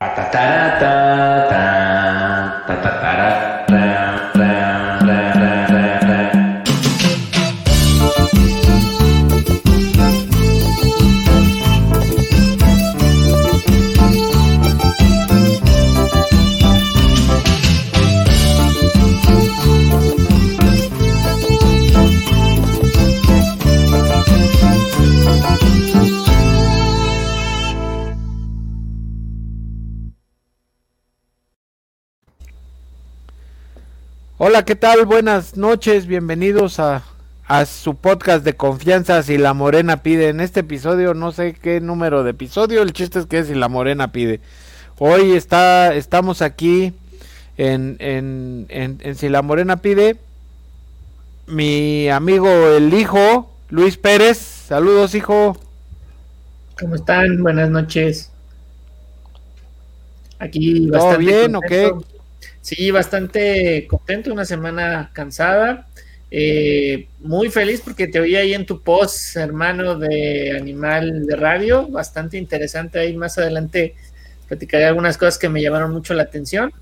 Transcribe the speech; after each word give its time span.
Ta 0.00 0.08
ta 0.16 0.24
ta 0.32 0.44
ta. 0.80 1.19
Hola, 34.60 34.66
¿qué 34.66 34.76
tal? 34.76 35.06
Buenas 35.06 35.56
noches, 35.56 36.06
bienvenidos 36.06 36.80
a, 36.80 37.02
su 37.64 37.94
podcast 37.94 38.44
de 38.44 38.56
confianza 38.56 39.22
si 39.22 39.38
la 39.38 39.54
morena 39.54 40.02
pide. 40.02 40.28
En 40.28 40.40
este 40.40 40.60
episodio 40.60 41.14
no 41.14 41.32
sé 41.32 41.54
qué 41.54 41.80
número 41.80 42.24
de 42.24 42.32
episodio, 42.32 42.82
el 42.82 42.92
chiste 42.92 43.20
es 43.20 43.24
que 43.24 43.42
si 43.42 43.54
la 43.54 43.68
morena 43.70 44.12
pide. 44.12 44.40
Hoy 44.98 45.32
está, 45.32 45.94
estamos 45.94 46.42
aquí 46.42 46.92
en, 47.56 47.96
en, 48.00 48.66
en, 48.68 49.14
si 49.16 49.30
la 49.30 49.40
morena 49.40 49.78
pide. 49.78 50.18
Mi 51.46 52.10
amigo 52.10 52.50
el 52.50 52.92
hijo, 52.92 53.50
Luis 53.70 53.96
Pérez. 53.96 54.36
Saludos, 54.36 55.14
hijo. 55.14 55.56
¿Cómo 56.78 56.96
están? 56.96 57.42
Buenas 57.42 57.70
noches. 57.70 58.30
Aquí 60.38 60.86
¿Todo 60.90 61.16
bien 61.16 61.56
o 61.56 61.62
qué? 61.62 61.90
Sí, 62.62 62.90
bastante 62.90 63.86
contento, 63.86 64.32
una 64.32 64.44
semana 64.44 65.10
cansada. 65.12 65.88
Eh, 66.30 67.08
muy 67.20 67.50
feliz 67.50 67.80
porque 67.80 68.06
te 68.06 68.20
oí 68.20 68.36
ahí 68.36 68.54
en 68.54 68.66
tu 68.66 68.82
post, 68.82 69.36
hermano 69.36 69.98
de 69.98 70.56
Animal 70.56 71.26
de 71.26 71.36
Radio, 71.36 71.88
bastante 71.88 72.36
interesante. 72.36 72.98
Ahí 72.98 73.16
más 73.16 73.38
adelante 73.38 73.94
platicaré 74.46 74.84
algunas 74.84 75.16
cosas 75.16 75.38
que 75.38 75.48
me 75.48 75.62
llamaron 75.62 75.92
mucho 75.92 76.14
la 76.14 76.24
atención. 76.24 76.72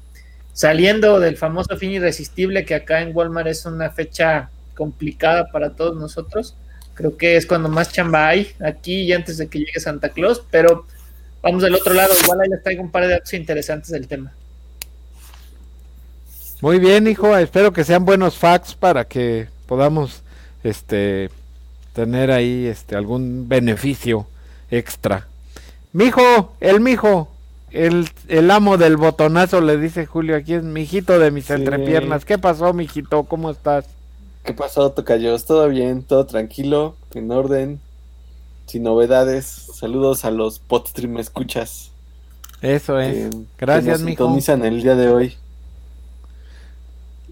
Saliendo 0.52 1.20
del 1.20 1.36
famoso 1.36 1.76
fin 1.76 1.92
irresistible, 1.92 2.64
que 2.64 2.74
acá 2.74 3.00
en 3.00 3.14
Walmart 3.14 3.46
es 3.46 3.64
una 3.64 3.90
fecha 3.90 4.50
complicada 4.74 5.50
para 5.52 5.76
todos 5.76 5.96
nosotros. 5.96 6.56
Creo 6.94 7.16
que 7.16 7.36
es 7.36 7.46
cuando 7.46 7.68
más 7.68 7.92
chamba 7.92 8.28
hay 8.28 8.50
aquí 8.60 9.02
y 9.02 9.12
antes 9.12 9.38
de 9.38 9.46
que 9.46 9.60
llegue 9.60 9.78
Santa 9.78 10.08
Claus, 10.08 10.42
pero 10.50 10.84
vamos 11.42 11.62
del 11.62 11.76
otro 11.76 11.94
lado. 11.94 12.12
Igual 12.24 12.40
ahí 12.40 12.48
les 12.48 12.62
traigo 12.62 12.82
un 12.82 12.90
par 12.90 13.04
de 13.04 13.10
datos 13.10 13.32
interesantes 13.34 13.90
del 13.90 14.08
tema. 14.08 14.34
Muy 16.60 16.80
bien, 16.80 17.06
hijo, 17.06 17.36
espero 17.36 17.72
que 17.72 17.84
sean 17.84 18.04
buenos 18.04 18.36
facts 18.36 18.74
para 18.74 19.04
que 19.06 19.48
podamos 19.66 20.22
este 20.64 21.30
tener 21.92 22.32
ahí 22.32 22.66
este 22.66 22.96
algún 22.96 23.48
beneficio 23.48 24.26
extra. 24.68 25.28
Mijo, 25.92 26.52
el 26.58 26.80
mijo, 26.80 27.28
el, 27.70 28.08
el 28.26 28.50
amo 28.50 28.76
del 28.76 28.96
botonazo 28.96 29.60
le 29.60 29.76
dice 29.76 30.06
Julio, 30.06 30.34
aquí 30.34 30.54
es 30.54 30.64
mijito 30.64 31.20
de 31.20 31.30
mis 31.30 31.48
entrepiernas. 31.50 32.24
¿Qué 32.24 32.38
pasó, 32.38 32.72
mijito? 32.72 33.22
¿Cómo 33.22 33.50
estás? 33.50 33.84
¿Qué 34.44 34.52
pasó, 34.52 34.90
Tocayos? 34.90 35.44
¿Todo 35.44 35.68
bien? 35.68 36.02
¿Todo 36.02 36.26
tranquilo? 36.26 36.96
¿En 37.14 37.30
orden? 37.30 37.80
¿Sin 38.66 38.82
novedades? 38.82 39.46
Saludos 39.46 40.24
a 40.24 40.32
los 40.32 40.58
podstream 40.58 41.18
escuchas. 41.18 41.92
Eso 42.62 42.98
es. 42.98 43.30
Gracias, 43.58 44.02
que 44.02 44.16
nos 44.16 44.48
el 44.48 44.82
día 44.82 44.97
de 44.97 45.08
hoy. 45.08 45.36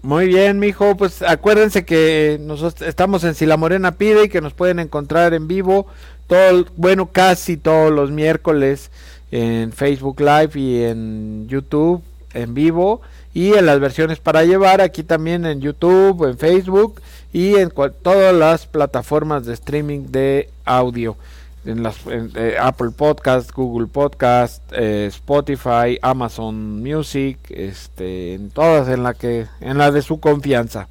Muy 0.01 0.27
bien, 0.27 0.59
mijo, 0.59 0.95
pues 0.95 1.21
acuérdense 1.21 1.83
que 1.83 2.37
nosotros 2.39 2.87
estamos 2.87 3.23
en 3.23 3.35
Si 3.35 3.45
la 3.45 3.57
Morena 3.57 3.93
Pide 3.93 4.25
y 4.25 4.29
que 4.29 4.41
nos 4.41 4.53
pueden 4.53 4.79
encontrar 4.79 5.33
en 5.33 5.47
vivo, 5.47 5.87
todo, 6.27 6.65
bueno, 6.75 7.07
casi 7.11 7.57
todos 7.57 7.91
los 7.91 8.11
miércoles 8.11 8.91
en 9.31 9.71
Facebook 9.73 10.19
Live 10.19 10.51
y 10.55 10.83
en 10.83 11.47
YouTube 11.47 12.01
en 12.33 12.53
vivo. 12.53 13.01
Y 13.33 13.53
en 13.53 13.65
las 13.67 13.79
versiones 13.79 14.19
para 14.19 14.43
llevar 14.43 14.81
aquí 14.81 15.03
también 15.03 15.45
en 15.45 15.61
YouTube, 15.61 16.27
en 16.27 16.37
Facebook 16.37 17.01
y 17.31 17.55
en 17.55 17.71
todas 18.01 18.33
las 18.33 18.65
plataformas 18.65 19.45
de 19.45 19.53
streaming 19.53 20.07
de 20.09 20.49
audio 20.65 21.17
en 21.65 21.83
las 21.83 21.97
eh, 22.07 22.55
Apple 22.59 22.91
Podcast, 22.95 23.51
Google 23.51 23.87
Podcast, 23.87 24.63
eh, 24.71 25.07
Spotify, 25.07 25.97
Amazon 26.01 26.81
Music, 26.81 27.37
este, 27.49 28.35
en 28.35 28.49
todas 28.49 28.87
en 28.89 29.03
la 29.03 29.13
que 29.13 29.47
en 29.59 29.77
la 29.77 29.91
de 29.91 30.01
su 30.01 30.19
confianza. 30.19 30.87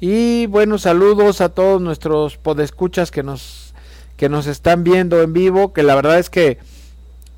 Y 0.00 0.46
bueno, 0.46 0.78
saludos 0.78 1.40
a 1.40 1.50
todos 1.50 1.80
nuestros 1.80 2.36
podescuchas 2.36 3.10
que 3.10 3.22
nos 3.22 3.74
que 4.16 4.28
nos 4.28 4.46
están 4.46 4.84
viendo 4.84 5.22
en 5.22 5.32
vivo, 5.32 5.72
que 5.72 5.82
la 5.82 5.94
verdad 5.94 6.18
es 6.18 6.30
que 6.30 6.58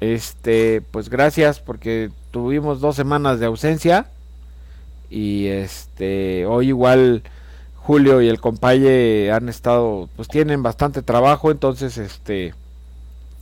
este, 0.00 0.82
pues 0.90 1.08
gracias 1.08 1.60
porque 1.60 2.10
tuvimos 2.30 2.80
dos 2.80 2.96
semanas 2.96 3.40
de 3.40 3.46
ausencia 3.46 4.08
y 5.08 5.46
este 5.46 6.46
hoy 6.46 6.68
igual 6.68 7.22
Julio 7.84 8.22
y 8.22 8.28
el 8.28 8.40
compaye 8.40 9.30
han 9.30 9.50
estado, 9.50 10.08
pues 10.16 10.28
tienen 10.28 10.62
bastante 10.62 11.02
trabajo, 11.02 11.50
entonces 11.50 11.98
este, 11.98 12.54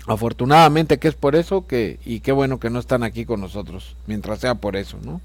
afortunadamente 0.09 0.99
que 0.99 1.07
es 1.07 1.15
por 1.15 1.37
eso 1.37 1.65
que, 1.69 2.01
y 2.05 2.21
qué 2.21 2.33
bueno 2.33 2.59
que 2.59 2.69
no 2.69 2.81
están 2.81 3.05
aquí 3.05 3.25
con 3.25 3.41
nosotros, 3.41 3.95
mientras 4.09 4.41
sea 4.41 4.57
por 4.57 4.75
eso, 4.75 4.99
¿no? 5.05 5.21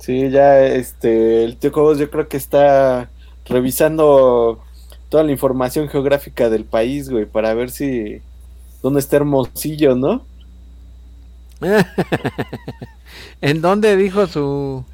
Sí, 0.00 0.28
ya 0.28 0.60
este, 0.60 1.44
el 1.44 1.56
tío 1.56 1.70
Cobos 1.70 1.98
yo 1.98 2.10
creo 2.10 2.26
que 2.26 2.36
está 2.36 3.10
revisando 3.44 4.60
toda 5.08 5.22
la 5.22 5.30
información 5.30 5.88
geográfica 5.88 6.50
del 6.50 6.64
país, 6.64 7.10
güey, 7.10 7.26
para 7.26 7.54
ver 7.54 7.70
si, 7.70 8.20
dónde 8.82 8.98
está 8.98 9.18
Hermosillo, 9.18 9.94
¿no? 9.94 10.24
¿En 13.40 13.60
dónde 13.60 13.96
dijo 13.96 14.26
su 14.26 14.84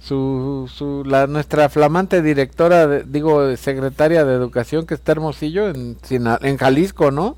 su, 0.00 0.70
su 0.74 1.04
la 1.04 1.26
nuestra 1.26 1.68
flamante 1.68 2.22
directora 2.22 3.00
digo 3.00 3.54
secretaria 3.56 4.24
de 4.24 4.34
educación 4.34 4.86
que 4.86 4.94
está 4.94 5.12
Hermosillo 5.12 5.68
en 5.68 5.98
en 6.10 6.56
Jalisco 6.56 7.10
no 7.10 7.36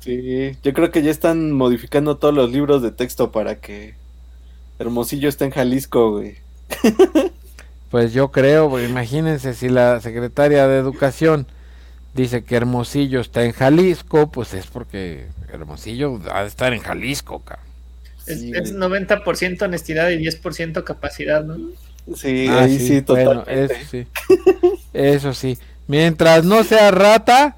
sí 0.00 0.56
yo 0.62 0.72
creo 0.72 0.90
que 0.90 1.02
ya 1.02 1.10
están 1.10 1.52
modificando 1.52 2.16
todos 2.16 2.34
los 2.34 2.50
libros 2.50 2.82
de 2.82 2.90
texto 2.90 3.30
para 3.30 3.60
que 3.60 3.94
Hermosillo 4.78 5.28
esté 5.28 5.44
en 5.44 5.52
Jalisco 5.52 6.10
güey 6.10 6.36
pues 7.90 8.12
yo 8.12 8.32
creo 8.32 8.80
imagínense 8.80 9.54
si 9.54 9.68
la 9.68 10.00
secretaria 10.00 10.66
de 10.66 10.78
educación 10.78 11.46
dice 12.14 12.42
que 12.42 12.56
Hermosillo 12.56 13.20
está 13.20 13.44
en 13.44 13.52
Jalisco 13.52 14.28
pues 14.32 14.54
es 14.54 14.66
porque 14.66 15.28
Hermosillo 15.48 16.20
ha 16.32 16.42
de 16.42 16.48
estar 16.48 16.72
en 16.72 16.80
Jalisco 16.80 17.40
cabrón. 17.40 17.65
Es, 18.26 18.74
90% 18.74 19.62
honestidad 19.62 20.10
y 20.10 20.18
10% 20.18 20.84
capacidad, 20.84 21.44
¿no? 21.44 21.56
Sí, 22.14 22.46
ah, 22.48 22.62
ahí 22.62 22.78
sí, 22.78 23.04
eso 23.06 23.74
sí. 23.90 24.06
Eso 24.92 25.34
sí. 25.34 25.58
Mientras 25.88 26.44
no 26.44 26.64
sea 26.64 26.90
rata, 26.90 27.56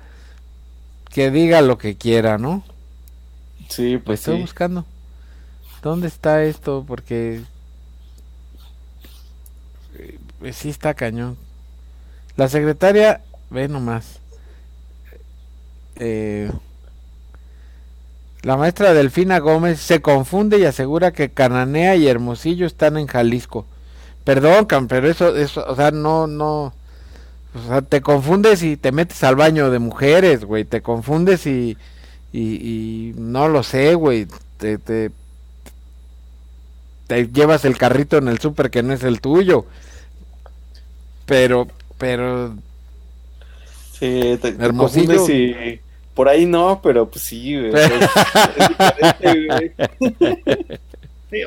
que 1.12 1.30
diga 1.30 1.60
lo 1.60 1.78
que 1.78 1.96
quiera, 1.96 2.38
¿no? 2.38 2.64
Sí, 3.68 3.96
pues, 3.96 4.04
pues 4.04 4.20
estoy 4.20 4.40
buscando. 4.40 4.86
¿Dónde 5.82 6.08
está 6.08 6.44
esto? 6.44 6.84
Porque 6.86 7.42
eh, 9.98 10.52
sí 10.52 10.70
está 10.70 10.94
cañón. 10.94 11.36
La 12.36 12.48
secretaria, 12.48 13.22
ve 13.50 13.68
nomás. 13.68 14.20
Eh, 15.96 16.50
la 18.48 18.56
maestra 18.56 18.94
Delfina 18.94 19.40
Gómez 19.40 19.78
se 19.78 20.00
confunde 20.00 20.58
y 20.58 20.64
asegura 20.64 21.12
que 21.12 21.28
Cananea 21.28 21.96
y 21.96 22.08
Hermosillo 22.08 22.66
están 22.66 22.96
en 22.96 23.06
Jalisco. 23.06 23.66
Perdón, 24.24 24.66
pero 24.88 25.06
eso, 25.10 25.36
eso, 25.36 25.66
o 25.68 25.76
sea, 25.76 25.90
no, 25.90 26.26
no, 26.26 26.72
o 27.54 27.68
sea, 27.68 27.82
te 27.82 28.00
confundes 28.00 28.62
y 28.62 28.78
te 28.78 28.90
metes 28.90 29.22
al 29.22 29.36
baño 29.36 29.70
de 29.70 29.78
mujeres, 29.80 30.46
güey, 30.46 30.64
te 30.64 30.80
confundes 30.80 31.46
y, 31.46 31.76
y, 32.32 33.12
no 33.18 33.48
lo 33.48 33.62
sé, 33.62 33.92
güey, 33.92 34.26
te, 34.56 34.78
te, 34.78 35.10
te 37.06 37.28
llevas 37.28 37.66
el 37.66 37.76
carrito 37.76 38.16
en 38.16 38.28
el 38.28 38.38
súper 38.38 38.70
que 38.70 38.82
no 38.82 38.94
es 38.94 39.02
el 39.02 39.20
tuyo. 39.20 39.66
Pero, 41.26 41.68
pero... 41.98 42.54
Sí, 43.92 44.38
te, 44.40 44.56
Hermosillo, 44.58 45.28
y 45.28 45.82
por 46.18 46.28
ahí 46.28 46.46
no, 46.46 46.80
pero 46.82 47.08
pues 47.08 47.22
sí, 47.26 47.54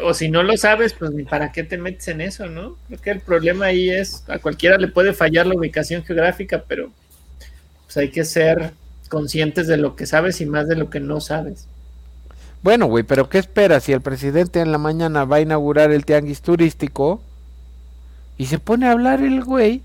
o 0.01 0.13
si 0.13 0.29
no 0.29 0.43
lo 0.43 0.55
sabes, 0.55 0.93
pues 0.93 1.11
ni 1.11 1.25
para 1.25 1.51
qué 1.51 1.65
te 1.65 1.77
metes 1.77 2.07
en 2.07 2.21
eso, 2.21 2.45
¿no? 2.45 2.77
Creo 2.87 3.01
que 3.01 3.11
el 3.11 3.19
problema 3.19 3.65
ahí 3.65 3.89
es, 3.89 4.23
a 4.29 4.39
cualquiera 4.39 4.77
le 4.77 4.87
puede 4.87 5.11
fallar 5.11 5.45
la 5.45 5.55
ubicación 5.55 6.05
geográfica, 6.05 6.63
pero 6.65 6.89
pues 7.83 7.97
hay 7.97 8.11
que 8.11 8.23
ser 8.23 8.71
conscientes 9.09 9.67
de 9.67 9.75
lo 9.75 9.97
que 9.97 10.05
sabes 10.05 10.39
y 10.39 10.45
más 10.45 10.69
de 10.69 10.77
lo 10.77 10.89
que 10.89 11.01
no 11.01 11.19
sabes. 11.19 11.67
Bueno, 12.63 12.85
güey, 12.85 13.03
pero 13.03 13.27
¿qué 13.27 13.39
esperas 13.39 13.83
si 13.83 13.91
el 13.91 13.99
presidente 13.99 14.61
en 14.61 14.71
la 14.71 14.77
mañana 14.77 15.25
va 15.25 15.35
a 15.35 15.41
inaugurar 15.41 15.91
el 15.91 16.05
tianguis 16.05 16.39
turístico 16.39 17.21
y 18.37 18.45
se 18.45 18.57
pone 18.57 18.87
a 18.87 18.93
hablar 18.93 19.21
el 19.21 19.43
güey 19.43 19.81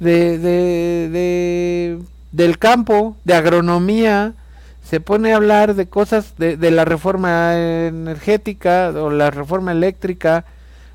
de, 0.00 0.38
de, 0.38 1.08
de 1.08 1.98
del 2.34 2.58
campo, 2.58 3.16
de 3.24 3.34
agronomía, 3.34 4.34
se 4.82 4.98
pone 4.98 5.32
a 5.32 5.36
hablar 5.36 5.74
de 5.74 5.86
cosas 5.86 6.34
de, 6.36 6.70
la 6.70 6.84
reforma 6.84 7.56
energética 7.56 8.90
o 8.90 9.10
la 9.10 9.30
reforma 9.30 9.70
eléctrica, 9.70 10.44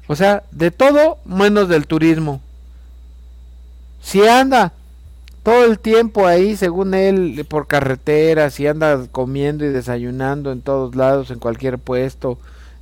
o 0.08 0.16
sea, 0.18 0.44
de 0.52 0.70
todo 0.70 1.18
menos 1.24 1.70
del 1.70 1.88
turismo. 1.88 2.42
Si 4.02 4.28
anda 4.28 4.74
todo 5.42 5.64
el 5.64 5.80
tiempo 5.80 6.28
ahí, 6.28 6.58
según 6.58 6.94
él, 6.94 7.46
por 7.50 7.68
carreteras 7.68 8.60
y 8.60 8.68
anda 8.68 9.08
comiendo 9.10 9.64
y 9.64 9.70
desayunando 9.70 10.52
en 10.52 10.62
todos 10.62 10.96
lados, 10.96 11.32
en 11.32 11.40
cualquier 11.40 11.78
puesto, 11.80 12.38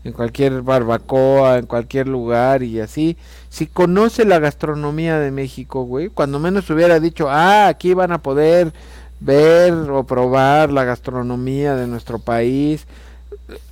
en 0.07 0.13
cualquier 0.13 0.62
barbacoa, 0.62 1.57
en 1.57 1.65
cualquier 1.65 2.07
lugar 2.07 2.63
y 2.63 2.80
así. 2.80 3.18
Si 3.50 3.68
conoce 3.68 4.24
la 4.24 4.39
gastronomía 4.39 5.19
de 5.19 5.31
México, 5.31 5.83
güey, 5.83 6.07
cuando 6.07 6.39
menos 6.39 6.69
hubiera 6.69 7.00
dicho, 7.00 7.30
ah, 7.30 7.68
aquí 7.68 7.94
van 7.94 8.13
a 8.13 8.21
poder 8.21 8.71
ver 9.19 9.74
o 9.74 10.04
probar 10.06 10.71
la 10.71 10.86
gastronomía 10.86 11.75
de 11.75 11.88
nuestro 11.88 12.19
país. 12.19 12.88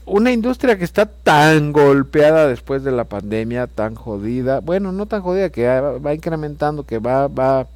Una 0.05 0.31
industria 0.31 0.77
que 0.77 0.83
está 0.83 1.05
tan 1.05 1.71
golpeada 1.71 2.47
después 2.47 2.83
de 2.83 2.91
la 2.91 3.05
pandemia, 3.05 3.67
tan 3.67 3.95
jodida, 3.95 4.59
bueno, 4.59 4.91
no 4.91 5.05
tan 5.05 5.21
jodida, 5.21 5.49
que 5.49 5.65
va 5.67 6.13
incrementando, 6.13 6.83
que 6.85 6.99
va, 6.99 7.27
va, 7.29 7.67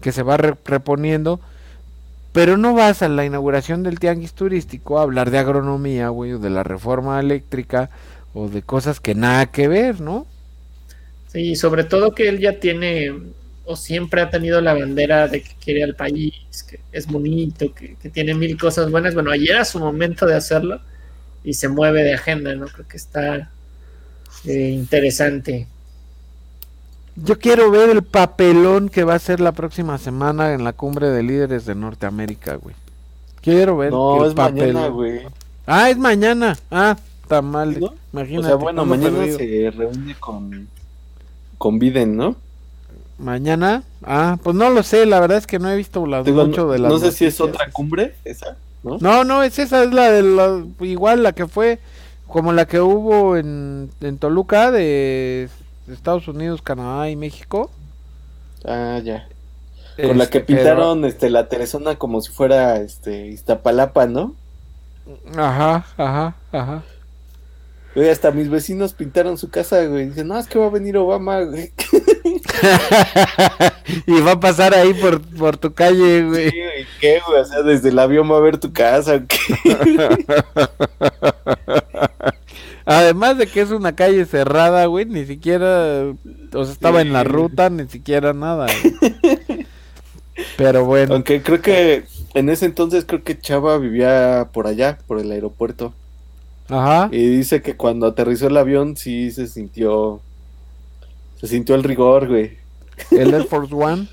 que 0.00 0.10
se 0.10 0.24
va 0.24 0.36
reponiendo, 0.36 1.38
pero 2.32 2.56
no 2.56 2.74
vas 2.74 3.02
a 3.02 3.08
la 3.08 3.24
inauguración 3.24 3.82
del 3.82 3.98
tianguis 3.98 4.32
turístico 4.32 4.98
a 4.98 5.02
hablar 5.02 5.30
de 5.30 5.38
agronomía, 5.38 6.08
güey, 6.08 6.32
o 6.32 6.38
de 6.38 6.50
la 6.50 6.62
reforma 6.62 7.20
eléctrica, 7.20 7.90
o 8.32 8.48
de 8.48 8.62
cosas 8.62 9.00
que 9.00 9.14
nada 9.14 9.46
que 9.46 9.68
ver, 9.68 10.00
¿no? 10.00 10.26
Sí, 11.28 11.56
sobre 11.56 11.84
todo 11.84 12.14
que 12.14 12.28
él 12.28 12.38
ya 12.40 12.58
tiene, 12.58 13.12
o 13.64 13.76
siempre 13.76 14.22
ha 14.22 14.30
tenido 14.30 14.60
la 14.60 14.74
bandera 14.74 15.28
de 15.28 15.42
que 15.42 15.52
quiere 15.62 15.82
al 15.82 15.94
país, 15.94 16.34
que 16.68 16.80
es 16.90 17.06
bonito, 17.06 17.72
que, 17.74 17.96
tiene 18.10 18.34
mil 18.34 18.58
cosas 18.58 18.90
buenas. 18.90 19.14
Bueno, 19.14 19.30
ayer 19.30 19.50
era 19.50 19.64
su 19.64 19.78
momento 19.78 20.26
de 20.26 20.34
hacerlo 20.34 20.80
y 21.44 21.54
se 21.54 21.68
mueve 21.68 22.02
de 22.02 22.14
agenda, 22.14 22.54
¿no? 22.54 22.66
Creo 22.66 22.88
que 22.88 22.96
está 22.96 23.50
eh, 24.46 24.70
interesante. 24.70 25.66
Yo 27.16 27.38
quiero 27.38 27.70
ver 27.70 27.90
el 27.90 28.02
papelón 28.02 28.88
que 28.88 29.04
va 29.04 29.14
a 29.14 29.18
ser 29.18 29.40
la 29.40 29.52
próxima 29.52 29.98
semana 29.98 30.54
en 30.54 30.64
la 30.64 30.72
cumbre 30.72 31.10
de 31.10 31.22
líderes 31.22 31.66
de 31.66 31.74
Norteamérica, 31.74 32.56
güey. 32.56 32.74
Quiero 33.42 33.76
ver. 33.76 33.90
No, 33.90 34.24
es 34.24 34.34
mañana, 34.34 34.86
güey. 34.88 35.20
Ah, 35.66 35.90
es 35.90 35.98
mañana. 35.98 36.56
Ah, 36.70 36.96
está 37.22 37.42
mal. 37.42 37.78
Imagínate. 38.12 38.46
O 38.46 38.48
sea, 38.48 38.56
bueno, 38.56 38.86
mañana 38.86 39.24
se 39.26 39.72
reúne 39.76 40.14
con, 40.18 40.68
con 41.58 41.78
Biden, 41.78 42.16
¿no? 42.16 42.36
Mañana. 43.18 43.82
Ah, 44.02 44.38
pues 44.42 44.56
no 44.56 44.70
lo 44.70 44.82
sé. 44.82 45.04
La 45.04 45.20
verdad 45.20 45.38
es 45.38 45.46
que 45.46 45.58
no 45.58 45.70
he 45.70 45.76
visto 45.76 46.06
la 46.06 46.22
mucho 46.22 46.70
de 46.70 46.78
la. 46.78 46.88
No 46.88 46.98
sé 46.98 47.12
si 47.12 47.26
es 47.26 47.40
otra 47.40 47.70
cumbre, 47.70 48.14
esa, 48.24 48.56
¿no? 48.82 48.96
No, 49.00 49.24
no, 49.24 49.42
es 49.42 49.58
esa, 49.58 49.84
es 49.84 49.92
la 49.92 50.10
de 50.10 50.22
la. 50.22 50.64
Igual 50.80 51.22
la 51.22 51.32
que 51.32 51.46
fue. 51.46 51.78
Como 52.26 52.54
la 52.54 52.64
que 52.64 52.80
hubo 52.80 53.36
en, 53.36 53.90
en 54.00 54.16
Toluca 54.16 54.70
de 54.70 55.50
Estados 55.88 56.28
Unidos, 56.28 56.62
Canadá 56.62 57.08
y 57.10 57.16
México. 57.16 57.70
Ah, 58.64 59.00
ya. 59.02 59.28
Con 59.96 60.18
la 60.18 60.28
que 60.28 60.38
este, 60.38 60.54
pintaron 60.54 61.04
este 61.04 61.28
la 61.28 61.48
Teresona 61.48 61.96
como 61.96 62.20
si 62.20 62.32
fuera 62.32 62.78
este 62.78 63.26
Iztapalapa, 63.26 64.06
¿no? 64.06 64.34
Ajá, 65.36 65.84
ajá, 65.96 66.34
ajá. 66.52 66.82
Oye, 67.94 68.10
hasta 68.10 68.30
mis 68.30 68.48
vecinos 68.48 68.94
pintaron 68.94 69.36
su 69.36 69.50
casa, 69.50 69.84
güey. 69.84 70.06
Dicen, 70.06 70.28
no, 70.28 70.38
es 70.38 70.46
que 70.46 70.58
va 70.58 70.66
a 70.66 70.70
venir 70.70 70.96
Obama, 70.96 71.42
güey. 71.42 71.72
y 74.06 74.20
va 74.20 74.32
a 74.32 74.40
pasar 74.40 74.74
ahí 74.74 74.94
por, 74.94 75.20
por 75.20 75.58
tu 75.58 75.74
calle, 75.74 76.24
güey. 76.24 76.50
Sí, 76.50 76.56
güey, 76.58 76.86
¿qué, 77.00 77.20
güey? 77.26 77.40
O 77.40 77.44
sea, 77.44 77.62
desde 77.62 77.90
el 77.90 77.98
avión 77.98 78.30
va 78.30 78.38
a 78.38 78.40
ver 78.40 78.56
tu 78.56 78.72
casa, 78.72 79.22
¿qué? 79.26 79.38
Además 82.84 83.38
de 83.38 83.46
que 83.46 83.60
es 83.60 83.70
una 83.70 83.94
calle 83.94 84.24
cerrada, 84.24 84.86
güey, 84.86 85.04
ni 85.04 85.24
siquiera, 85.26 86.14
o 86.52 86.64
sea, 86.64 86.72
estaba 86.72 87.00
en 87.00 87.12
la 87.12 87.24
ruta, 87.24 87.70
ni 87.70 87.86
siquiera 87.88 88.32
nada. 88.32 88.66
Pero 90.56 90.84
bueno. 90.84 91.14
Aunque 91.14 91.42
creo 91.42 91.60
que 91.60 92.04
en 92.34 92.48
ese 92.48 92.66
entonces 92.66 93.04
creo 93.04 93.22
que 93.22 93.38
Chava 93.38 93.78
vivía 93.78 94.48
por 94.52 94.66
allá, 94.66 94.98
por 95.06 95.20
el 95.20 95.30
aeropuerto. 95.30 95.94
Ajá. 96.72 97.08
Y 97.12 97.26
dice 97.28 97.60
que 97.60 97.76
cuando 97.76 98.06
aterrizó 98.06 98.46
el 98.46 98.56
avión 98.56 98.96
sí 98.96 99.30
se 99.30 99.46
sintió, 99.46 100.20
se 101.40 101.46
sintió 101.46 101.74
el 101.74 101.84
rigor, 101.84 102.28
güey. 102.28 102.58
¿El 103.10 103.34
Air 103.34 103.44
Force 103.44 103.74
One? 103.74 104.08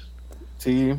Sí. 0.58 0.94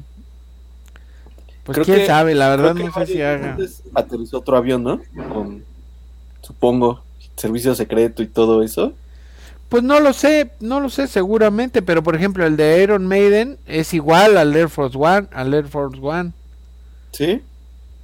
Pues 1.64 1.78
quién 1.80 2.06
sabe, 2.06 2.34
la 2.34 2.48
verdad 2.48 2.74
no 2.74 2.92
sé 2.92 3.06
si 3.06 3.20
haga. 3.20 3.58
Aterrizó 3.94 4.38
otro 4.38 4.56
avión, 4.56 4.82
¿no? 4.82 5.00
Con, 5.32 5.62
supongo 6.40 7.02
servicio 7.40 7.74
secreto 7.74 8.22
y 8.22 8.26
todo 8.26 8.62
eso? 8.62 8.92
Pues 9.68 9.82
no 9.82 10.00
lo 10.00 10.12
sé, 10.12 10.50
no 10.60 10.80
lo 10.80 10.90
sé 10.90 11.06
seguramente, 11.06 11.80
pero 11.80 12.02
por 12.02 12.16
ejemplo 12.16 12.44
el 12.44 12.56
de 12.56 12.82
Iron 12.82 13.06
Maiden 13.06 13.56
es 13.66 13.94
igual 13.94 14.36
al 14.36 14.54
Air 14.54 14.68
Force 14.68 14.98
One, 14.98 15.28
al 15.32 15.54
Air 15.54 15.68
Force 15.68 15.98
One. 16.00 16.32
¿Sí? 17.12 17.42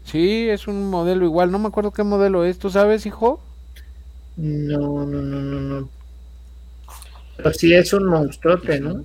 Sí, 0.04 0.48
es 0.48 0.68
un 0.68 0.88
modelo 0.88 1.24
igual, 1.24 1.50
no 1.50 1.58
me 1.58 1.68
acuerdo 1.68 1.90
qué 1.90 2.04
modelo 2.04 2.44
es, 2.44 2.58
¿tú 2.58 2.70
sabes, 2.70 3.04
hijo? 3.06 3.40
No, 4.36 5.06
no, 5.06 5.22
no, 5.22 5.40
no, 5.40 5.60
no. 5.60 5.88
Pero 7.36 7.52
sí 7.52 7.74
es 7.74 7.92
un 7.92 8.06
monstruote, 8.06 8.80
¿no? 8.80 9.04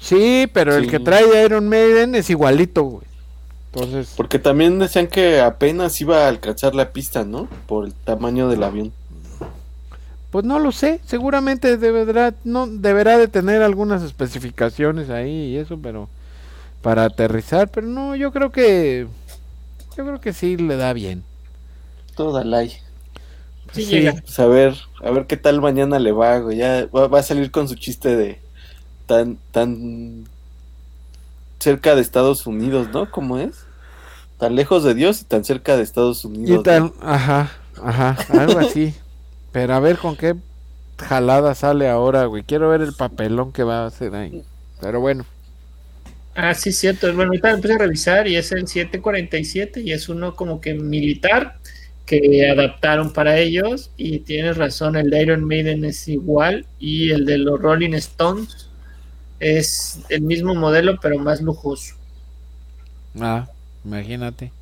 Sí, 0.00 0.48
pero 0.52 0.76
el 0.76 0.88
que 0.88 1.00
trae 1.00 1.44
Iron 1.44 1.68
Maiden 1.68 2.14
es 2.14 2.30
igualito, 2.30 2.84
güey. 2.84 3.06
Entonces... 3.72 4.14
Porque 4.16 4.38
también 4.38 4.78
decían 4.78 5.08
que 5.08 5.40
apenas 5.40 6.00
iba 6.00 6.24
a 6.24 6.28
alcanzar 6.28 6.74
la 6.74 6.92
pista, 6.92 7.24
¿no? 7.24 7.48
Por 7.66 7.86
el 7.86 7.94
tamaño 7.94 8.48
del 8.48 8.62
avión. 8.62 8.92
Pues 10.30 10.44
no 10.44 10.58
lo 10.58 10.72
sé, 10.72 11.00
seguramente 11.06 11.78
deberá, 11.78 12.34
no, 12.44 12.66
deberá 12.66 13.16
de 13.16 13.28
tener 13.28 13.62
algunas 13.62 14.02
especificaciones 14.02 15.08
ahí 15.08 15.52
y 15.52 15.56
eso, 15.56 15.78
pero 15.82 16.08
para 16.82 17.04
aterrizar, 17.04 17.68
pero 17.68 17.86
no, 17.86 18.14
yo 18.14 18.30
creo 18.30 18.52
que 18.52 19.06
yo 19.96 20.04
creo 20.04 20.20
que 20.20 20.34
sí 20.34 20.58
le 20.58 20.76
da 20.76 20.92
bien. 20.92 21.24
Toda 22.14 22.44
la 22.44 22.62
Sí, 23.72 23.84
sí. 23.84 24.08
Pues 24.10 24.38
a 24.38 24.46
ver, 24.46 24.74
a 25.02 25.10
ver 25.10 25.26
qué 25.26 25.36
tal 25.36 25.60
mañana 25.60 25.98
le 25.98 26.12
va, 26.12 26.38
güey. 26.38 26.58
Ya 26.58 26.86
va, 26.86 27.18
a 27.18 27.22
salir 27.22 27.50
con 27.50 27.68
su 27.68 27.74
chiste 27.74 28.16
de 28.16 28.40
tan 29.06 29.38
tan 29.52 30.24
cerca 31.58 31.94
de 31.94 32.00
Estados 32.00 32.46
Unidos, 32.46 32.88
¿no? 32.92 33.10
¿Cómo 33.10 33.38
es? 33.38 33.64
Tan 34.38 34.54
lejos 34.54 34.84
de 34.84 34.94
Dios 34.94 35.20
y 35.20 35.24
tan 35.24 35.44
cerca 35.44 35.76
de 35.76 35.82
Estados 35.82 36.24
Unidos. 36.24 36.60
Y 36.60 36.62
tan, 36.62 36.92
ajá, 37.00 37.52
ajá, 37.82 38.16
algo 38.30 38.58
así. 38.58 38.94
Pero 39.52 39.74
a 39.74 39.80
ver 39.80 39.98
con 39.98 40.16
qué 40.16 40.36
jalada 40.98 41.54
sale 41.54 41.88
ahora, 41.88 42.26
güey. 42.26 42.42
Quiero 42.42 42.68
ver 42.68 42.80
el 42.80 42.92
papelón 42.92 43.52
que 43.52 43.64
va 43.64 43.84
a 43.84 43.86
hacer 43.86 44.14
ahí. 44.14 44.44
Pero 44.80 45.00
bueno. 45.00 45.24
Ah, 46.34 46.54
sí, 46.54 46.72
cierto. 46.72 47.08
Bueno, 47.14 47.30
ahorita 47.30 47.50
empecé 47.50 47.74
a 47.74 47.78
revisar 47.78 48.28
y 48.28 48.36
es 48.36 48.52
el 48.52 48.68
747 48.68 49.80
y 49.80 49.92
es 49.92 50.08
uno 50.08 50.36
como 50.36 50.60
que 50.60 50.74
militar 50.74 51.56
que 52.08 52.50
adaptaron 52.50 53.12
para 53.12 53.38
ellos. 53.38 53.90
Y 53.96 54.20
tienes 54.20 54.56
razón, 54.56 54.96
el 54.96 55.10
de 55.10 55.22
Iron 55.22 55.44
Maiden 55.44 55.84
es 55.84 56.08
igual 56.08 56.66
y 56.80 57.10
el 57.10 57.24
de 57.26 57.38
los 57.38 57.60
Rolling 57.60 57.92
Stones 57.94 58.68
es 59.38 60.00
el 60.08 60.22
mismo 60.22 60.54
modelo 60.54 60.98
pero 61.00 61.18
más 61.18 61.40
lujoso. 61.40 61.94
Ah, 63.20 63.46
imagínate. 63.84 64.52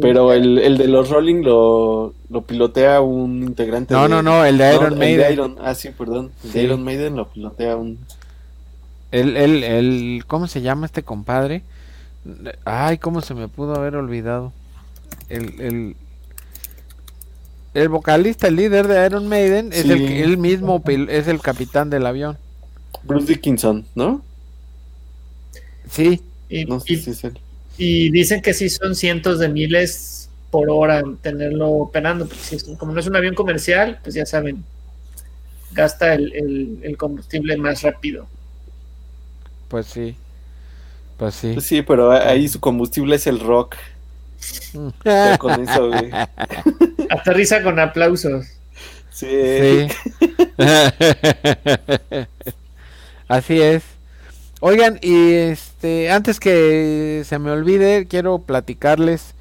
Pero 0.00 0.32
el, 0.32 0.58
el, 0.58 0.78
de 0.78 0.86
los 0.86 1.10
Rolling 1.10 1.42
lo, 1.42 2.14
lo 2.30 2.42
pilotea 2.42 3.00
un 3.00 3.42
integrante. 3.42 3.92
No, 3.92 4.06
no, 4.06 4.22
no, 4.22 4.44
el 4.44 4.56
de 4.56 4.72
Iron 4.72 4.96
Maiden. 4.96 5.56
ah, 5.60 5.74
sí, 5.74 5.90
perdón. 5.90 6.30
El 6.44 6.52
de 6.52 6.62
Iron 6.62 6.84
Maiden 6.84 7.16
lo 7.16 7.28
pilotea 7.28 7.74
un. 7.76 7.98
El, 9.10 9.36
el, 9.36 9.64
el, 9.64 10.24
¿Cómo 10.28 10.46
se 10.46 10.62
llama 10.62 10.86
este 10.86 11.02
compadre? 11.02 11.62
Ay, 12.64 12.98
¿cómo 12.98 13.20
se 13.20 13.34
me 13.34 13.48
pudo 13.48 13.74
haber 13.74 13.96
olvidado? 13.96 14.52
El, 15.28 15.60
el, 15.60 15.96
el 17.74 17.88
vocalista, 17.88 18.46
el 18.46 18.56
líder 18.56 18.86
de 18.86 19.04
Iron 19.04 19.28
Maiden, 19.28 19.72
es 19.72 19.84
el 19.84 20.06
que 20.06 20.22
él 20.22 20.38
mismo 20.38 20.82
es 20.86 21.26
el 21.28 21.40
capitán 21.40 21.90
del 21.90 22.06
avión. 22.06 22.38
Bruce 23.02 23.26
Dickinson, 23.26 23.84
¿no? 23.94 24.22
Sí. 25.90 26.22
no 26.68 26.80
sé 26.80 26.96
si 26.96 27.10
es 27.10 27.24
él. 27.24 27.38
Y 27.76 28.10
dicen 28.10 28.40
que 28.40 28.54
sí 28.54 28.70
son 28.70 28.94
cientos 28.94 29.40
de 29.40 29.48
miles 29.48 30.28
por 30.50 30.70
hora 30.70 31.02
tenerlo 31.20 31.68
operando, 31.68 32.28
porque 32.28 32.76
como 32.78 32.92
no 32.92 33.00
es 33.00 33.08
un 33.08 33.16
avión 33.16 33.34
comercial, 33.34 33.98
pues 34.04 34.14
ya 34.14 34.24
saben, 34.24 34.64
gasta 35.72 36.14
el, 36.14 36.94
combustible 36.96 37.56
más 37.56 37.82
rápido. 37.82 38.28
Pues 39.66 39.86
sí, 39.86 40.16
pues 41.16 41.34
sí. 41.34 41.50
Pues 41.54 41.66
sí, 41.66 41.82
pero 41.82 42.12
ahí 42.12 42.46
su 42.46 42.60
combustible 42.60 43.16
es 43.16 43.26
el 43.26 43.40
rock. 43.40 43.74
Mm. 44.74 45.36
con 45.38 45.60
eso, 45.60 45.88
güey. 45.88 46.10
aterriza 47.14 47.62
con 47.62 47.78
aplausos. 47.78 48.46
Sí. 49.10 49.88
Así 53.28 53.60
es. 53.60 53.82
Oigan, 54.60 54.98
y 55.02 55.32
este, 55.32 56.10
antes 56.10 56.40
que 56.40 57.22
se 57.24 57.38
me 57.38 57.50
olvide, 57.50 58.06
quiero 58.06 58.38
platicarles 58.40 59.34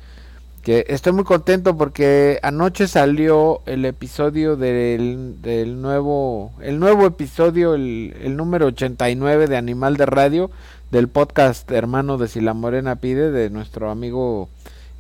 que 0.63 0.85
estoy 0.87 1.11
muy 1.11 1.25
contento 1.25 1.77
porque 1.77 2.39
anoche 2.41 2.87
salió 2.87 3.61
el 3.65 3.83
episodio 3.83 4.55
del, 4.55 5.41
del 5.41 5.81
nuevo, 5.81 6.53
el 6.61 6.79
nuevo 6.79 7.05
episodio, 7.05 7.73
el, 7.73 8.15
el, 8.21 8.37
número 8.37 8.67
89 8.67 9.47
de 9.47 9.57
Animal 9.57 9.97
de 9.97 10.05
Radio, 10.05 10.51
del 10.89 11.09
podcast 11.09 11.69
Hermano 11.69 12.17
de 12.17 12.29
Sila 12.29 12.53
Morena 12.53 12.95
Pide, 12.95 13.31
de 13.31 13.49
nuestro 13.49 13.91
amigo 13.91 14.47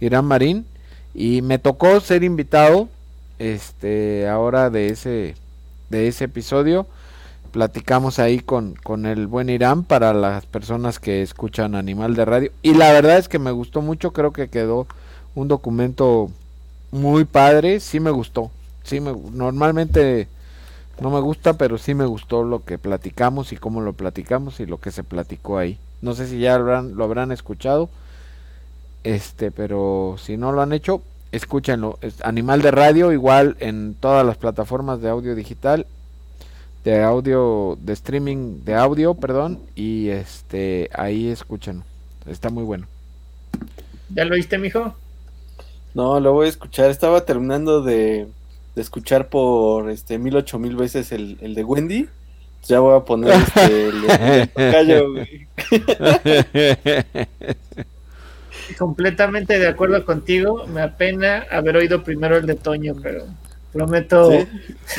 Irán 0.01 0.25
Marín, 0.25 0.65
y 1.13 1.41
me 1.41 1.59
tocó 1.59 1.99
ser 1.99 2.23
invitado, 2.23 2.89
este, 3.39 4.27
ahora 4.27 4.69
de 4.69 4.89
ese, 4.89 5.35
de 5.89 6.07
ese 6.07 6.25
episodio, 6.25 6.87
platicamos 7.51 8.19
ahí 8.19 8.39
con, 8.39 8.75
con 8.75 9.05
el 9.05 9.27
buen 9.27 9.49
Irán 9.49 9.83
para 9.83 10.13
las 10.13 10.45
personas 10.45 10.99
que 10.99 11.21
escuchan 11.21 11.75
Animal 11.75 12.15
de 12.15 12.25
Radio, 12.25 12.51
y 12.61 12.73
la 12.73 12.91
verdad 12.91 13.17
es 13.17 13.27
que 13.27 13.39
me 13.39 13.51
gustó 13.51 13.81
mucho, 13.81 14.11
creo 14.11 14.33
que 14.33 14.49
quedó 14.49 14.87
un 15.35 15.47
documento 15.47 16.31
muy 16.91 17.25
padre, 17.25 17.79
sí 17.79 17.99
me 17.99 18.11
gustó. 18.11 18.51
Sí 18.83 18.99
me, 18.99 19.13
normalmente 19.31 20.27
no 20.99 21.09
me 21.09 21.19
gusta, 21.19 21.53
pero 21.53 21.77
sí 21.77 21.93
me 21.95 22.05
gustó 22.05 22.43
lo 22.43 22.63
que 22.63 22.77
platicamos 22.77 23.51
y 23.51 23.57
cómo 23.57 23.81
lo 23.81 23.93
platicamos 23.93 24.59
y 24.59 24.65
lo 24.65 24.79
que 24.79 24.91
se 24.91 25.03
platicó 25.03 25.57
ahí. 25.57 25.79
No 26.01 26.13
sé 26.13 26.27
si 26.27 26.39
ya 26.39 26.55
habrán, 26.55 26.95
lo 26.95 27.03
habrán 27.03 27.31
escuchado, 27.31 27.89
este, 29.03 29.51
pero 29.51 30.15
si 30.17 30.37
no 30.37 30.51
lo 30.51 30.61
han 30.61 30.73
hecho, 30.73 31.01
escúchenlo. 31.31 31.97
Es 32.01 32.23
Animal 32.23 32.61
de 32.61 32.71
Radio, 32.71 33.11
igual 33.11 33.57
en 33.59 33.95
todas 33.99 34.25
las 34.25 34.37
plataformas 34.37 35.01
de 35.01 35.09
audio 35.09 35.35
digital, 35.35 35.85
de 36.83 37.01
audio, 37.01 37.77
de 37.81 37.93
streaming 37.93 38.63
de 38.63 38.75
audio, 38.75 39.13
perdón, 39.13 39.59
y 39.75 40.09
este, 40.09 40.89
ahí 40.93 41.27
escúchenlo. 41.27 41.83
Está 42.27 42.49
muy 42.49 42.63
bueno. 42.63 42.87
¿Ya 44.13 44.25
lo 44.25 44.35
viste, 44.35 44.57
mijo? 44.57 44.95
No, 45.93 46.19
lo 46.19 46.33
voy 46.33 46.47
a 46.47 46.49
escuchar. 46.49 46.89
Estaba 46.89 47.25
terminando 47.25 47.81
de, 47.81 48.27
de 48.75 48.81
escuchar 48.81 49.29
por 49.29 49.89
este 49.89 50.17
mil 50.17 50.35
ocho 50.35 50.59
mil 50.59 50.75
veces 50.75 51.11
el, 51.11 51.37
el 51.41 51.55
de 51.55 51.63
Wendy. 51.63 52.09
Ya 52.67 52.79
voy 52.79 52.95
a 52.95 53.01
poner 53.01 53.33
este 53.33 53.89
el, 53.89 54.09
el 54.09 54.51
callo, 54.71 55.11
güey. 55.11 55.47
Completamente 58.77 59.59
de 59.59 59.67
acuerdo 59.67 60.05
contigo. 60.05 60.65
Me 60.67 60.81
apena 60.81 61.45
haber 61.51 61.77
oído 61.77 62.03
primero 62.03 62.37
el 62.37 62.45
de 62.45 62.55
Toño, 62.55 62.95
pero 63.01 63.25
prometo 63.71 64.31
¿Sí? 64.31 64.47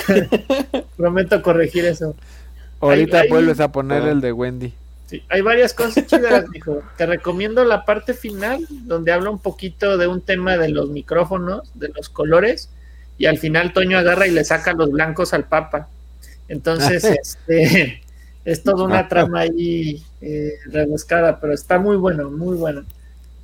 prometo 0.97 1.43
corregir 1.43 1.85
eso. 1.85 2.15
Ahorita 2.81 3.21
hay, 3.21 3.29
vuelves 3.29 3.61
hay... 3.61 3.67
a 3.67 3.73
poner 3.73 4.03
ah. 4.03 4.11
el 4.11 4.21
de 4.21 4.33
Wendy. 4.33 4.73
Sí, 5.07 5.23
hay 5.29 5.43
varias 5.43 5.75
cosas 5.75 6.07
chidas, 6.07 6.51
dijo. 6.51 6.83
Te 6.97 7.07
recomiendo 7.07 7.65
la 7.65 7.85
parte 7.85 8.15
final, 8.15 8.67
donde 8.71 9.13
habla 9.13 9.31
un 9.31 9.39
poquito 9.39 9.99
de 9.99 10.07
un 10.07 10.21
tema 10.23 10.57
de 10.57 10.71
los 10.71 10.89
micrófonos, 10.91 11.71
de 11.75 11.89
los 11.89 12.09
colores, 12.09 12.71
y 13.19 13.27
al 13.27 13.39
final 13.39 13.73
Toño 13.73 13.99
agarra 13.99 14.27
y 14.27 14.31
le 14.31 14.45
saca 14.45 14.73
los 14.73 14.91
blancos 14.91 15.35
al 15.35 15.45
Papa. 15.45 15.89
Entonces, 16.49 17.05
este, 17.49 18.03
es 18.45 18.63
toda 18.63 18.85
una 18.85 19.09
trama 19.09 19.41
ahí 19.41 20.03
eh, 20.21 20.55
rebuscada, 20.67 21.39
pero 21.41 21.53
está 21.53 21.79
muy 21.79 21.97
bueno, 21.97 22.31
muy 22.31 22.57
bueno. 22.57 22.85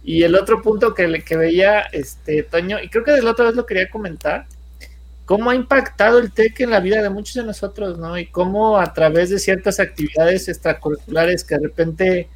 Y 0.02 0.23
el 0.23 0.35
otro 0.35 0.62
punto 0.62 0.95
que, 0.95 1.23
que 1.23 1.37
veía 1.37 1.80
este 1.92 2.42
Toño, 2.42 2.78
y 2.83 2.88
creo 2.88 3.04
que 3.04 3.12
de 3.12 3.23
la 3.23 3.33
otra 3.33 3.47
vez 3.47 3.54
lo 3.54 3.66
quería 3.66 3.90
comentar, 3.90 4.47
cómo 5.30 5.50
ha 5.50 5.54
impactado 5.54 6.19
el 6.19 6.33
TEC 6.33 6.61
en 6.61 6.71
la 6.71 6.80
vida 6.80 7.02
de 7.02 7.11
muchos 7.11 7.35
de 7.35 7.45
nosotros, 7.45 7.99
¿no? 7.99 8.19
Y 8.19 8.26
cómo 8.26 8.78
a 8.78 8.92
través 8.92 9.30
de 9.30 9.38
ciertas 9.38 9.78
actividades 9.78 10.49
extracurriculares 10.49 11.45
que 11.45 11.57
de 11.57 11.69
repente 11.69 12.28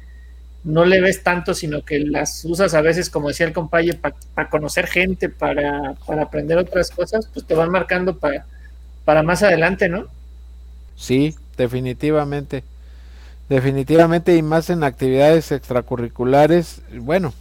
no 0.63 0.85
le 0.85 1.01
ves 1.01 1.21
tanto, 1.21 1.53
sino 1.53 1.83
que 1.83 1.99
las 1.99 2.45
usas 2.45 2.73
a 2.73 2.81
veces, 2.81 3.09
como 3.09 3.27
decía 3.27 3.45
el 3.47 3.53
compañero, 3.53 3.99
para 3.99 4.15
pa 4.33 4.49
conocer 4.49 4.87
gente, 4.87 5.29
para, 5.29 5.95
para, 6.07 6.23
aprender 6.23 6.57
otras 6.57 6.89
cosas, 6.89 7.27
pues 7.33 7.45
te 7.45 7.53
van 7.53 7.69
marcando 7.69 8.17
para, 8.17 8.45
para 9.03 9.23
más 9.23 9.43
adelante, 9.43 9.89
¿no? 9.89 10.07
Sí, 10.95 11.35
definitivamente. 11.57 12.63
Definitivamente 13.49 14.35
y 14.35 14.41
más 14.41 14.69
en 14.69 14.83
actividades 14.83 15.51
extracurriculares, 15.51 16.81
bueno, 16.93 17.33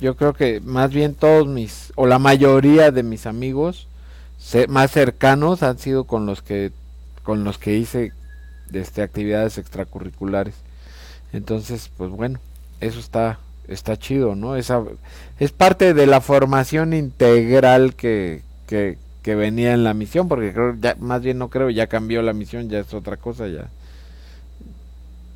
yo 0.00 0.16
creo 0.16 0.34
que 0.34 0.60
más 0.60 0.92
bien 0.92 1.14
todos 1.14 1.46
mis, 1.46 1.92
o 1.96 2.06
la 2.06 2.18
mayoría 2.18 2.90
de 2.90 3.02
mis 3.02 3.26
amigos, 3.26 3.88
más 4.68 4.90
cercanos 4.90 5.62
han 5.62 5.78
sido 5.78 6.04
con 6.04 6.26
los 6.26 6.42
que 6.42 6.72
con 7.22 7.42
los 7.42 7.58
que 7.58 7.76
hice 7.76 8.12
este 8.72 9.02
actividades 9.02 9.58
extracurriculares. 9.58 10.54
Entonces 11.32 11.90
pues 11.96 12.10
bueno 12.10 12.38
eso 12.80 13.00
está 13.00 13.38
está 13.68 13.96
chido 13.96 14.36
no 14.36 14.54
esa 14.54 14.82
es 15.40 15.50
parte 15.50 15.92
de 15.92 16.06
la 16.06 16.20
formación 16.20 16.92
integral 16.92 17.94
que, 17.94 18.42
que, 18.68 18.96
que 19.22 19.34
venía 19.34 19.74
en 19.74 19.82
la 19.82 19.92
misión 19.92 20.28
porque 20.28 20.52
creo 20.52 20.76
ya 20.80 20.96
más 21.00 21.22
bien 21.22 21.38
no 21.38 21.48
creo 21.48 21.70
ya 21.70 21.88
cambió 21.88 22.22
la 22.22 22.32
misión 22.32 22.68
ya 22.68 22.78
es 22.78 22.94
otra 22.94 23.16
cosa 23.16 23.48
ya 23.48 23.68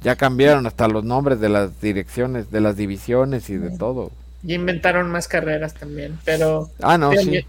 ya 0.03 0.15
cambiaron 0.15 0.67
hasta 0.67 0.87
los 0.87 1.03
nombres 1.03 1.41
de 1.41 1.49
las 1.49 1.81
direcciones 1.81 2.53
de 2.53 2.61
las 2.61 2.77
divisiones 2.77 3.51
y 3.51 3.57
de 3.57 3.77
todo 3.77 4.13
y 4.43 4.55
inventaron 4.55 5.11
más 5.11 5.29
carreras 5.29 5.75
también 5.75 6.19
pero 6.25 6.71
ah 6.83 6.97
no 6.97 7.13
sí 7.13 7.45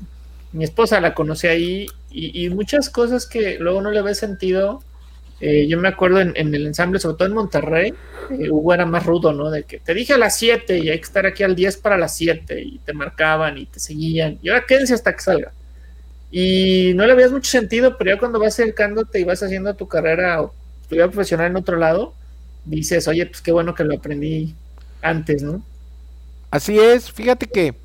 mi 0.54 0.64
esposa 0.64 1.00
la 1.00 1.14
conocí 1.14 1.48
ahí 1.48 1.88
y, 2.10 2.46
y, 2.46 2.50
muchas 2.50 2.90
cosas 2.90 3.26
que 3.26 3.58
luego 3.60 3.82
no 3.82 3.92
le 3.92 4.02
ve 4.02 4.14
sentido. 4.16 4.84
Eh, 5.40 5.68
yo 5.68 5.80
me 5.80 5.88
acuerdo 5.88 6.20
en, 6.20 6.34
en, 6.36 6.54
el 6.54 6.68
ensamble, 6.68 7.00
sobre 7.00 7.18
todo 7.18 7.28
en 7.28 7.34
Monterrey, 7.34 7.94
eh, 8.30 8.52
Hugo 8.52 8.74
era 8.74 8.86
más 8.86 9.06
rudo, 9.06 9.32
¿no? 9.34 9.50
De 9.50 9.64
que 9.64 9.80
te 9.80 9.94
dije 9.94 10.14
a 10.14 10.18
las 10.18 10.38
7 10.38 10.78
y 10.78 10.90
hay 10.90 10.98
que 10.98 11.06
estar 11.06 11.26
aquí 11.26 11.44
al 11.44 11.56
10 11.56 11.78
para 11.78 11.98
las 11.98 12.16
7 12.18 12.62
y 12.62 12.80
te 12.80 12.94
marcaban 12.94 13.58
y 13.58 13.66
te 13.66 13.80
seguían. 13.80 14.38
Y 14.44 14.50
ahora 14.50 14.66
quédense 14.68 14.94
hasta 14.94 15.14
que 15.14 15.22
salga. 15.22 15.52
Y 16.32 16.92
no 16.96 17.08
le 17.08 17.16
veías 17.16 17.32
mucho 17.32 17.50
sentido, 17.50 17.98
pero 17.98 18.12
ya 18.14 18.20
cuando 18.20 18.40
vas 18.40 18.54
acercándote 18.60 19.20
y 19.20 19.24
vas 19.24 19.42
haciendo 19.42 19.74
tu 19.74 19.88
carrera 19.88 20.42
o 20.42 20.54
tu 20.88 20.96
vida 20.96 21.08
profesional 21.08 21.48
en 21.48 21.58
otro 21.58 21.78
lado, 21.78 22.14
dices, 22.66 23.08
oye, 23.08 23.26
pues 23.26 23.42
qué 23.42 23.52
bueno 23.52 23.74
que 23.74 23.84
lo 23.84 23.96
aprendí 23.96 24.54
antes, 25.02 25.42
¿no? 25.42 25.64
Así 26.52 26.78
es, 26.78 27.12
fíjate 27.12 27.48
que 27.48 27.76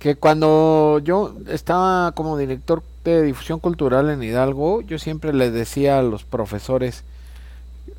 que 0.00 0.16
cuando 0.16 0.98
yo 1.04 1.34
estaba 1.46 2.12
como 2.12 2.38
director 2.38 2.82
de 3.04 3.22
difusión 3.22 3.60
cultural 3.60 4.08
en 4.08 4.22
Hidalgo, 4.22 4.80
yo 4.80 4.98
siempre 4.98 5.34
les 5.34 5.52
decía 5.52 5.98
a 5.98 6.02
los 6.02 6.24
profesores 6.24 7.04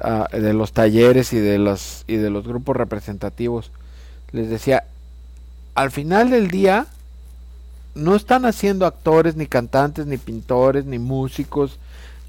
uh, 0.04 0.36
de 0.36 0.54
los 0.54 0.74
talleres 0.74 1.32
y 1.32 1.38
de 1.38 1.60
los 1.60 2.04
y 2.08 2.16
de 2.16 2.32
los 2.32 2.48
grupos 2.48 2.76
representativos, 2.76 3.72
les 4.32 4.50
decía, 4.50 4.84
al 5.76 5.92
final 5.92 6.32
del 6.32 6.50
día 6.50 6.88
no 7.94 8.16
están 8.16 8.46
haciendo 8.46 8.88
actores 8.88 9.36
ni 9.36 9.46
cantantes 9.46 10.08
ni 10.08 10.18
pintores 10.18 10.86
ni 10.86 10.98
músicos 10.98 11.78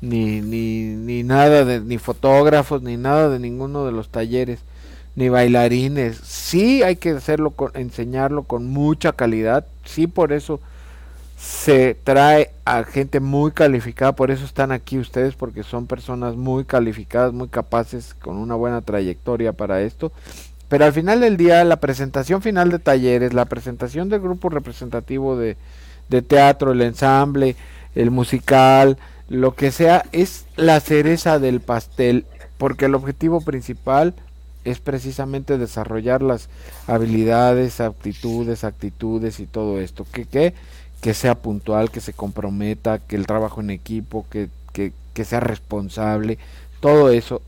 ni 0.03 0.43
ni, 0.43 0.83
ni 0.83 1.23
nada 1.23 1.65
de 1.65 1.81
ni 1.81 1.97
fotógrafos 1.97 2.83
ni 2.83 2.99
nada 2.99 3.31
de 3.31 3.39
ninguno 3.39 3.87
de 3.87 3.93
los 3.93 4.11
talleres 4.11 4.61
ni 5.15 5.29
bailarines. 5.29 6.17
Sí 6.19 6.83
hay 6.83 6.97
que 6.97 7.11
hacerlo, 7.11 7.51
con, 7.51 7.71
enseñarlo 7.75 8.45
con 8.45 8.67
mucha 8.67 9.13
calidad. 9.13 9.67
Sí, 9.85 10.07
por 10.07 10.33
eso 10.33 10.61
se 11.37 11.97
trae 12.05 12.53
a 12.65 12.85
gente 12.85 13.21
muy 13.21 13.53
calificada. 13.53 14.15
Por 14.15 14.31
eso 14.31 14.45
están 14.45 14.73
aquí 14.73 14.99
ustedes, 14.99 15.35
porque 15.35 15.63
son 15.63 15.87
personas 15.87 16.37
muy 16.37 16.65
calificadas, 16.65 17.33
muy 17.33 17.49
capaces, 17.49 18.15
con 18.15 18.37
una 18.37 18.55
buena 18.55 18.81
trayectoria 18.81 19.53
para 19.53 19.83
esto. 19.83 20.13
Pero 20.69 20.87
al 20.87 20.93
final 20.93 21.21
del 21.21 21.37
día, 21.37 21.65
la 21.65 21.77
presentación 21.77 22.41
final 22.41 22.71
de 22.71 22.79
talleres, 22.79 23.35
la 23.35 23.45
presentación 23.45 24.09
del 24.09 24.21
grupo 24.21 24.49
representativo 24.49 25.37
de, 25.37 25.57
de 26.09 26.23
teatro, 26.23 26.73
el 26.73 26.81
ensamble, 26.81 27.57
el 27.95 28.11
musical, 28.11 28.97
lo 29.29 29.55
que 29.55 29.71
sea, 29.71 30.05
es 30.13 30.47
la 30.57 30.81
cereza 30.81 31.39
del 31.39 31.61
pastel. 31.61 32.25
Porque 32.57 32.87
el 32.87 32.95
objetivo 32.95 33.41
principal 33.41 34.15
es 34.65 34.79
precisamente 34.79 35.59
desarrollar 35.59 36.23
las 36.23 36.49
habilidades, 36.87 37.81
aptitudes, 37.81 38.65
actitudes 38.65 39.41
y 39.41 39.47
todo 39.47 39.81
esto. 39.81 40.07
Que, 40.13 40.25
que, 40.25 40.55
que 41.01 41.15
sea 41.15 41.35
puntual, 41.35 41.91
que 41.91 42.01
se 42.01 42.13
comprometa, 42.13 42.99
que 42.99 43.17
el 43.17 43.27
trabajo 43.27 43.61
en 43.61 43.71
equipo, 43.71 44.25
que, 44.31 44.49
que, 44.73 44.93
que 45.15 45.25
sea 45.25 45.41
responsable, 45.41 46.39
todo 46.81 47.11
eso. 47.11 47.43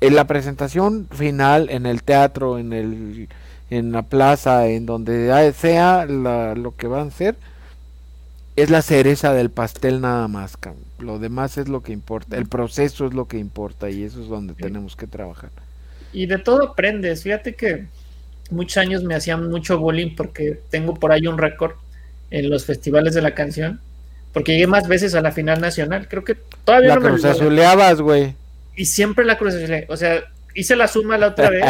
En 0.00 0.14
la 0.14 0.26
presentación 0.26 1.08
final, 1.10 1.70
en 1.70 1.86
el 1.86 2.02
teatro, 2.02 2.58
en, 2.58 2.72
el, 2.72 3.28
en 3.70 3.92
la 3.92 4.02
plaza, 4.02 4.66
en 4.66 4.86
donde 4.86 5.52
sea 5.52 6.06
la, 6.06 6.54
lo 6.54 6.76
que 6.76 6.86
van 6.86 7.08
a 7.08 7.10
ser, 7.12 7.36
es 8.56 8.70
la 8.70 8.82
cereza 8.82 9.32
del 9.32 9.50
pastel 9.50 10.00
nada 10.00 10.26
más. 10.26 10.58
Lo 10.98 11.20
demás 11.20 11.58
es 11.58 11.68
lo 11.68 11.82
que 11.82 11.92
importa, 11.92 12.36
el 12.36 12.46
proceso 12.46 13.06
es 13.06 13.14
lo 13.14 13.28
que 13.28 13.38
importa 13.38 13.90
y 13.90 14.02
eso 14.02 14.20
es 14.20 14.28
donde 14.28 14.54
tenemos 14.54 14.96
que 14.96 15.06
trabajar 15.06 15.50
y 16.12 16.26
de 16.26 16.38
todo 16.38 16.70
aprendes. 16.70 17.22
Fíjate 17.22 17.54
que 17.54 17.86
muchos 18.50 18.76
años 18.78 19.02
me 19.04 19.14
hacían 19.14 19.48
mucho 19.50 19.78
bullying 19.78 20.14
porque 20.16 20.60
tengo 20.70 20.94
por 20.94 21.12
ahí 21.12 21.26
un 21.26 21.38
récord 21.38 21.72
en 22.30 22.50
los 22.50 22.64
festivales 22.66 23.14
de 23.14 23.22
la 23.22 23.34
canción. 23.34 23.80
porque 24.32 24.52
llegué 24.52 24.66
más 24.66 24.86
veces 24.88 25.14
a 25.14 25.20
la 25.22 25.32
final 25.32 25.60
nacional. 25.60 26.06
Creo 26.08 26.22
que 26.24 26.36
todavía 26.64 26.90
La 26.90 26.94
no 26.96 27.00
me 27.00 27.08
cruz 27.08 27.24
olvido. 27.24 27.30
azuleabas, 27.46 28.00
güey. 28.00 28.34
Y 28.76 28.84
siempre 28.86 29.24
la 29.24 29.36
cruz 29.38 29.54
azulé. 29.54 29.86
O 29.88 29.96
sea, 29.96 30.22
hice 30.54 30.76
la 30.76 30.86
suma 30.88 31.18
la 31.18 31.28
otra 31.28 31.50
vez 31.50 31.64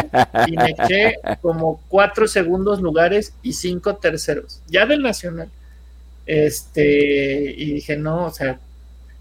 y 0.47 0.55
me 0.57 0.71
eché 0.77 1.15
como 1.41 1.81
cuatro 1.87 2.27
segundos 2.27 2.81
lugares 2.81 3.33
y 3.41 3.53
cinco 3.53 3.95
terceros. 3.95 4.61
Ya 4.67 4.85
del 4.85 5.01
nacional. 5.01 5.49
Este, 6.25 7.53
y 7.57 7.73
dije, 7.73 7.97
no, 7.97 8.25
o 8.25 8.31
sea, 8.31 8.59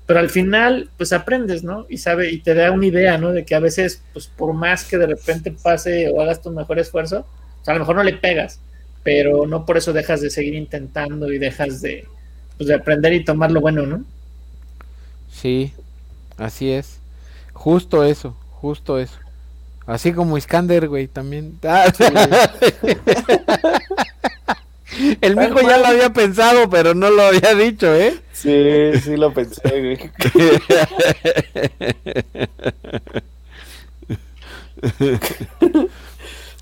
pero 0.09 0.21
al 0.21 0.31
final, 0.31 0.89
pues 0.97 1.13
aprendes, 1.13 1.63
¿no? 1.63 1.85
Y 1.91 1.99
sabe, 1.99 2.33
y 2.33 2.39
te 2.39 2.55
da 2.55 2.73
una 2.73 2.87
idea, 2.87 3.19
¿no? 3.19 3.31
De 3.31 3.45
que 3.45 3.55
a 3.55 3.61
veces, 3.61 4.01
pues 4.15 4.27
por 4.27 4.55
más 4.55 4.87
que 4.87 4.97
de 4.97 5.07
repente 5.07 5.53
pase 5.53 6.09
o 6.09 6.23
hagas 6.23 6.41
tu 6.41 6.51
mejor 6.51 6.79
esfuerzo, 6.79 7.27
a 7.67 7.75
lo 7.75 7.81
mejor 7.81 7.97
no 7.97 8.03
le 8.03 8.15
pegas, 8.15 8.59
pero 9.03 9.47
no 9.47 9.67
por 9.67 9.77
eso 9.77 9.93
dejas 9.93 10.23
de 10.23 10.31
seguir 10.31 10.55
intentando 10.55 11.31
y 11.31 11.37
dejas 11.37 11.83
de, 11.83 12.07
pues, 12.57 12.69
de 12.69 12.75
aprender 12.75 13.13
y 13.13 13.23
tomar 13.23 13.53
lo 13.53 13.61
bueno, 13.61 13.85
¿no? 13.85 14.03
Sí, 15.31 15.75
así 16.39 16.73
es. 16.73 17.01
Justo 17.53 18.03
eso, 18.03 18.35
justo 18.53 18.99
eso. 18.99 19.19
Así 19.85 20.15
como 20.15 20.39
Iskander, 20.39 20.89
güey, 20.89 21.09
también. 21.09 21.59
El 25.21 25.37
mijo 25.37 25.61
ya 25.61 25.77
lo 25.77 25.87
había 25.87 26.11
pensado, 26.15 26.71
pero 26.71 26.95
no 26.95 27.11
lo 27.11 27.25
había 27.25 27.55
dicho, 27.55 27.95
¿eh? 27.95 28.23
Sí, 28.41 28.93
sí 29.03 29.17
lo 29.17 29.33
pensé, 29.33 29.61
güey. 29.69 29.99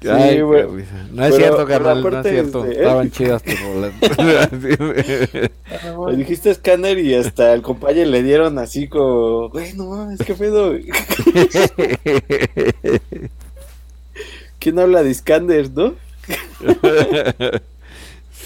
Sí, 0.03 0.09
Ay. 0.11 0.39
No 0.41 0.79
es 0.79 0.87
Pero- 1.15 1.37
cierto, 1.37 1.67
carnal, 1.67 2.03
no 2.03 2.21
es 2.21 2.27
cierto. 2.29 2.65
Estaban 2.67 3.11
chidas 3.11 3.43
tus 3.43 3.59
rolas. 3.61 3.93
Le 6.11 6.17
dijiste 6.17 6.51
escáner 6.51 6.99
y 6.99 7.15
hasta 7.15 7.53
al 7.53 7.63
compañero 7.63 8.11
le 8.11 8.23
dieron 8.23 8.59
así 8.59 8.89
como, 8.89 9.49
güey, 9.49 9.73
no 9.73 9.87
mames, 9.87 10.19
qué 10.25 10.35
pedo. 10.35 10.71
güey". 10.73 10.87
¿Quién 14.59 14.79
habla 14.79 15.03
de 15.03 15.11
Iskander, 15.11 15.71
no? 15.73 15.95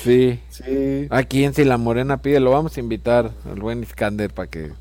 Sí. 0.02 0.40
Sí. 0.50 1.11
Aquí 1.11 1.45
en 1.45 1.54
Si 1.54 1.64
la 1.64 1.78
Morena 1.78 2.23
pide, 2.23 2.40
lo 2.40 2.50
vamos 2.52 2.76
a 2.76 2.80
invitar 2.80 3.33
al 3.45 3.61
buen 3.61 3.83
Iskander 3.83 4.33
para 4.33 4.49
que 4.49 4.73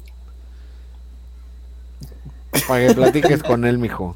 para 2.67 2.87
que 2.87 2.93
platiques 2.93 3.43
con 3.43 3.65
él, 3.65 3.77
mijo. 3.77 4.15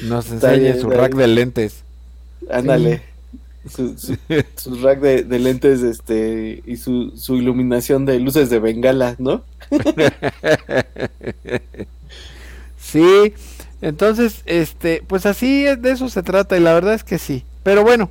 Nos 0.00 0.30
enseñe 0.30 0.58
bien, 0.58 0.78
su 0.78 0.90
rack 0.90 1.14
bien. 1.14 1.16
de 1.16 1.26
lentes. 1.28 1.84
Ándale. 2.50 3.02
Su, 3.68 3.96
su, 3.98 4.18
su 4.56 4.74
rack 4.82 5.00
de, 5.00 5.22
de 5.24 5.38
lentes 5.38 5.82
este 5.82 6.62
y 6.66 6.76
su, 6.76 7.16
su 7.16 7.36
iluminación 7.36 8.04
de 8.04 8.18
luces 8.20 8.50
de 8.50 8.58
bengala, 8.58 9.16
¿no? 9.18 9.42
Sí, 12.76 13.34
entonces, 13.80 14.42
este, 14.46 15.02
pues 15.06 15.26
así 15.26 15.66
es, 15.66 15.80
de 15.82 15.92
eso 15.92 16.08
se 16.08 16.22
trata 16.22 16.56
y 16.56 16.60
la 16.60 16.74
verdad 16.74 16.94
es 16.94 17.04
que 17.04 17.18
sí. 17.18 17.44
Pero 17.62 17.82
bueno, 17.82 18.10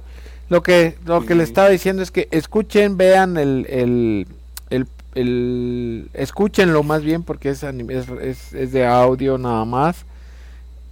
lo 0.50 0.62
que 0.64 0.98
lo 1.06 1.26
que 1.26 1.36
le 1.36 1.44
estaba 1.44 1.70
diciendo 1.70 2.02
es 2.04 2.12
que 2.12 2.28
escuchen, 2.32 2.98
vean 2.98 3.38
el 3.38 3.66
el, 3.70 4.28
el, 4.70 4.88
el- 5.16 6.10
escúchenlo 6.14 6.84
más 6.84 7.02
bien 7.04 7.24
porque 7.24 7.50
es, 7.50 7.64
es, 7.64 8.10
es, 8.22 8.54
es 8.54 8.72
de 8.72 8.86
audio 8.86 9.38
nada 9.38 9.66
más. 9.66 10.06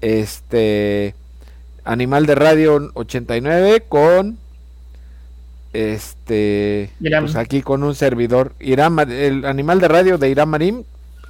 Este 0.02 1.16
Animal 1.84 2.26
de 2.26 2.36
Radio 2.36 2.92
89 2.94 3.84
con 3.88 4.38
este 5.74 6.92
Irán. 7.00 7.24
pues 7.24 7.36
aquí 7.36 7.62
con 7.62 7.84
un 7.84 7.96
servidor 7.96 8.54
Irán, 8.60 8.98
el 9.10 9.46
Animal 9.46 9.80
de 9.80 9.88
Radio 9.88 10.18
de 10.18 10.30
Irán 10.30 10.50
Marín 10.50 10.86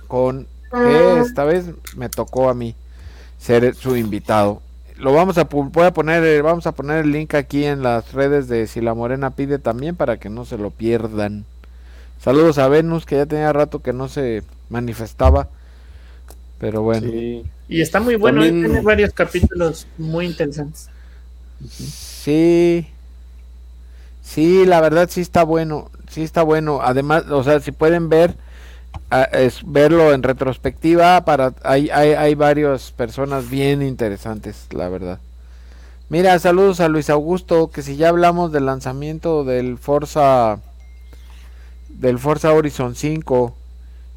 con 0.07 0.47
que 0.71 1.19
esta 1.21 1.43
vez 1.43 1.65
me 1.95 2.09
tocó 2.09 2.49
a 2.49 2.53
mí 2.53 2.75
ser 3.37 3.75
su 3.75 3.95
invitado. 3.97 4.61
Lo 5.01 5.13
vamos 5.13 5.37
a 5.39 5.45
voy 5.45 5.85
a 5.85 5.91
poner 5.93 6.23
eh, 6.23 6.41
vamos 6.41 6.67
a 6.67 6.73
poner 6.73 6.99
el 7.05 7.11
link 7.11 7.33
aquí 7.33 7.65
en 7.65 7.81
las 7.81 8.13
redes 8.13 8.47
de 8.47 8.67
Si 8.67 8.81
la 8.81 8.93
Morena 8.93 9.31
pide 9.31 9.57
también 9.57 9.95
para 9.95 10.17
que 10.17 10.29
no 10.29 10.45
se 10.45 10.57
lo 10.57 10.69
pierdan. 10.69 11.43
Saludos 12.23 12.59
a 12.59 12.67
Venus 12.67 13.05
que 13.07 13.15
ya 13.15 13.25
tenía 13.25 13.51
rato 13.51 13.79
que 13.79 13.93
no 13.93 14.07
se 14.07 14.43
manifestaba. 14.69 15.47
Pero 16.59 16.83
bueno, 16.83 17.09
Sí. 17.09 17.43
Y 17.67 17.81
está 17.81 17.99
muy 17.99 18.15
bueno, 18.15 18.41
También- 18.41 18.65
tiene 18.65 18.81
varios 18.81 19.11
capítulos 19.13 19.87
muy 19.97 20.27
interesantes. 20.27 20.89
sí. 21.67 22.87
Sí, 24.23 24.65
la 24.65 24.79
verdad 24.81 25.09
sí 25.11 25.21
está 25.21 25.43
bueno, 25.43 25.89
sí 26.09 26.21
está 26.21 26.43
bueno. 26.43 26.79
Además, 26.81 27.25
o 27.29 27.43
sea, 27.43 27.59
si 27.59 27.71
pueden 27.71 28.07
ver 28.07 28.35
es 29.31 29.61
verlo 29.65 30.13
en 30.13 30.23
retrospectiva 30.23 31.23
para 31.25 31.53
hay 31.63 31.89
hay 31.89 32.13
hay 32.13 32.35
varias 32.35 32.91
personas 32.91 33.49
bien 33.49 33.81
interesantes, 33.81 34.67
la 34.71 34.89
verdad. 34.89 35.19
Mira, 36.09 36.37
saludos 36.39 36.79
a 36.81 36.89
Luis 36.89 37.09
Augusto, 37.09 37.71
que 37.71 37.81
si 37.81 37.95
ya 37.95 38.09
hablamos 38.09 38.51
del 38.51 38.65
lanzamiento 38.65 39.43
del 39.43 39.77
Forza 39.77 40.59
del 41.89 42.19
Forza 42.19 42.53
Horizon 42.53 42.95
5, 42.95 43.55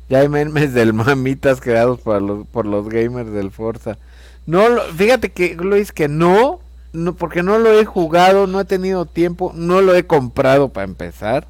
ya 0.08 0.18
hay 0.18 0.28
memes 0.28 0.74
del 0.74 0.92
mamitas 0.92 1.60
creados 1.60 2.00
por 2.00 2.20
los 2.22 2.46
por 2.46 2.66
los 2.66 2.88
gamers 2.88 3.32
del 3.32 3.50
Forza. 3.50 3.98
No, 4.46 4.60
fíjate 4.96 5.32
que 5.32 5.54
Luis 5.54 5.92
que 5.92 6.08
no, 6.08 6.60
no 6.92 7.14
porque 7.14 7.42
no 7.42 7.58
lo 7.58 7.78
he 7.78 7.84
jugado, 7.84 8.46
no 8.46 8.60
he 8.60 8.64
tenido 8.64 9.06
tiempo, 9.06 9.52
no 9.54 9.80
lo 9.80 9.94
he 9.94 10.04
comprado 10.06 10.68
para 10.68 10.84
empezar. 10.84 11.48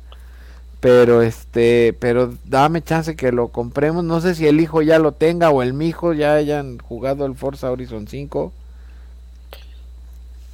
Pero 0.84 1.22
este, 1.22 1.96
pero 1.98 2.34
dame 2.44 2.82
chance 2.82 3.16
que 3.16 3.32
lo 3.32 3.48
compremos. 3.48 4.04
No 4.04 4.20
sé 4.20 4.34
si 4.34 4.46
el 4.46 4.60
hijo 4.60 4.82
ya 4.82 4.98
lo 4.98 5.12
tenga 5.12 5.48
o 5.48 5.62
el 5.62 5.72
mijo 5.72 6.12
ya 6.12 6.34
hayan 6.34 6.78
jugado 6.78 7.24
el 7.24 7.34
Forza 7.36 7.70
Horizon 7.70 8.06
5. 8.06 8.52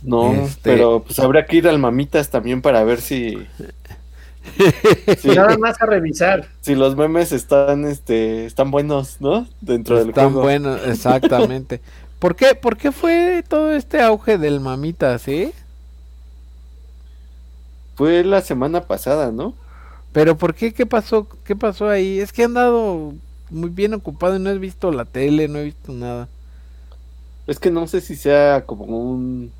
No, 0.03 0.33
Este- 0.33 0.61
pero 0.63 1.03
pues 1.05 1.19
habrá 1.19 1.47
que 1.47 1.57
ir 1.57 1.67
al 1.67 1.81
mamitas 1.81 2.31
también 2.31 2.63
para 2.63 2.85
ver 2.85 3.01
si, 3.01 3.45
si, 5.19 5.29
Nada 5.31 5.59
más 5.59 5.83
a 5.83 5.87
revisar. 5.87 6.47
si 6.61 6.77
los 6.77 6.95
memes 6.95 7.33
están 7.33 7.85
este 7.85 8.47
están 8.47 8.71
buenos, 8.71 9.17
¿no? 9.21 9.49
Dentro 9.61 9.99
del 9.99 10.11
Están 10.11 10.27
juego. 10.27 10.43
buenos, 10.43 10.81
exactamente. 10.87 11.81
¿Por 12.21 12.37
qué, 12.37 12.55
¿Por 12.55 12.77
qué 12.77 12.93
fue 12.93 13.43
todo 13.49 13.73
este 13.73 14.01
auge 14.01 14.39
del 14.39 14.61
mamita, 14.61 15.19
sí? 15.19 15.51
Fue 17.97 18.23
la 18.23 18.43
semana 18.43 18.83
pasada, 18.83 19.33
¿no? 19.33 19.55
Pero 20.13 20.37
¿por 20.39 20.55
qué? 20.55 20.73
¿Qué 20.75 20.87
pasó? 20.87 21.29
¿Qué 21.45 21.57
pasó 21.57 21.89
ahí? 21.89 22.19
Es 22.21 22.33
que 22.33 22.43
he 22.43 22.45
andado 22.47 23.15
muy 23.49 23.71
bien 23.71 23.95
ocupado 23.95 24.37
y 24.37 24.41
no 24.41 24.51
he 24.51 24.59
visto 24.59 24.93
la 24.93 25.05
tele, 25.05 25.49
no 25.49 25.59
he 25.59 25.65
visto 25.65 25.93
nada. 25.93 26.31
Es 27.47 27.59
que 27.59 27.71
no 27.71 27.87
sé 27.87 28.01
si 28.01 28.17
sea 28.17 28.65
como 28.67 28.85
un 28.87 29.55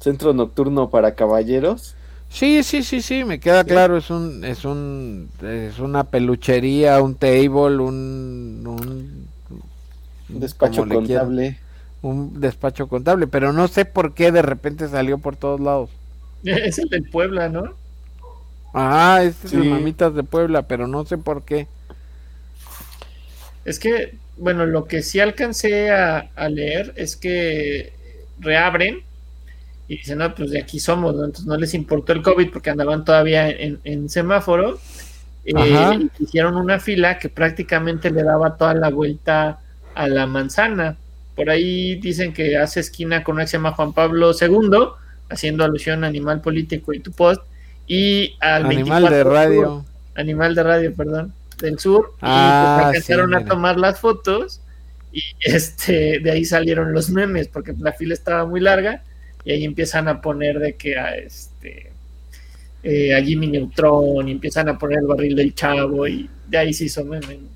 centro 0.00 0.32
nocturno 0.34 0.90
para 0.90 1.14
caballeros. 1.16 1.98
Sí, 2.28 2.62
sí, 2.62 2.82
sí, 2.84 3.02
sí, 3.02 3.24
me 3.24 3.40
queda 3.40 3.64
Sí. 3.64 3.66
claro, 3.66 3.96
es 3.96 4.08
un, 4.10 4.44
es 4.44 4.64
un, 4.64 5.32
es 5.42 5.78
una 5.80 6.10
peluchería, 6.10 7.02
un 7.02 7.16
table, 7.16 7.78
un, 7.78 8.64
un, 8.66 9.30
Un 10.30 10.38
despacho 10.40 10.88
contable. 10.88 11.60
un 12.02 12.40
despacho 12.40 12.88
contable, 12.88 13.26
pero 13.26 13.52
no 13.52 13.68
sé 13.68 13.84
por 13.86 14.14
qué 14.14 14.32
de 14.32 14.42
repente 14.42 14.88
salió 14.88 15.18
por 15.18 15.36
todos 15.36 15.60
lados. 15.60 15.90
Es 16.42 16.78
el 16.78 16.88
del 16.88 17.08
Puebla, 17.08 17.48
¿no? 17.48 17.79
Ah, 18.72 19.20
este 19.22 19.48
es 19.48 19.54
el. 19.54 19.64
Mamitas 19.64 20.14
de 20.14 20.22
Puebla, 20.22 20.62
pero 20.66 20.86
no 20.86 21.04
sé 21.04 21.18
por 21.18 21.44
qué. 21.44 21.66
Es 23.64 23.78
que, 23.78 24.14
bueno, 24.36 24.66
lo 24.66 24.86
que 24.86 25.02
sí 25.02 25.20
alcancé 25.20 25.90
a, 25.90 26.30
a 26.34 26.48
leer 26.48 26.92
es 26.96 27.16
que 27.16 27.92
reabren 28.38 29.02
y 29.88 29.98
dicen, 29.98 30.18
no, 30.18 30.34
pues 30.34 30.50
de 30.52 30.60
aquí 30.60 30.78
somos, 30.78 31.14
¿no? 31.14 31.24
Entonces 31.24 31.46
no 31.46 31.56
les 31.56 31.74
importó 31.74 32.12
el 32.12 32.22
COVID 32.22 32.50
porque 32.52 32.70
andaban 32.70 33.04
todavía 33.04 33.50
en, 33.50 33.80
en 33.84 34.08
semáforo. 34.08 34.78
Eh, 35.44 36.08
hicieron 36.20 36.56
una 36.56 36.78
fila 36.78 37.18
que 37.18 37.28
prácticamente 37.28 38.10
le 38.10 38.22
daba 38.22 38.56
toda 38.56 38.74
la 38.74 38.90
vuelta 38.90 39.60
a 39.94 40.08
la 40.08 40.26
manzana. 40.26 40.96
Por 41.34 41.50
ahí 41.50 41.96
dicen 41.96 42.32
que 42.32 42.56
hace 42.56 42.80
esquina 42.80 43.24
con 43.24 43.34
una 43.34 43.44
que 43.44 43.48
se 43.50 43.56
llama 43.56 43.72
Juan 43.72 43.92
Pablo 43.92 44.32
II, 44.32 44.70
haciendo 45.28 45.64
alusión 45.64 46.04
a 46.04 46.08
Animal 46.08 46.40
Político 46.40 46.92
y 46.92 47.00
tu 47.00 47.10
post. 47.12 47.42
Y 47.92 48.36
al 48.38 48.66
Animal 48.66 49.02
24 49.02 49.16
de 49.16 49.22
Sur, 49.24 49.32
radio. 49.32 49.84
Animal 50.14 50.54
de 50.54 50.62
radio, 50.62 50.94
perdón, 50.94 51.34
del 51.60 51.76
sur. 51.80 52.14
Ah, 52.20 52.76
y 52.76 52.84
pues 52.84 52.86
alcanzaron 52.86 53.30
sí, 53.30 53.34
a 53.34 53.44
tomar 53.44 53.78
las 53.78 53.98
fotos 53.98 54.60
y 55.10 55.20
este 55.40 56.20
de 56.20 56.30
ahí 56.30 56.44
salieron 56.44 56.92
los 56.92 57.10
memes 57.10 57.48
porque 57.48 57.74
la 57.76 57.92
fila 57.92 58.14
estaba 58.14 58.46
muy 58.46 58.60
larga 58.60 59.02
y 59.44 59.50
ahí 59.50 59.64
empiezan 59.64 60.06
a 60.06 60.20
poner 60.20 60.60
de 60.60 60.76
que 60.76 60.96
a 60.96 61.16
este 61.16 61.90
eh, 62.84 63.12
a 63.12 63.20
Jimmy 63.24 63.48
Neutron 63.48 64.28
y 64.28 64.30
empiezan 64.30 64.68
a 64.68 64.78
poner 64.78 65.00
el 65.00 65.08
barril 65.08 65.34
del 65.34 65.52
chavo 65.52 66.06
y 66.06 66.30
de 66.46 66.58
ahí 66.58 66.72
se 66.72 66.84
hizo 66.84 67.04
meme. 67.04 67.38
¿no? 67.38 67.48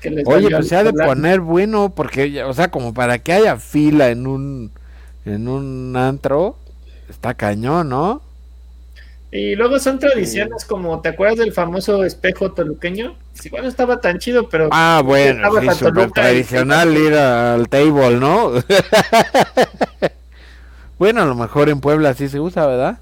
Que 0.00 0.10
les 0.10 0.24
Oye, 0.24 0.50
pues 0.50 0.68
se 0.68 0.76
ha 0.76 0.84
de 0.84 0.92
poner 0.92 1.40
bueno, 1.40 1.96
porque, 1.96 2.44
o 2.44 2.54
sea, 2.54 2.70
como 2.70 2.94
para 2.94 3.18
que 3.18 3.32
haya 3.32 3.56
fila 3.56 4.10
en 4.10 4.28
un, 4.28 4.70
en 5.24 5.48
un 5.48 5.96
antro, 5.96 6.56
está 7.08 7.34
cañón, 7.34 7.88
¿no? 7.88 8.29
Y 9.32 9.54
luego 9.54 9.78
son 9.78 10.00
tradiciones 10.00 10.64
como, 10.64 11.00
¿te 11.00 11.10
acuerdas 11.10 11.38
del 11.38 11.52
famoso 11.52 12.04
espejo 12.04 12.50
toluqueño? 12.50 13.14
Sí, 13.34 13.48
bueno, 13.48 13.68
estaba 13.68 14.00
tan 14.00 14.18
chido, 14.18 14.48
pero... 14.48 14.68
Ah, 14.72 15.02
bueno, 15.04 15.48
sí, 15.60 15.70
súper 15.70 15.94
Toluca 15.94 16.32
y- 16.32 16.44
tradicional 16.44 16.96
ir 16.96 17.14
al 17.14 17.68
table, 17.68 18.18
¿no? 18.18 18.52
bueno, 20.98 21.22
a 21.22 21.26
lo 21.26 21.36
mejor 21.36 21.68
en 21.68 21.80
Puebla 21.80 22.12
sí 22.14 22.28
se 22.28 22.40
usa, 22.40 22.66
¿verdad? 22.66 22.98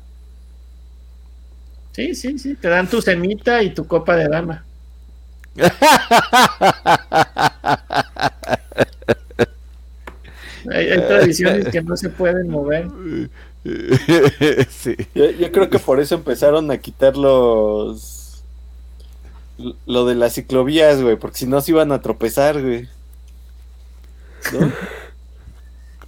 Sí, 1.92 2.14
sí, 2.14 2.38
sí, 2.38 2.54
te 2.54 2.68
dan 2.68 2.88
tu 2.88 3.00
semita 3.00 3.62
y 3.62 3.70
tu 3.70 3.86
copa 3.86 4.14
de 4.14 4.28
dama. 4.28 4.64
Hay, 10.70 10.90
hay 10.90 11.00
tradiciones 11.00 11.68
que 11.68 11.82
no 11.82 11.96
se 11.96 12.10
pueden 12.10 12.48
mover. 12.48 12.86
sí. 14.70 14.96
Yo, 15.14 15.30
yo 15.30 15.52
creo 15.52 15.70
que 15.70 15.78
por 15.78 16.00
eso 16.00 16.14
empezaron 16.14 16.70
a 16.70 16.78
quitar 16.78 17.16
los. 17.16 18.42
Lo 19.86 20.06
de 20.06 20.14
las 20.14 20.34
ciclovías, 20.34 21.02
güey, 21.02 21.16
porque 21.16 21.38
si 21.38 21.46
no 21.46 21.60
se 21.60 21.72
iban 21.72 21.90
a 21.90 22.00
tropezar, 22.00 22.62
güey. 22.62 22.88
¿No? 24.52 24.72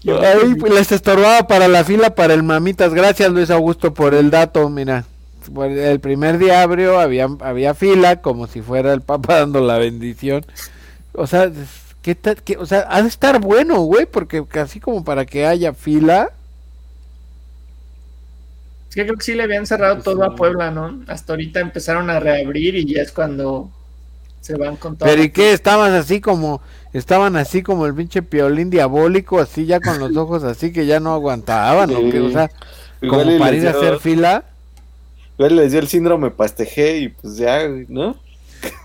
Ahí 0.08 0.54
pues, 0.54 0.72
les 0.72 0.92
estorbaba 0.92 1.46
para 1.46 1.68
la 1.68 1.84
fila 1.84 2.14
para 2.14 2.32
el 2.34 2.42
mamitas. 2.42 2.94
Gracias 2.94 3.30
Luis 3.30 3.50
Augusto 3.50 3.92
por 3.92 4.14
el 4.14 4.30
dato, 4.30 4.68
mira. 4.70 5.04
Por 5.52 5.66
El 5.66 6.00
primer 6.00 6.38
día 6.38 6.62
abrió, 6.62 7.00
había, 7.00 7.28
había 7.40 7.74
fila, 7.74 8.20
como 8.20 8.46
si 8.46 8.62
fuera 8.62 8.92
el 8.92 9.00
Papa 9.02 9.40
dando 9.40 9.60
la 9.60 9.78
bendición. 9.78 10.44
O 11.12 11.26
sea, 11.26 11.50
¿qué 12.02 12.16
o 12.58 12.66
sea, 12.66 12.86
ha 12.88 13.02
de 13.02 13.08
estar 13.08 13.40
bueno, 13.40 13.80
güey, 13.80 14.06
porque 14.06 14.44
así 14.54 14.80
como 14.80 15.04
para 15.04 15.26
que 15.26 15.46
haya 15.46 15.74
fila. 15.74 16.30
Es 18.90 18.94
que 18.96 19.04
creo 19.06 19.16
que 19.16 19.24
sí 19.24 19.34
le 19.34 19.44
habían 19.44 19.66
cerrado 19.66 20.02
Pues 20.02 20.04
todo 20.04 20.24
sí. 20.24 20.24
a 20.24 20.34
Puebla, 20.36 20.70
¿no? 20.70 21.02
Hasta 21.08 21.32
ahorita 21.34 21.60
empezaron 21.60 22.10
a 22.10 22.20
reabrir 22.20 22.74
y 22.76 22.86
ya 22.94 23.02
es 23.02 23.12
cuando 23.12 23.70
se 24.40 24.56
van 24.56 24.76
con 24.76 24.98
todo. 24.98 25.08
Pero 25.08 25.22
¿y 25.22 25.30
qué? 25.30 25.52
Estaban 25.52 25.92
así 25.94 26.20
como, 26.20 26.62
estaban 26.92 27.36
así 27.36 27.62
como 27.62 27.86
el 27.86 27.94
pinche 27.94 28.22
piolín 28.22 28.70
diabólico, 28.70 29.40
así 29.40 29.66
ya 29.66 29.80
con 29.80 29.98
los 29.98 30.16
ojos 30.16 30.44
así 30.44 30.72
que 30.72 30.86
ya 30.86 31.00
no 31.00 31.12
aguantaban, 31.14 31.94
¿o 31.94 32.08
qué? 32.08 32.20
O 32.20 32.30
sea, 32.30 32.50
Igual 33.02 33.26
como 33.26 33.36
para 33.36 33.56
ir 33.56 33.66
a 33.68 33.72
hacer 33.72 33.96
fila. 33.98 34.44
igual 35.38 35.56
les 35.56 35.72
dio 35.72 35.80
el 35.80 35.88
síndrome 35.88 36.30
pastejé 36.30 36.98
y 36.98 37.08
pues 37.08 37.36
ya, 37.36 37.66
¿no? 37.88 38.16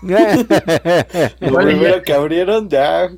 Lo 1.40 1.60
primero 1.60 2.02
que 2.02 2.12
abrieron, 2.12 2.68
ya. 2.68 3.10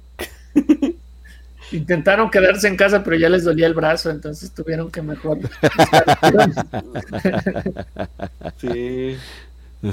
Intentaron 1.72 2.30
quedarse 2.30 2.68
en 2.68 2.76
casa, 2.76 3.02
pero 3.04 3.16
ya 3.16 3.28
les 3.28 3.44
dolía 3.44 3.66
el 3.66 3.74
brazo, 3.74 4.10
entonces 4.10 4.52
tuvieron 4.52 4.90
que 4.90 5.02
mejor. 5.02 5.38
Sí. 8.58 9.16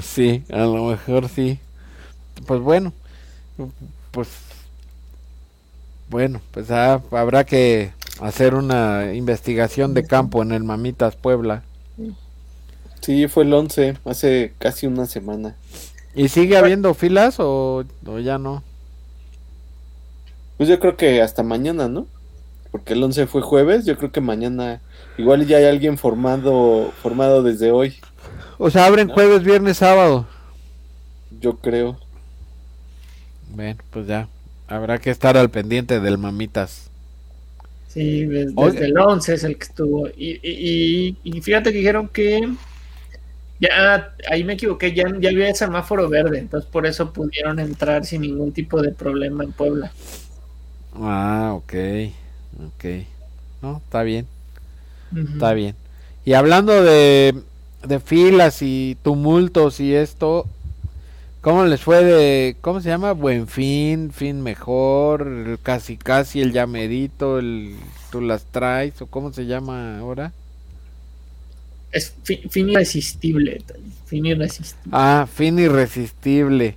Sí, 0.02 0.42
a 0.50 0.60
lo 0.60 0.86
mejor 0.86 1.28
sí. 1.28 1.60
Pues 2.46 2.60
bueno, 2.60 2.92
pues 4.10 4.28
bueno, 6.08 6.40
pues 6.52 6.70
ah, 6.70 7.02
habrá 7.10 7.44
que 7.44 7.92
hacer 8.20 8.54
una 8.54 9.12
investigación 9.14 9.94
de 9.94 10.04
campo 10.04 10.42
en 10.42 10.52
el 10.52 10.64
Mamitas 10.64 11.16
Puebla. 11.16 11.62
Sí, 13.00 13.28
fue 13.28 13.44
el 13.44 13.52
11, 13.52 13.98
hace 14.04 14.52
casi 14.58 14.86
una 14.86 15.06
semana. 15.06 15.54
¿Y 16.14 16.28
sigue 16.28 16.56
habiendo 16.56 16.94
filas 16.94 17.36
o, 17.38 17.84
o 18.06 18.18
ya 18.18 18.38
no? 18.38 18.62
Pues 20.56 20.68
yo 20.68 20.78
creo 20.80 20.96
que 20.96 21.20
hasta 21.22 21.42
mañana, 21.42 21.88
¿no? 21.88 22.06
Porque 22.70 22.94
el 22.94 23.02
11 23.02 23.26
fue 23.26 23.42
jueves, 23.42 23.84
yo 23.84 23.96
creo 23.96 24.12
que 24.12 24.20
mañana 24.20 24.80
igual 25.18 25.46
ya 25.46 25.58
hay 25.58 25.64
alguien 25.64 25.98
formado 25.98 26.92
formado 27.02 27.42
desde 27.42 27.70
hoy, 27.70 27.96
O 28.58 28.70
sea, 28.70 28.86
abren 28.86 29.08
No. 29.08 29.14
jueves, 29.14 29.42
viernes, 29.44 29.78
sábado. 29.78 30.26
yo 31.40 31.56
creo. 31.58 31.98
Bueno, 33.54 33.78
pues 33.90 34.06
ya, 34.06 34.28
habrá 34.68 34.98
que 34.98 35.10
estar 35.10 35.36
al 35.36 35.50
pendiente 35.50 36.00
del 36.00 36.18
Mamitas. 36.18 36.90
Sí, 37.88 38.24
des- 38.26 38.54
desde, 38.54 38.86
el 38.86 38.98
11 38.98 39.34
es 39.34 39.44
el 39.44 39.56
que 39.56 39.64
estuvo. 39.64 40.08
Y, 40.08 40.38
y- 40.42 41.16
y- 41.22 41.38
y 41.38 41.40
fíjate 41.40 41.72
que 41.72 41.78
dijeron 41.78 42.08
que 42.08 42.40
ya, 43.60 44.14
ahí 44.30 44.44
me 44.44 44.54
equivoqué, 44.54 44.92
ya, 44.94 45.04
ya 45.18 45.30
había 45.30 45.54
semáforo 45.54 46.08
verde, 46.08 46.38
entonces 46.38 46.68
por 46.70 46.86
eso 46.86 47.12
pudieron 47.12 47.58
entrar 47.58 48.04
sin 48.04 48.22
ningún 48.22 48.52
tipo 48.52 48.82
de 48.82 48.92
problema 48.92 49.44
en 49.44 49.52
Puebla. 49.52 49.92
Ah, 51.00 51.52
ok, 51.54 51.74
ok. 52.58 52.84
No, 53.62 53.78
está 53.78 54.02
bien. 54.02 54.26
Está 55.32 55.52
bien. 55.52 55.76
Y 56.24 56.32
hablando 56.34 56.82
de, 56.82 57.34
de 57.86 58.00
filas 58.00 58.62
y 58.62 58.96
tumultos 59.02 59.80
y 59.80 59.94
esto, 59.94 60.46
¿cómo 61.42 61.64
les 61.66 61.82
fue 61.82 62.04
de, 62.04 62.56
cómo 62.62 62.80
se 62.80 62.88
llama? 62.90 63.12
Buen 63.12 63.48
fin, 63.48 64.12
fin 64.12 64.42
mejor, 64.42 65.22
el 65.28 65.58
casi 65.62 65.96
casi, 65.98 66.40
el 66.42 66.52
llamerito, 66.52 67.38
el 67.38 67.76
tú 68.10 68.20
las 68.20 68.44
traes, 68.46 69.00
o 69.02 69.06
cómo 69.06 69.32
se 69.32 69.46
llama 69.46 69.98
ahora? 69.98 70.32
Es 71.90 72.14
fi- 72.22 72.42
fin 72.48 72.68
irresistible, 72.70 73.60
fin 74.06 74.26
irresistible. 74.26 74.92
Ah, 74.92 75.26
fin 75.32 75.58
irresistible. 75.58 76.76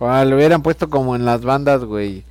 Ah, 0.00 0.24
lo 0.24 0.36
hubieran 0.36 0.62
puesto 0.62 0.90
como 0.90 1.16
en 1.16 1.24
las 1.24 1.42
bandas, 1.42 1.84
güey. 1.84 2.24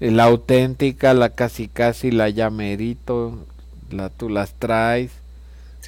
La 0.00 0.24
auténtica, 0.24 1.12
la 1.14 1.30
casi 1.30 1.68
casi, 1.68 2.10
la 2.10 2.28
llamerito, 2.28 3.46
la 3.90 4.10
tú 4.10 4.28
las 4.28 4.54
traes, 4.54 5.10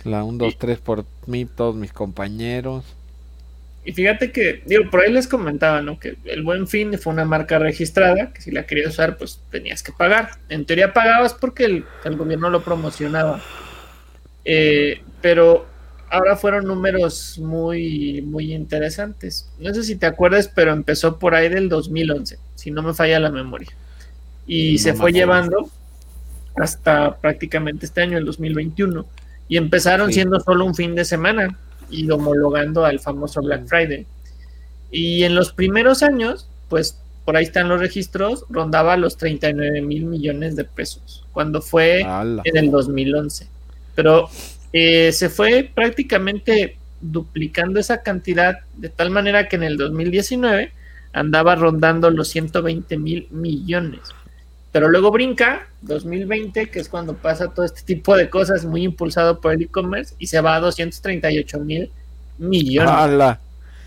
la 0.04 0.24
1, 0.24 0.38
2, 0.38 0.58
3 0.58 0.78
por 0.78 1.04
mí, 1.26 1.44
todos 1.44 1.76
mis 1.76 1.92
compañeros. 1.92 2.84
Y 3.84 3.92
fíjate 3.92 4.30
que, 4.30 4.62
digo, 4.66 4.90
por 4.90 5.00
ahí 5.00 5.12
les 5.12 5.26
comentaba, 5.26 5.80
¿no? 5.80 5.98
Que 5.98 6.16
el 6.24 6.42
Buen 6.42 6.66
Fin 6.66 6.98
fue 6.98 7.12
una 7.12 7.24
marca 7.24 7.58
registrada, 7.58 8.32
que 8.32 8.42
si 8.42 8.50
la 8.50 8.66
querías 8.66 8.90
usar, 8.90 9.16
pues 9.16 9.40
tenías 9.50 9.82
que 9.82 9.92
pagar. 9.92 10.30
En 10.48 10.66
teoría 10.66 10.92
pagabas 10.92 11.32
porque 11.34 11.64
el, 11.64 11.84
el 12.04 12.16
gobierno 12.16 12.50
lo 12.50 12.62
promocionaba. 12.62 13.40
Eh, 14.44 15.02
pero 15.22 15.66
ahora 16.10 16.36
fueron 16.36 16.66
números 16.66 17.38
muy, 17.38 18.20
muy 18.22 18.52
interesantes. 18.52 19.48
No 19.58 19.72
sé 19.72 19.82
si 19.82 19.96
te 19.96 20.06
acuerdas, 20.06 20.50
pero 20.54 20.72
empezó 20.72 21.18
por 21.18 21.34
ahí 21.34 21.48
del 21.48 21.68
2011, 21.68 22.38
si 22.56 22.70
no 22.70 22.82
me 22.82 22.92
falla 22.92 23.20
la 23.20 23.30
memoria. 23.30 23.68
Y 24.52 24.72
No 24.74 24.78
se 24.80 24.94
fue 24.94 25.12
llevando 25.12 25.70
hasta 26.56 27.16
prácticamente 27.16 27.86
este 27.86 28.02
año, 28.02 28.18
el 28.18 28.24
2021. 28.24 29.06
Y 29.48 29.56
empezaron 29.56 30.08
Sí. 30.08 30.14
siendo 30.14 30.40
solo 30.40 30.64
un 30.64 30.74
fin 30.74 30.94
de 30.94 31.04
semana 31.04 31.56
y 31.90 32.08
homologando 32.10 32.84
al 32.84 33.00
famoso 33.00 33.40
Black 33.42 33.66
Friday. 33.68 34.06
Y 34.90 35.22
en 35.22 35.34
los 35.34 35.52
primeros 35.52 36.02
años, 36.02 36.48
pues 36.68 36.98
por 37.24 37.36
ahí 37.36 37.44
están 37.44 37.68
los 37.68 37.78
registros, 37.80 38.44
rondaba 38.48 38.96
los 38.96 39.16
39 39.16 39.82
mil 39.82 40.04
millones 40.06 40.56
de 40.56 40.64
pesos, 40.64 41.24
cuando 41.32 41.62
fue 41.62 42.02
Ala. 42.02 42.42
en 42.44 42.56
el 42.56 42.70
2011. 42.72 43.46
Pero 43.94 44.28
eh, 44.72 45.12
se 45.12 45.28
fue 45.28 45.70
prácticamente 45.72 46.76
duplicando 47.00 47.78
esa 47.78 48.02
cantidad 48.02 48.58
de 48.76 48.88
tal 48.88 49.10
manera 49.10 49.48
que 49.48 49.56
en 49.56 49.62
el 49.62 49.76
2019 49.76 50.72
andaba 51.12 51.54
rondando 51.54 52.10
los 52.10 52.28
120 52.28 52.96
mil 52.98 53.26
millones. 53.30 54.00
Pero 54.72 54.88
luego 54.88 55.10
brinca 55.10 55.66
2020, 55.82 56.70
que 56.70 56.78
es 56.78 56.88
cuando 56.88 57.14
pasa 57.14 57.48
todo 57.48 57.64
este 57.66 57.82
tipo 57.82 58.16
de 58.16 58.30
cosas 58.30 58.64
muy 58.64 58.84
impulsado 58.84 59.40
por 59.40 59.52
el 59.52 59.62
e-commerce 59.62 60.14
y 60.18 60.28
se 60.28 60.40
va 60.40 60.54
a 60.54 60.60
238 60.60 61.58
mil 61.60 61.90
millones. 62.38 63.38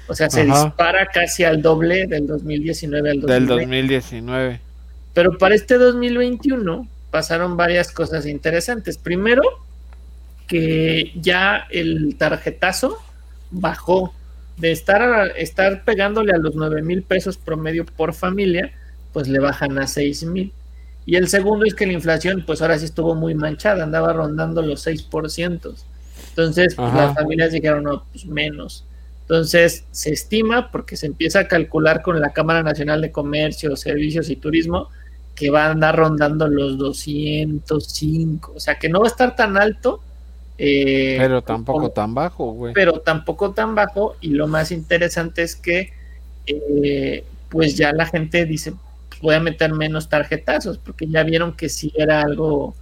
O 0.07 0.13
sea, 0.13 0.29
se 0.29 0.41
Ajá. 0.41 0.65
dispara 0.65 1.05
casi 1.07 1.45
al 1.45 1.61
doble 1.61 2.05
del 2.07 2.27
2019 2.27 3.11
al 3.11 3.21
2020. 3.21 3.33
del 3.33 3.47
2019. 3.47 4.59
Pero 5.13 5.37
para 5.37 5.55
este 5.55 5.77
2021 5.77 6.87
pasaron 7.11 7.55
varias 7.55 7.91
cosas 7.91 8.25
interesantes. 8.25 8.97
Primero, 8.97 9.41
que 10.47 11.11
ya 11.15 11.65
el 11.71 12.15
tarjetazo 12.17 12.97
bajó 13.51 14.13
de 14.57 14.71
estar, 14.71 15.01
a- 15.01 15.27
estar 15.27 15.83
pegándole 15.83 16.33
a 16.33 16.37
los 16.37 16.55
9 16.55 16.81
mil 16.81 17.03
pesos 17.03 17.37
promedio 17.37 17.85
por 17.85 18.13
familia, 18.13 18.71
pues 19.13 19.27
le 19.27 19.39
bajan 19.39 19.77
a 19.79 19.87
6 19.87 20.23
mil. 20.25 20.51
Y 21.05 21.15
el 21.17 21.27
segundo 21.27 21.65
es 21.65 21.73
que 21.75 21.85
la 21.85 21.93
inflación, 21.93 22.43
pues 22.45 22.61
ahora 22.61 22.77
sí 22.79 22.85
estuvo 22.85 23.13
muy 23.15 23.35
manchada, 23.35 23.83
andaba 23.83 24.13
rondando 24.13 24.61
los 24.61 24.81
6%. 24.87 25.73
Entonces, 26.29 26.75
pues, 26.75 26.93
las 26.93 27.13
familias 27.15 27.51
dijeron, 27.51 27.83
no, 27.83 28.03
pues 28.11 28.25
menos. 28.25 28.85
Entonces, 29.21 29.85
se 29.91 30.11
estima, 30.11 30.71
porque 30.71 30.95
se 30.97 31.05
empieza 31.07 31.39
a 31.39 31.47
calcular 31.47 32.01
con 32.01 32.19
la 32.19 32.31
Cámara 32.33 32.63
Nacional 32.63 33.01
de 33.01 33.11
Comercio, 33.11 33.75
Servicios 33.75 34.29
y 34.29 34.35
Turismo, 34.35 34.89
que 35.35 35.49
va 35.49 35.65
a 35.67 35.71
andar 35.71 35.95
rondando 35.95 36.47
los 36.47 36.77
205. 36.77 38.53
O 38.55 38.59
sea, 38.59 38.79
que 38.79 38.89
no 38.89 38.99
va 38.99 39.05
a 39.05 39.09
estar 39.09 39.35
tan 39.35 39.57
alto. 39.57 40.01
eh, 40.59 41.15
Pero 41.17 41.41
tampoco 41.41 41.79
como- 41.79 41.89
tan 41.91 42.13
bajo, 42.13 42.51
güey. 42.53 42.73
pero 42.73 42.99
tampoco 42.99 43.51
tan 43.53 43.73
bajo. 43.73 44.15
Y 44.21 44.29
lo 44.29 44.47
más 44.47 44.71
interesante 44.71 45.41
es 45.41 45.55
que, 45.55 45.91
eh, 46.45 47.23
pues 47.49 47.75
ya 47.75 47.91
la 47.91 48.05
gente 48.05 48.45
dice, 48.45 48.73
voy 49.23 49.35
a 49.35 49.39
meter 49.39 49.73
menos 49.73 50.09
tarjetazos, 50.09 50.77
porque 50.77 51.07
ya 51.07 51.23
vieron 51.23 51.53
que 51.53 51.69
sí 51.69 51.91
era 51.95 52.21
algo, 52.21 52.75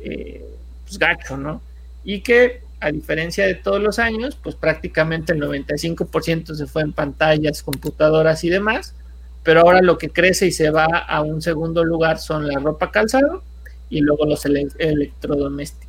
eh, 0.00 0.44
pues 0.84 0.98
gacho, 0.98 1.38
¿no? 1.38 1.62
Y 2.04 2.20
que 2.20 2.60
a 2.78 2.92
diferencia 2.92 3.46
de 3.46 3.54
todos 3.54 3.80
los 3.80 3.98
años, 3.98 4.36
pues 4.40 4.54
prácticamente 4.54 5.32
el 5.32 5.40
95% 5.40 6.54
se 6.54 6.66
fue 6.66 6.82
en 6.82 6.92
pantallas, 6.92 7.62
computadoras 7.62 8.44
y 8.44 8.50
demás, 8.50 8.94
pero 9.42 9.60
ahora 9.60 9.80
lo 9.80 9.96
que 9.96 10.10
crece 10.10 10.46
y 10.46 10.52
se 10.52 10.70
va 10.70 10.84
a 10.84 11.22
un 11.22 11.40
segundo 11.40 11.82
lugar 11.84 12.18
son 12.18 12.46
la 12.46 12.60
ropa 12.60 12.90
calzado 12.90 13.42
y 13.88 14.00
luego 14.00 14.26
los 14.26 14.44
electrodomésticos. 14.44 15.88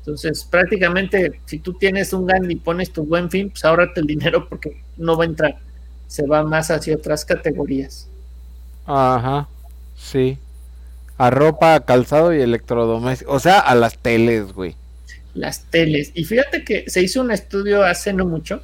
Entonces, 0.00 0.44
prácticamente, 0.44 1.40
si 1.46 1.60
tú 1.60 1.72
tienes 1.74 2.12
un 2.12 2.26
GAN 2.26 2.50
y 2.50 2.56
pones 2.56 2.92
tu 2.92 3.04
buen 3.04 3.30
fin, 3.30 3.48
pues 3.48 3.64
ahórrate 3.64 4.00
el 4.00 4.06
dinero 4.06 4.48
porque 4.50 4.82
no 4.98 5.16
va 5.16 5.24
a 5.24 5.28
entrar. 5.28 5.58
Se 6.08 6.26
va 6.26 6.42
más 6.42 6.70
hacia 6.70 6.96
otras 6.96 7.24
categorías. 7.24 8.11
Ajá, 8.86 9.48
sí. 9.96 10.38
A 11.18 11.30
ropa, 11.30 11.84
calzado 11.84 12.34
y 12.34 12.40
electrodomésticos. 12.40 13.34
O 13.34 13.38
sea, 13.40 13.60
a 13.60 13.74
las 13.74 13.98
teles, 13.98 14.52
güey. 14.52 14.74
Las 15.34 15.64
teles. 15.64 16.10
Y 16.14 16.24
fíjate 16.24 16.64
que 16.64 16.84
se 16.88 17.02
hizo 17.02 17.20
un 17.20 17.30
estudio 17.30 17.84
hace 17.84 18.12
no 18.12 18.26
mucho, 18.26 18.62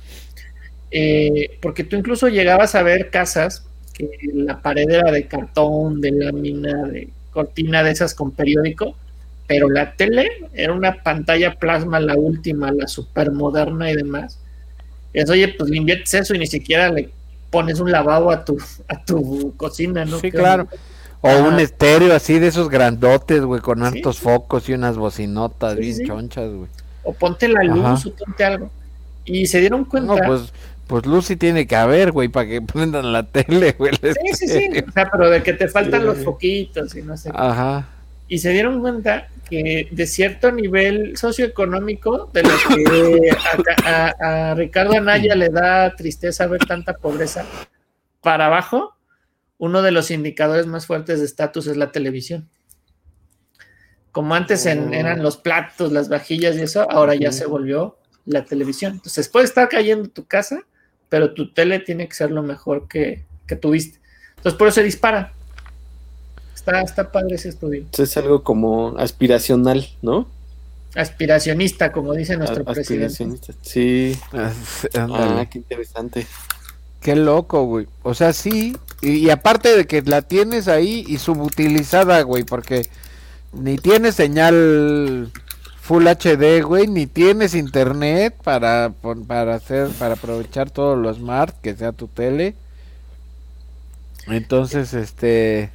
eh, 0.90 1.59
porque 1.61 1.85
tú 1.85 1.96
incluso 1.96 2.28
llegabas 2.28 2.74
a 2.74 2.83
ver 2.83 3.11
casas 3.11 3.64
que 3.94 4.09
la 4.33 4.61
pared 4.61 4.88
era 4.88 5.11
de 5.11 5.26
cartón, 5.26 6.00
de 6.00 6.12
lámina, 6.12 6.85
de 6.88 7.09
cortina 7.33 7.83
de 7.83 7.90
esas 7.90 8.14
con 8.14 8.33
periódico, 8.33 8.96
pero 9.46 9.68
la 9.70 9.94
tele 9.94 10.28
era 10.52 10.72
una 10.72 11.02
pantalla 11.02 11.54
plasma, 11.54 12.00
la 12.00 12.16
última, 12.16 12.70
la 12.70 12.87
super 12.87 13.33
moderna 13.33 13.90
y 13.90 13.96
demás. 13.96 14.38
Es, 15.12 15.31
oye, 15.31 15.48
pues 15.48 15.70
le 15.70 16.02
eso 16.12 16.35
y 16.35 16.38
ni 16.38 16.46
siquiera 16.46 16.90
le 16.90 17.11
pones 17.50 17.80
un 17.80 17.90
lavabo 17.90 18.30
a 18.30 18.44
tu, 18.44 18.58
a 18.88 19.04
tu 19.04 19.54
cocina, 19.56 20.04
¿no? 20.04 20.18
Sí, 20.18 20.30
claro. 20.30 20.68
O 21.20 21.37
un 21.42 21.58
estéreo 21.58 22.14
así 22.14 22.38
de 22.38 22.46
esos 22.46 22.68
grandotes, 22.68 23.42
güey, 23.42 23.61
con 23.61 23.82
altos 23.82 24.18
focos 24.20 24.68
y 24.68 24.74
unas 24.74 24.96
bocinotas 24.96 25.76
bien 25.76 26.06
chonchas, 26.06 26.52
güey. 26.52 26.68
O 27.02 27.12
ponte 27.12 27.48
la 27.48 27.64
luz 27.64 28.06
o 28.06 28.14
ponte 28.14 28.44
algo. 28.44 28.70
Y 29.24 29.46
se 29.46 29.61
dieron 29.61 29.84
cuenta. 29.84 30.14
No, 30.14 30.26
pues, 30.26 30.52
pues 30.87 31.06
luz 31.06 31.26
sí 31.26 31.37
tiene 31.37 31.66
que 31.66 31.74
haber, 31.74 32.12
güey, 32.12 32.28
para 32.28 32.48
que 32.48 32.62
prendan 32.72 33.12
la 33.12 33.24
tele, 33.24 33.74
güey. 33.76 33.92
Sí, 33.94 34.34
sí, 34.34 34.48
sí. 34.48 34.84
O 34.87 34.92
sea, 34.92 35.11
pero 35.11 35.28
de 35.28 35.42
que 35.42 35.54
te 35.54 35.68
faltan 35.68 36.06
los 36.06 36.18
foquitos 36.18 36.94
y 36.94 37.02
no 37.02 37.16
sé. 37.16 37.30
Ajá. 37.34 37.88
Y 38.28 38.38
se 38.38 38.50
dieron 38.50 38.80
cuenta 38.80 39.28
que 39.48 39.88
de 39.90 40.06
cierto 40.06 40.52
nivel 40.52 41.16
socioeconómico, 41.16 42.30
de 42.32 42.42
los 42.42 42.64
que 42.66 43.30
a, 43.84 44.50
a 44.50 44.54
Ricardo 44.54 44.96
Anaya 44.96 45.34
le 45.34 45.48
da 45.48 45.94
tristeza 45.96 46.46
ver 46.46 46.64
tanta 46.66 46.94
pobreza, 46.94 47.44
para 48.20 48.46
abajo, 48.46 48.96
uno 49.58 49.82
de 49.82 49.90
los 49.90 50.11
indicadores 50.11 50.66
más 50.66 50.87
fuertes 50.87 51.18
de 51.18 51.26
estatus 51.26 51.66
es 51.66 51.76
la 51.76 51.92
televisión. 51.92 52.48
Como 54.12 54.34
antes 54.34 54.66
oh. 54.66 54.70
eran 54.70 55.22
los 55.22 55.37
platos, 55.37 55.92
las 55.92 56.08
vajillas 56.08 56.56
y 56.56 56.62
eso, 56.62 56.90
ahora 56.90 57.14
ya 57.14 57.32
se 57.32 57.46
volvió 57.46 57.98
la 58.24 58.44
televisión. 58.44 58.94
Entonces 58.94 59.28
puede 59.28 59.46
estar 59.46 59.68
cayendo 59.68 60.08
tu 60.08 60.26
casa, 60.26 60.61
pero 61.08 61.34
tu 61.34 61.52
tele 61.52 61.80
tiene 61.80 62.08
que 62.08 62.14
ser 62.14 62.30
lo 62.30 62.42
mejor 62.42 62.88
que, 62.88 63.24
tuviste. 63.61 63.98
Entonces 64.37 64.58
por 64.58 64.68
eso 64.68 64.76
se 64.76 64.84
dispara. 64.84 65.32
Está, 66.68 66.83
está 66.83 67.12
padre 67.12 67.37
ese 67.37 67.48
estudio. 67.48 67.87
Es 67.96 68.16
algo 68.18 68.42
como 68.42 68.94
aspiracional, 68.98 69.88
¿no? 70.02 70.28
Aspiracionista, 70.94 71.92
como 71.92 72.12
dice 72.12 72.37
nuestro 72.37 72.62
Aspiracionista. 72.68 73.54
Sí. 73.62 74.18
Ah, 74.33 75.46
qué 75.50 75.59
interesante. 75.59 76.26
Qué 77.00 77.16
loco, 77.16 77.64
güey. 77.64 77.87
O 78.02 78.12
sea, 78.12 78.35
sí. 78.35 78.76
Y, 79.00 79.31
aparte 79.31 79.74
de 79.74 79.87
que 79.87 80.02
la 80.02 80.20
tienes 80.20 80.68
ahí 80.68 81.07
y 81.09 81.16
subutilizada, 81.16 82.20
güey, 82.20 82.44
porque 82.44 82.87
ni 83.54 83.78
tienes 83.78 84.16
señal 84.16 85.33
Full 85.81 86.07
HD, 86.07 86.62
güey, 86.62 86.87
ni 86.87 87.07
tienes 87.07 87.54
internet 87.54 88.37
para, 88.44 88.92
para 89.26 89.54
hacer, 89.54 89.88
para 89.98 90.14
aprovechar 90.14 90.70
todo 90.70 90.96
lo 90.96 91.14
smart 91.14 91.59
que 91.62 91.74
sea 91.74 91.92
tu 91.92 92.09
tele. 92.09 92.57
Entonces, 94.26 94.92
este, 94.92 95.70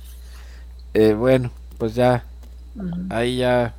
eh, 0.93 1.13
bueno, 1.13 1.51
pues 1.77 1.95
ya, 1.95 2.23
ahí 3.09 3.37
ya. 3.37 3.73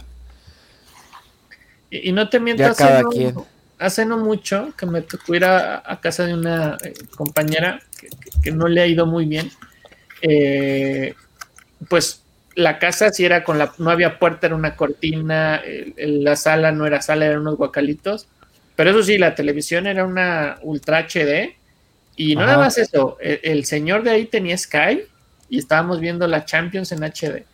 Y, 1.91 2.13
no 2.13 2.29
te 2.29 2.41
mientas. 2.41 2.77
Ya 2.79 2.87
cada 2.87 3.05
quien 3.05 3.35
hace 3.79 4.07
no 4.07 4.19
mucho 4.19 4.73
que 4.77 4.87
me 4.87 5.03
tocó 5.03 5.35
ir 5.35 5.45
a, 5.45 5.99
casa 6.01 6.27
de 6.27 6.35
una 6.35 6.77
eh, 6.83 6.95
compañera 7.17 7.81
que, 8.43 8.51
no 8.53 8.69
le 8.69 8.81
ha 8.81 8.87
ido 8.87 9.07
muy 9.07 9.27
bien. 9.27 9.51
Eh, 10.23 11.15
pues 11.89 12.23
la 12.55 12.79
casa 12.79 13.11
sí 13.11 13.25
era 13.25 13.45
con 13.45 13.59
la, 13.59 13.73
no 13.79 13.91
había 13.91 14.19
puerta, 14.19 14.47
era 14.47 14.57
una 14.57 14.77
cortina, 14.77 15.61
la 15.97 16.37
sala 16.37 16.73
no 16.73 16.87
era 16.87 17.03
sala, 17.03 17.27
eran 17.27 17.41
unos 17.41 17.57
guacalitos. 17.57 18.27
Pero 18.77 18.91
eso 18.91 19.03
sí, 19.03 19.19
la 19.19 19.35
televisión 19.35 19.87
era 19.87 20.05
una 20.05 20.59
Ultra 20.63 21.07
HD. 21.07 21.55
Y 22.17 22.37
no 22.37 22.43
nada 22.43 22.59
más 22.59 22.79
eso, 22.79 23.19
el, 23.21 23.65
señor 23.65 24.05
de 24.05 24.11
ahí 24.11 24.27
tenía 24.27 24.57
Sky 24.57 25.03
y 25.49 25.59
estábamos 25.59 26.01
viendo 26.01 26.27
la 26.27 26.45
Champions 26.45 26.93
en 26.93 27.05
HD. 27.05 27.45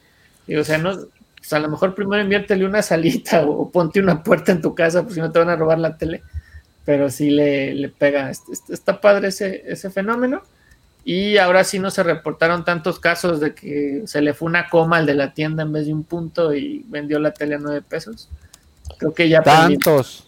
Y, 0.47 0.57
o 0.57 0.65
sea, 0.65 0.79
no, 0.79 0.97
pues, 1.37 1.53
a 1.53 1.59
lo 1.59 1.69
mejor 1.69 1.95
primero 1.95 2.23
inviértele 2.23 2.65
una 2.65 2.83
salita 2.83 3.45
o 3.47 3.71
ponte 3.71 4.01
una 4.01 4.23
puerta 4.23 4.53
en 4.53 4.63
tu 4.63 4.75
casa, 4.75 5.03
pues 5.03 5.15
si 5.15 5.21
no 5.21 5.33
te 5.33 5.39
van 5.39 5.51
a 5.51 5.57
robar 5.57 5.79
la 5.79 5.97
tele. 5.97 6.23
Pero 6.85 7.11
sí 7.11 7.31
le, 7.31 7.89
pega. 7.91 8.31
Está 8.31 9.01
padre 9.01 9.29
ese, 9.29 9.65
ese 9.67 9.91
fenómeno. 9.91 10.43
Y 11.05 11.39
ahora 11.39 11.65
sí 11.65 11.79
no 11.79 11.91
se 11.91 12.03
reportaron 12.03 12.65
tantos 12.65 13.01
casos 13.01 13.41
de 13.41 13.55
que 13.55 14.03
se 14.07 14.21
le 14.21 14.35
fue 14.35 14.47
una 14.47 14.69
coma 14.69 14.99
al 14.99 15.07
de 15.07 15.15
la 15.15 15.33
tienda 15.33 15.63
en 15.63 15.73
vez 15.73 15.87
de 15.87 15.95
un 15.95 16.05
punto 16.05 16.55
y 16.55 16.85
vendió 16.89 17.19
la 17.19 17.33
tele 17.33 17.55
a 17.55 17.59
nueve 17.59 17.83
pesos. 17.83 18.29
Creo 18.99 19.15
que 19.15 19.29
ya. 19.29 19.43
Tantos. 19.43 20.27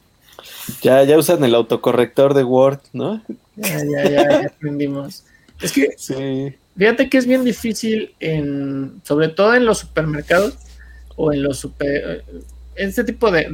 Ya, 0.80 1.04
ya 1.04 1.18
usan 1.18 1.44
el 1.44 1.54
autocorrector 1.54 2.34
de 2.34 2.44
Word, 2.44 2.80
¿no? 2.92 3.22
Ya, 3.56 3.78
ya, 3.84 4.10
ya, 4.10 4.46
aprendimos. 4.46 5.24
Es 5.60 5.72
que 5.72 5.90
sí. 5.96 6.56
Fíjate 6.76 7.08
que 7.08 7.18
es 7.18 7.26
bien 7.26 7.44
difícil 7.44 8.14
en, 8.20 9.00
sobre 9.02 9.28
todo 9.28 9.54
en 9.54 9.64
los 9.64 9.78
supermercados, 9.78 10.58
o 11.16 11.32
en 11.32 11.42
los 11.42 11.58
super, 11.58 12.24
este 12.74 13.04
tipo 13.04 13.30
de, 13.30 13.48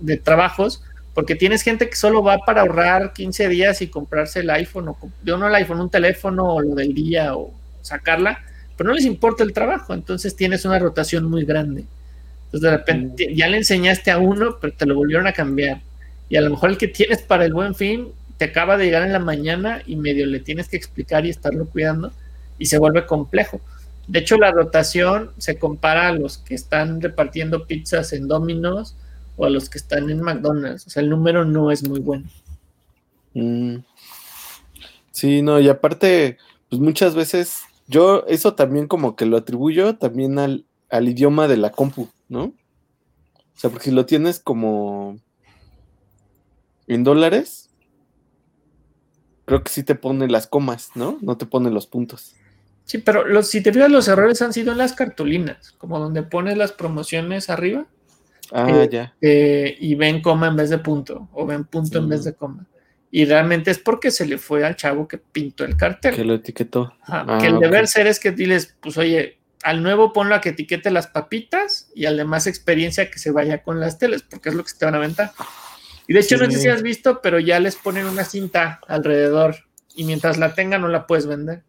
de, 0.00 0.16
trabajos, 0.18 0.82
porque 1.14 1.34
tienes 1.34 1.62
gente 1.62 1.88
que 1.88 1.96
solo 1.96 2.22
va 2.22 2.38
para 2.38 2.62
ahorrar 2.62 3.12
15 3.12 3.48
días 3.48 3.82
y 3.82 3.88
comprarse 3.88 4.40
el 4.40 4.50
iPhone, 4.50 4.88
o 4.88 4.98
yo 5.24 5.36
no 5.36 5.48
el 5.48 5.54
iPhone, 5.54 5.80
un 5.80 5.90
teléfono 5.90 6.54
o 6.54 6.60
lo 6.60 6.74
del 6.74 6.94
día 6.94 7.36
o 7.36 7.52
sacarla, 7.82 8.40
pero 8.76 8.88
no 8.88 8.94
les 8.94 9.04
importa 9.04 9.44
el 9.44 9.52
trabajo, 9.52 9.94
entonces 9.94 10.36
tienes 10.36 10.64
una 10.64 10.78
rotación 10.78 11.24
muy 11.24 11.44
grande. 11.44 11.84
Entonces 12.46 12.62
de 12.62 12.76
repente 12.76 13.28
mm. 13.30 13.34
ya 13.34 13.48
le 13.48 13.58
enseñaste 13.58 14.10
a 14.10 14.18
uno, 14.18 14.56
pero 14.60 14.72
te 14.72 14.86
lo 14.86 14.94
volvieron 14.94 15.26
a 15.26 15.32
cambiar. 15.32 15.80
Y 16.28 16.36
a 16.36 16.40
lo 16.40 16.50
mejor 16.50 16.70
el 16.70 16.78
que 16.78 16.88
tienes 16.88 17.22
para 17.22 17.44
el 17.44 17.52
buen 17.52 17.74
fin 17.74 18.08
te 18.40 18.46
acaba 18.46 18.78
de 18.78 18.86
llegar 18.86 19.02
en 19.02 19.12
la 19.12 19.18
mañana 19.18 19.82
y 19.84 19.96
medio 19.96 20.24
le 20.24 20.40
tienes 20.40 20.66
que 20.66 20.76
explicar 20.78 21.26
y 21.26 21.28
estarlo 21.28 21.66
cuidando 21.66 22.10
y 22.58 22.64
se 22.64 22.78
vuelve 22.78 23.04
complejo. 23.04 23.60
De 24.08 24.20
hecho, 24.20 24.38
la 24.38 24.50
rotación 24.50 25.32
se 25.36 25.58
compara 25.58 26.08
a 26.08 26.12
los 26.12 26.38
que 26.38 26.54
están 26.54 27.02
repartiendo 27.02 27.66
pizzas 27.66 28.14
en 28.14 28.28
Domino's 28.28 28.96
o 29.36 29.44
a 29.44 29.50
los 29.50 29.68
que 29.68 29.76
están 29.76 30.08
en 30.08 30.22
McDonald's. 30.22 30.86
O 30.86 30.88
sea, 30.88 31.02
el 31.02 31.10
número 31.10 31.44
no 31.44 31.70
es 31.70 31.86
muy 31.86 32.00
bueno. 32.00 32.30
Mm. 33.34 33.80
Sí, 35.10 35.42
no, 35.42 35.60
y 35.60 35.68
aparte, 35.68 36.38
pues 36.70 36.80
muchas 36.80 37.14
veces 37.14 37.64
yo 37.88 38.24
eso 38.26 38.54
también 38.54 38.88
como 38.88 39.16
que 39.16 39.26
lo 39.26 39.36
atribuyo 39.36 39.96
también 39.96 40.38
al, 40.38 40.64
al 40.88 41.10
idioma 41.10 41.46
de 41.46 41.58
la 41.58 41.72
compu, 41.72 42.08
¿no? 42.30 42.44
O 42.44 42.54
sea, 43.56 43.68
porque 43.68 43.84
si 43.84 43.90
lo 43.90 44.06
tienes 44.06 44.40
como 44.40 45.18
en 46.86 47.04
dólares, 47.04 47.69
creo 49.50 49.64
que 49.64 49.72
sí 49.72 49.82
te 49.82 49.96
pone 49.96 50.28
las 50.28 50.46
comas, 50.46 50.90
¿no? 50.94 51.18
No 51.22 51.36
te 51.36 51.44
pone 51.44 51.70
los 51.70 51.88
puntos. 51.88 52.36
Sí, 52.84 52.98
pero 52.98 53.26
los, 53.26 53.48
si 53.48 53.60
te 53.60 53.72
fijas, 53.72 53.90
los 53.90 54.06
errores 54.06 54.40
han 54.42 54.52
sido 54.52 54.70
en 54.70 54.78
las 54.78 54.92
cartulinas, 54.92 55.72
como 55.72 55.98
donde 55.98 56.22
pones 56.22 56.56
las 56.56 56.70
promociones 56.70 57.50
arriba. 57.50 57.86
Ah, 58.52 58.70
eh, 58.70 58.88
ya. 58.88 59.14
Eh, 59.20 59.76
y 59.80 59.96
ven 59.96 60.22
coma 60.22 60.46
en 60.46 60.54
vez 60.54 60.70
de 60.70 60.78
punto, 60.78 61.28
o 61.32 61.46
ven 61.46 61.64
punto 61.64 61.98
en 61.98 62.08
vez 62.08 62.22
de 62.22 62.34
coma. 62.34 62.64
Y 63.10 63.24
realmente 63.24 63.72
es 63.72 63.80
porque 63.80 64.12
se 64.12 64.24
le 64.24 64.38
fue 64.38 64.64
al 64.64 64.76
chavo 64.76 65.08
que 65.08 65.18
pintó 65.18 65.64
el 65.64 65.76
cartel. 65.76 66.14
Que 66.14 66.24
lo 66.24 66.34
etiquetó. 66.34 66.94
Ah, 67.02 67.38
que 67.40 67.48
el 67.48 67.58
deber 67.58 67.88
ser 67.88 68.06
es 68.06 68.20
que 68.20 68.30
diles, 68.30 68.76
pues 68.80 68.96
oye, 68.98 69.40
al 69.64 69.82
nuevo 69.82 70.12
ponlo 70.12 70.36
a 70.36 70.40
que 70.40 70.50
etiquete 70.50 70.92
las 70.92 71.08
papitas 71.08 71.90
y 71.92 72.06
al 72.06 72.16
de 72.16 72.24
más 72.24 72.46
experiencia 72.46 73.10
que 73.10 73.18
se 73.18 73.32
vaya 73.32 73.64
con 73.64 73.80
las 73.80 73.98
teles, 73.98 74.22
porque 74.22 74.50
es 74.50 74.54
lo 74.54 74.62
que 74.62 74.70
se 74.70 74.78
te 74.78 74.84
van 74.84 74.94
a 74.94 74.98
aventar. 74.98 75.32
Y 76.10 76.12
de 76.12 76.18
hecho, 76.18 76.36
no 76.38 76.50
sé 76.50 76.58
si 76.58 76.66
has 76.66 76.82
visto, 76.82 77.20
pero 77.22 77.38
ya 77.38 77.60
les 77.60 77.76
ponen 77.76 78.04
una 78.04 78.24
cinta 78.24 78.80
alrededor 78.88 79.54
y 79.94 80.02
mientras 80.02 80.38
la 80.38 80.56
tengan 80.56 80.80
no 80.80 80.88
la 80.88 81.06
puedes 81.06 81.24
vender. 81.24 81.62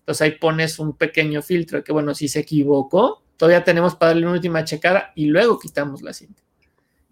Entonces 0.00 0.20
ahí 0.20 0.32
pones 0.32 0.78
un 0.78 0.92
pequeño 0.92 1.40
filtro 1.40 1.82
que, 1.82 1.94
bueno, 1.94 2.14
si 2.14 2.28
se 2.28 2.40
equivocó, 2.40 3.22
todavía 3.38 3.64
tenemos 3.64 3.94
para 3.94 4.10
darle 4.10 4.26
una 4.26 4.34
última 4.34 4.66
checada 4.66 5.12
y 5.14 5.24
luego 5.24 5.58
quitamos 5.58 6.02
la 6.02 6.12
cinta. 6.12 6.42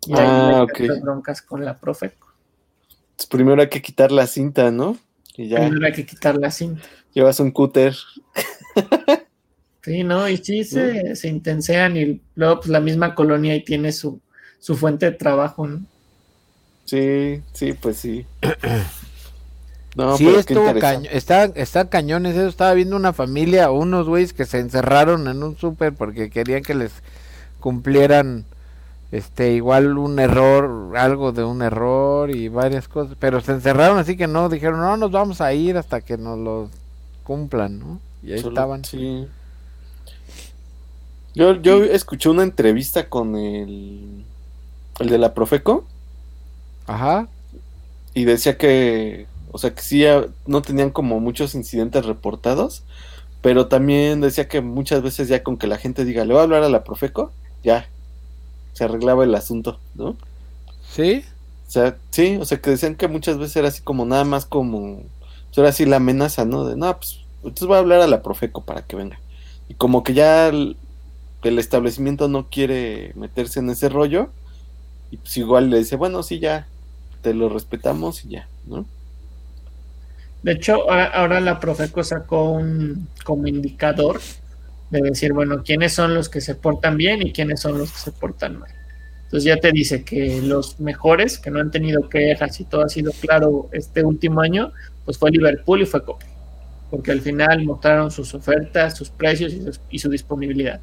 Y 0.07 0.13
ahí 0.13 0.27
ah, 0.29 0.67
las 0.79 1.01
broncas 1.01 1.41
con 1.41 1.65
la 1.65 1.81
Profeco. 1.81 2.35
Entonces, 2.91 3.29
primero 3.31 3.63
hay 3.63 3.71
que 3.71 3.81
quitar 3.81 4.13
la 4.13 4.27
cinta, 4.27 4.71
¿no? 4.71 4.99
Y 5.39 5.49
ya. 5.49 5.61
Primero 5.61 5.87
hay 5.87 5.93
que 5.95 6.05
quitar 6.05 6.37
la 6.37 6.51
cinta. 6.51 6.83
Llevas 7.15 7.41
un 7.41 7.51
cúter. 7.51 7.97
sí, 9.83 10.05
¿no? 10.05 10.29
Y 10.29 10.37
sí 10.37 10.65
se, 10.65 11.17
se 11.17 11.29
intensean 11.29 11.97
y 11.97 12.21
luego 12.35 12.57
pues 12.57 12.69
la 12.69 12.81
misma 12.81 13.15
colonia 13.15 13.55
ahí 13.55 13.65
tiene 13.65 13.91
su, 13.91 14.21
su 14.59 14.77
fuente 14.77 15.07
de 15.07 15.13
trabajo, 15.13 15.67
¿no? 15.67 15.94
Sí, 16.85 17.43
sí, 17.53 17.73
pues 17.73 17.97
sí. 17.97 18.27
No, 19.97 20.17
sí, 20.17 20.27
estuvo 20.27 20.75
cañón, 20.81 21.07
está, 21.13 21.45
está 21.45 21.89
cañones 21.89 22.35
eso. 22.35 22.49
Estaba 22.49 22.75
viendo 22.75 22.97
una 22.97 23.13
familia, 23.13 23.71
unos 23.71 24.09
güeyes 24.09 24.33
que 24.33 24.45
se 24.45 24.59
encerraron 24.59 25.29
en 25.29 25.41
un 25.45 25.57
súper 25.57 25.93
porque 25.95 26.31
querían 26.31 26.63
que 26.63 26.75
les 26.75 26.91
cumplieran 27.61 28.45
este 29.13 29.53
igual 29.53 29.97
un 29.97 30.19
error, 30.19 30.97
algo 30.97 31.31
de 31.31 31.45
un 31.45 31.63
error 31.63 32.35
y 32.35 32.49
varias 32.49 32.89
cosas, 32.89 33.17
pero 33.21 33.41
se 33.41 33.53
encerraron 33.53 33.99
así 33.99 34.17
que 34.17 34.27
no, 34.27 34.49
dijeron, 34.49 34.81
no, 34.81 34.97
nos 34.97 35.13
vamos 35.13 35.41
a 35.41 35.55
ir 35.55 35.77
hasta 35.77 36.01
que 36.01 36.19
nos 36.19 36.37
lo 36.39 36.69
cumplan, 37.23 37.79
¿no? 37.79 38.01
Y 38.25 38.33
ahí 38.33 38.41
estaban. 38.41 38.85
Sí. 38.85 39.29
Yo, 41.35 41.55
yo 41.61 41.85
escuché 41.85 42.29
una 42.29 42.43
entrevista 42.43 43.09
con 43.09 43.37
el, 43.37 44.25
el 44.99 45.09
de 45.09 45.19
la 45.19 45.35
Profeco. 45.35 45.85
Ajá. 46.87 47.29
Y 48.15 48.25
decía 48.25 48.57
que 48.57 49.27
o 49.55 49.59
sea 49.59 49.73
que 49.73 49.83
sí, 49.83 50.03
no 50.49 50.63
tenían 50.63 50.91
como 50.91 51.21
muchos 51.21 51.55
incidentes 51.55 52.05
reportados, 52.05 52.83
pero 53.41 53.69
también 53.69 54.21
decía 54.21 54.49
que 54.49 54.61
muchas 54.61 55.01
veces 55.01 55.29
ya 55.29 55.45
con 55.45 55.59
que 55.59 55.69
la 55.69 55.79
gente 55.79 56.05
diga, 56.05 56.25
le 56.25 56.33
voy 56.35 56.41
a 56.41 56.43
hablar 56.43 56.65
a 56.65 56.69
la 56.69 56.83
Profeco, 56.83 57.31
ya, 57.63 57.89
se 58.73 58.83
arreglaba 58.83 59.23
el 59.23 59.33
asunto, 59.33 59.79
¿no? 59.95 60.17
Sí. 60.91 61.25
O 61.69 61.71
sea, 61.71 61.97
sí, 62.11 62.37
o 62.41 62.45
sea 62.45 62.61
que 62.61 62.71
decían 62.71 62.97
que 62.97 63.07
muchas 63.07 63.39
veces 63.39 63.55
era 63.55 63.69
así 63.69 63.81
como 63.81 64.05
nada 64.05 64.25
más 64.25 64.45
como, 64.45 65.05
pues 65.51 65.59
ahora 65.59 65.71
sí 65.71 65.87
la 65.87 65.99
amenaza, 65.99 66.45
¿no? 66.45 66.65
De, 66.65 66.75
no, 66.75 66.93
pues 66.97 67.21
entonces 67.45 67.69
voy 67.69 67.77
a 67.77 67.79
hablar 67.79 68.01
a 68.01 68.09
la 68.09 68.25
Profeco 68.25 68.63
para 68.65 68.83
que 68.83 68.97
venga. 68.97 69.21
Y 69.69 69.75
como 69.75 70.03
que 70.03 70.15
ya 70.15 70.49
el, 70.49 70.77
el 71.45 71.61
establecimiento 71.61 72.27
no 72.27 72.51
quiere 72.51 73.13
meterse 73.15 73.61
en 73.61 73.71
ese 73.71 73.89
rollo, 73.89 74.31
y 75.13 75.17
pues 75.19 75.37
igual 75.37 75.71
le 75.71 75.79
dice, 75.79 75.95
bueno, 75.95 76.25
sí, 76.25 76.41
ya, 76.41 76.67
te 77.25 77.33
lo 77.33 77.49
respetamos 77.49 78.23
y 78.27 78.29
ya, 78.29 78.49
¿no? 78.67 78.85
De 80.43 80.53
hecho, 80.53 80.91
ahora 80.91 81.41
la 81.41 81.59
Profeco 81.59 82.05
sacó 82.05 82.51
un 82.51 83.09
como 83.25 83.47
indicador 83.47 84.21
de 84.91 85.01
decir, 85.01 85.33
bueno, 85.33 85.63
quiénes 85.65 85.95
son 85.95 86.15
los 86.15 86.29
que 86.29 86.43
se 86.43 86.55
portan 86.55 86.99
bien 86.99 87.23
y 87.23 87.33
quiénes 87.33 87.61
son 87.61 87.79
los 87.79 87.91
que 87.91 87.99
se 87.99 88.13
portan 88.13 88.59
mal. 88.59 88.71
Entonces 89.25 89.45
ya 89.45 89.57
te 89.57 89.73
dice 89.73 90.05
que 90.05 90.43
los 90.43 90.79
mejores, 90.81 91.39
que 91.39 91.51
no 91.51 91.61
han 91.61 91.71
tenido 91.71 92.11
quejas 92.11 92.61
y 92.61 92.65
todo 92.65 92.85
ha 92.85 92.91
sido 92.91 93.11
claro 93.13 93.71
este 93.73 94.05
último 94.05 94.43
año, 94.43 94.71
pues 95.07 95.17
fue 95.17 95.31
Liverpool 95.31 95.81
y 95.81 95.87
fue 95.87 96.05
Copa. 96.05 96.27
Porque 96.91 97.11
al 97.11 97.23
final 97.23 97.65
mostraron 97.65 98.11
sus 98.11 98.35
ofertas, 98.35 98.99
sus 98.99 99.09
precios 99.09 99.55
y 99.89 99.99
su, 99.99 100.11
disponibilidad. 100.11 100.79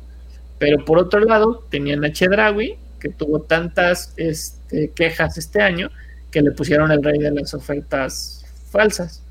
Pero 0.58 0.84
por 0.84 0.98
otro 0.98 1.20
lado, 1.20 1.64
tenían 1.70 2.04
a 2.04 2.12
Chedrawi, 2.12 2.78
que 3.00 3.10
tuvo 3.10 3.42
tantas 3.42 4.16
este, 4.18 4.90
quejas 4.96 5.38
este 5.38 5.62
año, 5.62 5.92
que 6.32 6.42
le 6.42 6.52
pusieron 6.52 6.92
el 6.92 7.04
rey 7.04 7.20
de 7.20 7.32
las 7.32 7.54
ofertas 7.54 8.46
falsas 8.70 9.22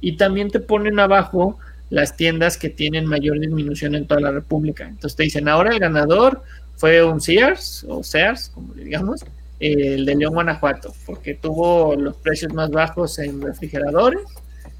y 0.00 0.16
también 0.16 0.50
te 0.50 0.60
ponen 0.60 0.98
abajo 0.98 1.58
las 1.90 2.16
tiendas 2.16 2.58
que 2.58 2.68
tienen 2.68 3.06
mayor 3.06 3.40
disminución 3.40 3.94
en 3.94 4.06
toda 4.06 4.20
la 4.20 4.30
República. 4.30 4.86
Entonces 4.86 5.16
te 5.16 5.22
dicen, 5.22 5.48
ahora 5.48 5.70
el 5.70 5.78
ganador 5.78 6.42
fue 6.76 7.02
un 7.02 7.20
Sears, 7.20 7.84
o 7.88 8.02
Sears, 8.02 8.50
como 8.54 8.74
le 8.74 8.84
digamos, 8.84 9.24
el 9.58 10.04
de 10.04 10.14
León, 10.14 10.34
Guanajuato, 10.34 10.94
porque 11.06 11.34
tuvo 11.34 11.96
los 11.96 12.16
precios 12.16 12.52
más 12.52 12.70
bajos 12.70 13.18
en 13.18 13.40
refrigeradores, 13.40 14.20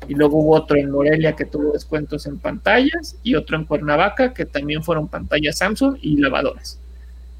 y 0.07 0.15
luego 0.15 0.39
hubo 0.39 0.55
otro 0.55 0.77
en 0.77 0.91
Morelia 0.91 1.35
que 1.35 1.45
tuvo 1.45 1.73
descuentos 1.73 2.27
en 2.27 2.39
pantallas, 2.39 3.17
y 3.23 3.35
otro 3.35 3.57
en 3.57 3.65
Cuernavaca 3.65 4.35
que 4.35 4.45
también 4.45 4.85
fueron 4.85 5.09
pantallas 5.09 5.59
Samsung 5.59 5.97
y 6.01 6.19
lavadoras. 6.19 6.79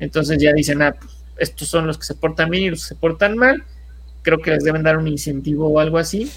Entonces 0.01 0.39
ya 0.39 0.53
dicen, 0.53 0.83
ah, 0.83 0.97
pues 0.99 1.19
estos 1.39 1.69
son 1.69 1.87
los 1.87 1.99
que 1.99 2.05
se 2.05 2.15
portan 2.15 2.51
bien 2.51 2.65
y 2.65 2.71
los 2.71 2.83
que 2.83 2.89
se 2.89 2.95
portan 2.97 3.37
mal, 3.37 3.63
creo 4.29 4.43
que 4.43 4.51
les 4.51 4.63
deben 4.63 4.83
dar 4.83 4.99
un 4.99 5.09
incentivo 5.09 5.69
o 5.69 5.81
algo 5.81 5.97
así, 5.97 6.31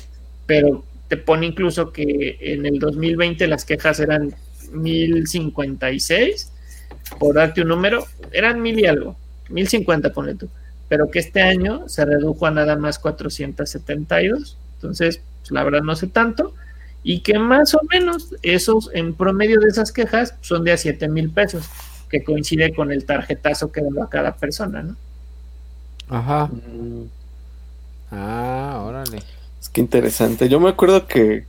pero 0.46 0.86
te 1.10 1.18
pone 1.18 1.46
incluso 1.46 1.92
que 1.92 2.38
en 2.40 2.66
el 2.66 2.80
2020 2.80 3.46
las 3.48 3.66
quejas 3.66 4.00
eran 4.00 4.34
1056, 4.72 6.52
por 7.20 7.36
darte 7.36 7.62
un 7.62 7.68
número, 7.68 8.06
eran 8.32 8.62
mil 8.62 8.80
y 8.80 8.86
algo, 8.86 9.18
1050 9.50 10.14
pone 10.14 10.36
tú, 10.36 10.48
pero 10.88 11.12
que 11.12 11.20
este 11.20 11.42
año 11.42 11.90
se 11.90 12.06
redujo 12.06 12.46
a 12.46 12.52
nada 12.52 12.78
más 12.78 12.98
472, 12.98 14.58
entonces 14.76 15.22
pues, 15.42 15.52
la 15.52 15.66
verdad 15.66 15.82
no 15.82 15.98
sé 15.98 16.08
tanto, 16.08 16.54
y 17.04 17.20
que 17.20 17.40
más 17.40 17.74
o 17.74 17.82
menos 17.92 18.34
esos, 18.42 18.90
en 18.94 19.16
promedio 19.16 19.60
de 19.60 19.68
esas 19.68 19.92
quejas, 19.92 20.36
son 20.40 20.64
de 20.64 20.72
a 20.72 20.78
7 20.78 21.10
mil 21.10 21.30
pesos, 21.30 21.66
que 22.10 22.24
coincide 22.24 22.74
con 22.74 22.90
el 22.90 23.04
tarjetazo 23.04 23.70
que 23.70 23.82
da 23.82 24.06
a 24.06 24.10
cada 24.10 24.38
persona, 24.38 24.82
¿no? 24.82 24.96
Ajá. 26.08 26.46
Mm. 26.48 27.21
Ah, 28.12 28.84
órale. 28.86 29.24
Es 29.60 29.70
que 29.70 29.82
interesante. 29.82 30.50
Yo 30.50 30.60
me 30.60 30.70
acuerdo 30.70 31.08
que 31.08 31.46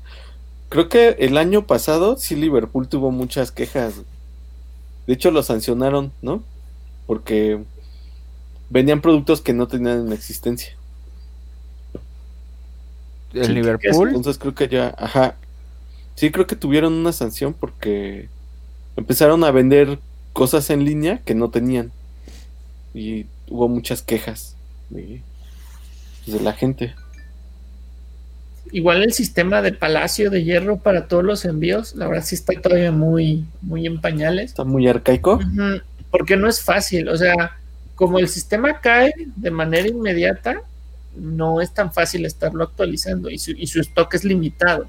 creo 0.68 0.88
que 0.88 1.16
el 1.18 1.36
año 1.36 1.66
pasado 1.66 2.16
sí 2.16 2.36
Liverpool 2.36 2.88
tuvo 2.88 3.10
muchas 3.10 3.50
quejas. 3.50 3.94
De 5.06 5.14
hecho 5.14 5.30
lo 5.30 5.42
sancionaron, 5.42 6.12
¿no? 6.22 6.42
Porque 7.06 7.62
venían 8.70 9.00
productos 9.00 9.40
que 9.40 9.52
no 9.52 9.66
tenían 9.66 10.06
en 10.06 10.12
existencia. 10.12 10.76
¿El 13.34 13.54
Liverpool? 13.54 14.08
Entonces 14.08 14.38
creo 14.38 14.54
que 14.54 14.68
ya, 14.68 14.94
ajá. 14.96 15.34
Sí, 16.14 16.30
creo 16.30 16.46
que 16.46 16.56
tuvieron 16.56 16.92
una 16.92 17.12
sanción 17.12 17.54
porque 17.54 18.28
empezaron 18.96 19.42
a 19.42 19.50
vender 19.50 19.98
cosas 20.32 20.70
en 20.70 20.84
línea 20.84 21.20
que 21.24 21.34
no 21.34 21.50
tenían. 21.50 21.90
Y 22.94 23.26
hubo 23.48 23.68
muchas 23.68 24.02
quejas 24.02 24.54
de, 26.26 26.32
de 26.32 26.40
la 26.40 26.52
gente 26.52 26.94
igual 28.72 29.02
el 29.02 29.12
sistema 29.12 29.62
de 29.62 29.72
Palacio 29.72 30.30
de 30.30 30.42
Hierro 30.42 30.78
para 30.78 31.06
todos 31.06 31.22
los 31.22 31.44
envíos, 31.44 31.94
la 31.94 32.08
verdad 32.08 32.24
sí 32.24 32.34
está 32.34 32.54
todavía 32.60 32.90
muy, 32.90 33.44
muy 33.60 33.86
en 33.86 34.00
pañales. 34.00 34.46
Está 34.46 34.64
muy 34.64 34.88
arcaico. 34.88 35.38
porque 36.10 36.36
no 36.36 36.48
es 36.48 36.60
fácil, 36.60 37.08
o 37.08 37.16
sea, 37.16 37.58
como 37.94 38.18
el 38.18 38.28
sistema 38.28 38.80
cae 38.80 39.12
de 39.36 39.50
manera 39.50 39.86
inmediata, 39.86 40.62
no 41.14 41.60
es 41.60 41.72
tan 41.72 41.92
fácil 41.92 42.24
estarlo 42.24 42.64
actualizando 42.64 43.30
y 43.30 43.38
su, 43.38 43.52
y 43.52 43.66
su 43.66 43.80
stock 43.80 44.12
es 44.14 44.24
limitado. 44.24 44.88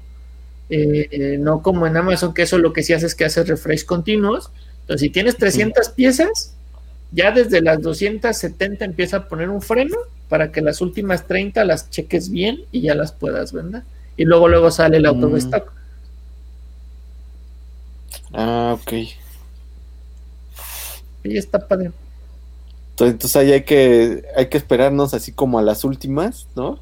Eh, 0.70 1.08
eh, 1.10 1.36
no 1.38 1.62
como 1.62 1.86
en 1.86 1.96
Amazon, 1.96 2.32
que 2.32 2.42
eso 2.42 2.56
lo 2.56 2.72
que 2.72 2.82
sí 2.82 2.94
hace 2.94 3.06
es 3.06 3.14
que 3.14 3.26
hace 3.26 3.44
refresh 3.44 3.84
continuos. 3.84 4.50
Entonces, 4.80 5.02
si 5.02 5.10
tienes 5.10 5.36
300 5.36 5.90
piezas, 5.90 6.54
ya 7.12 7.30
desde 7.30 7.60
las 7.60 7.82
270 7.82 8.84
empieza 8.84 9.18
a 9.18 9.28
poner 9.28 9.50
un 9.50 9.60
freno 9.60 9.96
para 10.28 10.52
que 10.52 10.60
las 10.60 10.80
últimas 10.80 11.26
30 11.26 11.64
las 11.64 11.90
cheques 11.90 12.30
bien 12.30 12.64
y 12.72 12.82
ya 12.82 12.94
las 12.94 13.12
puedas 13.12 13.52
vender. 13.52 13.82
Y 14.16 14.24
luego 14.24 14.48
luego 14.48 14.70
sale 14.70 14.96
el 14.98 15.06
auto 15.06 15.28
mm. 15.28 15.38
Ah, 18.32 18.76
ok. 18.80 18.92
Y 21.24 21.36
está 21.36 21.66
padre. 21.66 21.92
Entonces, 22.98 23.34
ahí 23.36 23.52
hay 23.52 23.62
que, 23.62 24.24
hay 24.36 24.48
que 24.48 24.56
esperarnos 24.56 25.14
así 25.14 25.32
como 25.32 25.58
a 25.58 25.62
las 25.62 25.84
últimas, 25.84 26.46
¿no? 26.54 26.78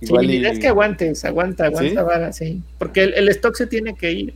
Igual 0.00 0.26
sí, 0.26 0.44
es 0.46 0.58
que 0.58 0.68
aguantes, 0.68 1.24
aguanta, 1.26 1.66
aguanta, 1.66 2.32
¿Sí? 2.32 2.62
Porque 2.78 3.02
el, 3.04 3.28
stock 3.28 3.54
se 3.54 3.66
tiene 3.66 3.94
que 3.94 4.12
ir. 4.12 4.34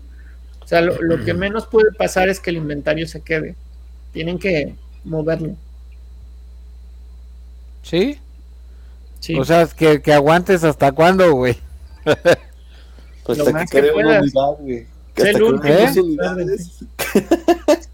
O 0.62 0.66
sea, 0.66 0.82
lo, 0.82 1.00
lo, 1.00 1.24
que 1.24 1.32
menos 1.32 1.66
puede 1.66 1.92
pasar 1.92 2.28
es 2.28 2.40
que 2.40 2.50
el 2.50 2.56
inventario 2.56 3.06
se 3.06 3.22
quede. 3.22 3.54
Tienen 4.12 4.38
que 4.38 4.74
moverlo. 5.04 5.56
¿Sí? 7.84 8.18
Sí. 9.20 9.38
O 9.38 9.44
sea, 9.44 9.66
que, 9.66 10.02
que 10.02 10.12
aguantes 10.12 10.64
hasta 10.64 10.90
cuándo, 10.90 11.32
güey. 11.32 11.56
pues 13.24 13.38
hasta 13.38 13.64
que, 13.66 13.80
quede 13.80 13.92
una 13.92 14.18
unidad, 14.20 14.56
güey. 14.58 14.86
Que 15.14 15.22
hasta 15.22 15.60
que 15.60 16.56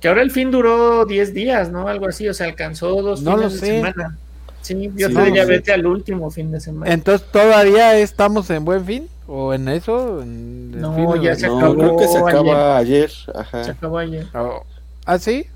que 0.00 0.08
ahora 0.08 0.22
el 0.22 0.30
fin 0.30 0.50
duró 0.50 1.04
10 1.06 1.34
días, 1.34 1.70
¿no? 1.70 1.86
Algo 1.88 2.08
así, 2.08 2.28
o 2.28 2.34
sea, 2.34 2.46
alcanzó 2.46 3.02
dos 3.02 3.22
no 3.22 3.36
fines 3.36 3.60
de 3.60 3.66
semana. 3.66 4.18
Sí, 4.62 4.90
yo 4.96 5.12
te 5.12 5.22
diría, 5.22 5.44
vete 5.44 5.72
al 5.72 5.86
último 5.86 6.30
fin 6.30 6.50
de 6.50 6.60
semana. 6.60 6.92
Entonces, 6.92 7.26
¿todavía 7.30 7.96
estamos 7.98 8.50
en 8.50 8.64
buen 8.64 8.84
fin? 8.84 9.08
¿O 9.26 9.54
en 9.54 9.68
eso? 9.68 10.24
no, 10.24 11.16
ya 11.16 11.34
se 11.34 11.46
acabó. 11.46 11.76
creo 11.76 11.96
que 11.96 12.08
se 12.08 12.18
acaba 12.18 12.76
ayer. 12.76 13.10
Ajá. 13.34 13.64
Se 13.64 13.70
acabó 13.72 13.98
ayer. 13.98 14.26
Oh. 14.34 14.64
¿Ah, 15.04 15.18
sí? 15.18 15.46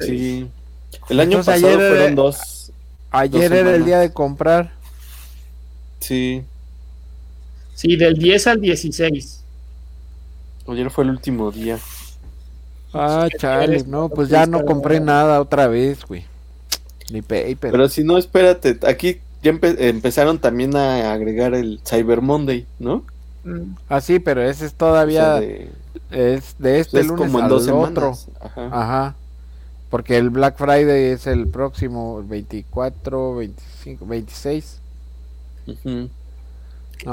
Sí. 0.00 0.48
El 1.08 1.20
año 1.20 1.42
pasado 1.42 1.78
fueron 1.78 2.14
dos. 2.14 2.72
Ayer 3.10 3.52
era 3.52 3.74
el 3.74 3.84
día 3.84 4.00
de 4.00 4.12
comprar. 4.12 4.72
Sí. 6.00 6.42
Sí, 7.74 7.96
del 7.96 8.18
10 8.18 8.46
al 8.48 8.60
16. 8.60 9.40
Ayer 10.68 10.90
fue 10.90 11.04
el 11.04 11.10
último 11.10 11.50
día. 11.50 11.78
Ah, 12.92 13.28
chale, 13.38 13.84
no, 13.84 14.08
pues 14.08 14.28
ya 14.28 14.46
no 14.46 14.64
compré 14.64 15.00
nada 15.00 15.40
otra 15.40 15.66
vez, 15.66 16.04
güey. 16.04 16.24
Ni 17.10 17.22
paper. 17.22 17.72
Pero 17.72 17.88
si 17.88 18.04
no, 18.04 18.18
espérate, 18.18 18.78
aquí 18.86 19.20
ya 19.42 19.50
empezaron 19.60 20.38
también 20.38 20.76
a 20.76 21.12
agregar 21.12 21.54
el 21.54 21.80
Cyber 21.84 22.20
Monday, 22.20 22.66
¿no? 22.78 23.04
Ah, 23.88 24.00
sí, 24.00 24.18
pero 24.18 24.42
ese 24.42 24.66
es 24.66 24.74
todavía... 24.74 25.42
es 26.10 26.54
de 26.58 26.80
este 26.80 27.02
lunes 27.02 27.18
como 27.18 27.38
en 27.38 27.44
al 27.44 27.50
dos 27.50 27.68
otro. 27.68 28.16
Ajá. 28.40 28.66
Ajá. 28.72 29.14
Porque 29.94 30.16
el 30.16 30.30
Black 30.30 30.56
Friday 30.58 31.12
es 31.12 31.28
el 31.28 31.46
próximo 31.46 32.20
24, 32.26 33.36
25, 33.36 34.04
26. 34.04 34.80
Uh 35.68 36.08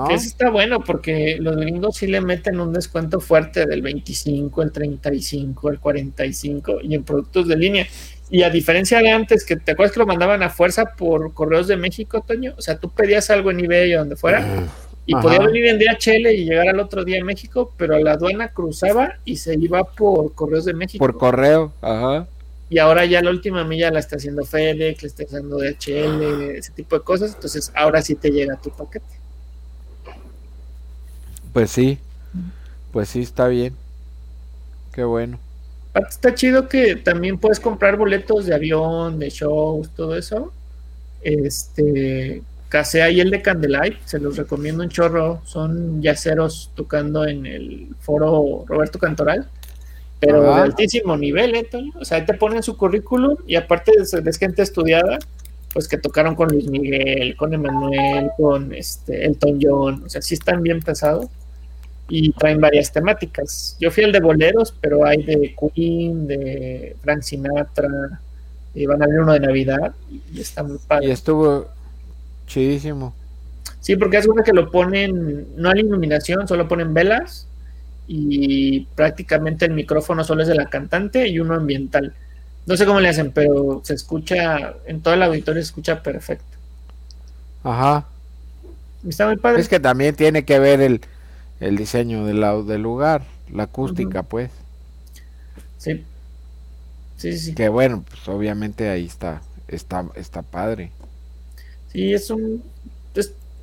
eso 0.10 0.26
está 0.26 0.50
bueno 0.50 0.80
porque 0.80 1.38
los 1.40 1.58
gringos 1.58 1.98
sí 1.98 2.08
le 2.08 2.22
meten 2.22 2.60
un 2.60 2.74
descuento 2.74 3.20
fuerte 3.20 3.68
del 3.68 3.84
25, 3.84 4.64
el 4.64 4.72
35, 4.72 5.70
el 5.70 5.80
45 5.80 6.80
y 6.82 6.96
en 6.96 7.04
productos 7.04 7.48
de 7.48 7.56
línea. 7.56 7.88
Y 8.32 8.42
a 8.42 8.50
diferencia 8.50 8.98
de 8.98 9.12
antes, 9.12 9.46
que 9.46 9.58
te 9.58 9.74
acuerdas 9.74 9.94
que 9.94 10.00
lo 10.00 10.08
mandaban 10.08 10.42
a 10.42 10.50
fuerza 10.50 10.96
por 10.98 11.36
correos 11.36 11.68
de 11.68 11.78
México, 11.78 12.24
Toño, 12.26 12.56
o 12.58 12.62
sea, 12.64 12.80
tú 12.80 12.90
pedías 12.90 13.30
algo 13.30 13.52
en 13.52 13.60
eBay 13.60 13.94
o 13.94 14.00
donde 14.00 14.16
fuera 14.16 14.44
y 15.06 15.14
podía 15.14 15.38
venir 15.38 15.68
en 15.68 15.78
DHL 15.78 16.32
y 16.32 16.46
llegar 16.46 16.70
al 16.70 16.80
otro 16.80 17.06
día 17.06 17.22
a 17.22 17.24
México, 17.24 17.76
pero 17.78 18.00
la 18.00 18.14
aduana 18.14 18.48
cruzaba 18.48 19.20
y 19.24 19.36
se 19.36 19.54
iba 19.54 19.84
por 19.84 20.34
correos 20.34 20.66
de 20.66 20.74
México. 20.74 21.06
Por 21.06 21.20
correo, 21.20 21.74
ajá. 21.80 22.28
Y 22.72 22.80
ahora 22.80 23.04
ya 23.04 23.22
la 23.22 23.32
última 23.32 23.66
milla 23.66 23.92
la 23.92 24.00
está 24.00 24.16
haciendo 24.16 24.46
FedEx, 24.46 25.04
la 25.04 25.08
está 25.08 25.24
haciendo 25.24 25.58
DHL, 25.58 26.56
ese 26.56 26.72
tipo 26.72 26.98
de 26.98 27.04
cosas, 27.04 27.36
entonces 27.36 27.70
ahora 27.76 28.02
sí 28.02 28.16
te 28.16 28.32
llega 28.32 28.56
tu 28.56 28.70
paquete. 28.70 29.06
Pues 31.52 31.70
sí, 31.70 32.00
pues 32.94 33.10
sí, 33.10 33.24
está 33.24 33.50
bien. 33.50 33.76
Qué 34.94 35.04
bueno. 35.04 35.38
Está 35.94 36.34
chido 36.34 36.70
que 36.70 36.96
también 36.96 37.38
puedes 37.38 37.60
comprar 37.60 37.98
boletos 37.98 38.46
de 38.46 38.56
avión, 38.56 39.20
de 39.20 39.30
shows, 39.30 39.90
todo 39.90 40.16
eso. 40.16 40.54
Este, 41.22 42.42
casé 42.70 43.02
ahí 43.02 43.20
el 43.20 43.32
de 43.32 43.42
Candlelight, 43.42 43.98
se 44.06 44.18
los 44.18 44.38
recomiendo 44.38 44.82
un 44.82 44.90
chorro. 44.90 45.42
Son 45.44 46.02
yaceros 46.02 46.72
tocando 46.74 47.28
en 47.28 47.46
el 47.46 47.90
foro 48.00 48.64
Roberto 48.66 48.98
Cantoral, 48.98 49.50
pero 50.22 50.44
de 50.44 50.62
altísimo 50.62 51.18
nivel, 51.18 51.56
¿eh, 51.56 51.68
O 52.00 52.06
sea, 52.06 52.20
ahí 52.20 52.26
te 52.26 52.36
ponen 52.36 52.62
su 52.62 52.78
currículum 52.78 53.38
y 53.48 53.56
aparte 53.56 53.92
de 53.98 54.34
gente 54.34 54.62
estudiada, 54.62 55.18
pues 55.74 55.88
que 55.88 55.98
tocaron 55.98 56.36
con 56.36 56.50
Luis 56.50 56.70
Miguel, 56.70 57.36
con 57.36 57.54
Emanuel, 57.54 58.30
con 58.38 58.72
este 58.72 59.26
Elton 59.26 59.60
John, 59.60 60.04
o 60.06 60.10
sea, 60.10 60.22
sí 60.22 60.36
están 60.36 60.62
bien 60.62 60.80
pesados 60.80 61.26
y 62.08 62.32
traen 62.34 62.62
varias 62.62 62.92
temáticas. 62.92 63.76
Yo 63.80 63.90
fui 63.90 64.04
el 64.04 64.12
de 64.12 64.20
boleros, 64.20 64.76
pero 64.80 65.06
hay 65.06 65.24
de 65.24 65.56
Queen, 65.74 66.28
de 66.28 66.96
Frank 67.02 67.24
Sinatra, 67.24 68.22
y 68.76 68.86
van 68.86 69.02
a 69.02 69.08
ver 69.08 69.22
uno 69.22 69.34
de 69.34 69.40
Navidad 69.40 69.96
y 70.32 70.40
está 70.40 70.62
muy 70.62 70.78
padre. 70.88 71.08
Y 71.08 71.12
estuvo 71.12 71.66
chidísimo. 72.46 73.16
Sí, 73.80 73.96
porque 73.96 74.18
es 74.18 74.28
una 74.28 74.44
que 74.44 74.54
lo 74.54 74.70
ponen, 74.70 75.48
no 75.56 75.72
hay 75.72 75.80
iluminación, 75.80 76.48
solo 76.48 76.68
ponen 76.68 76.94
velas 76.94 77.48
y 78.14 78.82
prácticamente 78.94 79.64
el 79.64 79.72
micrófono 79.72 80.26
solo 80.26 80.42
es 80.42 80.50
de 80.50 80.56
la 80.56 80.66
cantante 80.66 81.30
y 81.30 81.40
uno 81.40 81.56
ambiental. 81.56 82.14
No 82.66 82.76
sé 82.76 82.86
cómo 82.86 83.00
le 83.00 83.08
hacen, 83.08 83.32
pero 83.32 83.80
se 83.86 83.94
escucha, 83.94 84.74
en 84.86 85.00
todo 85.00 85.14
el 85.14 85.24
auditorio 85.24 85.62
se 85.62 85.68
escucha 85.68 86.04
perfecto. 86.04 86.58
Ajá. 87.64 88.06
Está 89.08 89.28
muy 89.28 89.38
padre. 89.38 89.62
Es 89.62 89.70
que 89.70 89.80
también 89.80 90.14
tiene 90.14 90.44
que 90.44 90.60
ver 90.60 90.82
el, 90.82 91.00
el 91.62 91.78
diseño 91.78 92.26
del, 92.26 92.42
del 92.68 92.82
lugar, 92.82 93.24
la 93.50 93.64
acústica, 93.64 94.24
pues. 94.24 94.52
Sí. 95.78 96.04
Sí, 97.16 97.38
sí. 97.38 97.56
Que 97.56 97.70
bueno, 97.70 98.04
pues 98.10 98.28
obviamente 98.28 98.90
ahí 98.90 99.06
está, 99.06 99.42
está, 99.70 100.06
está 100.16 100.42
padre. 100.42 100.92
Sí, 101.94 102.14
es 102.14 102.30
un 102.30 102.62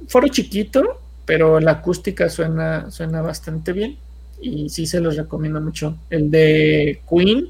foro 0.08 0.28
chiquito, 0.28 1.02
pero 1.26 1.60
la 1.60 1.72
acústica 1.72 2.30
suena, 2.30 2.90
suena 2.90 3.20
bastante 3.20 3.74
bien. 3.74 3.98
Y 4.40 4.68
sí 4.68 4.86
se 4.86 5.00
los 5.00 5.16
recomiendo 5.16 5.60
mucho. 5.60 5.96
El 6.10 6.30
de 6.30 7.00
Queen 7.08 7.48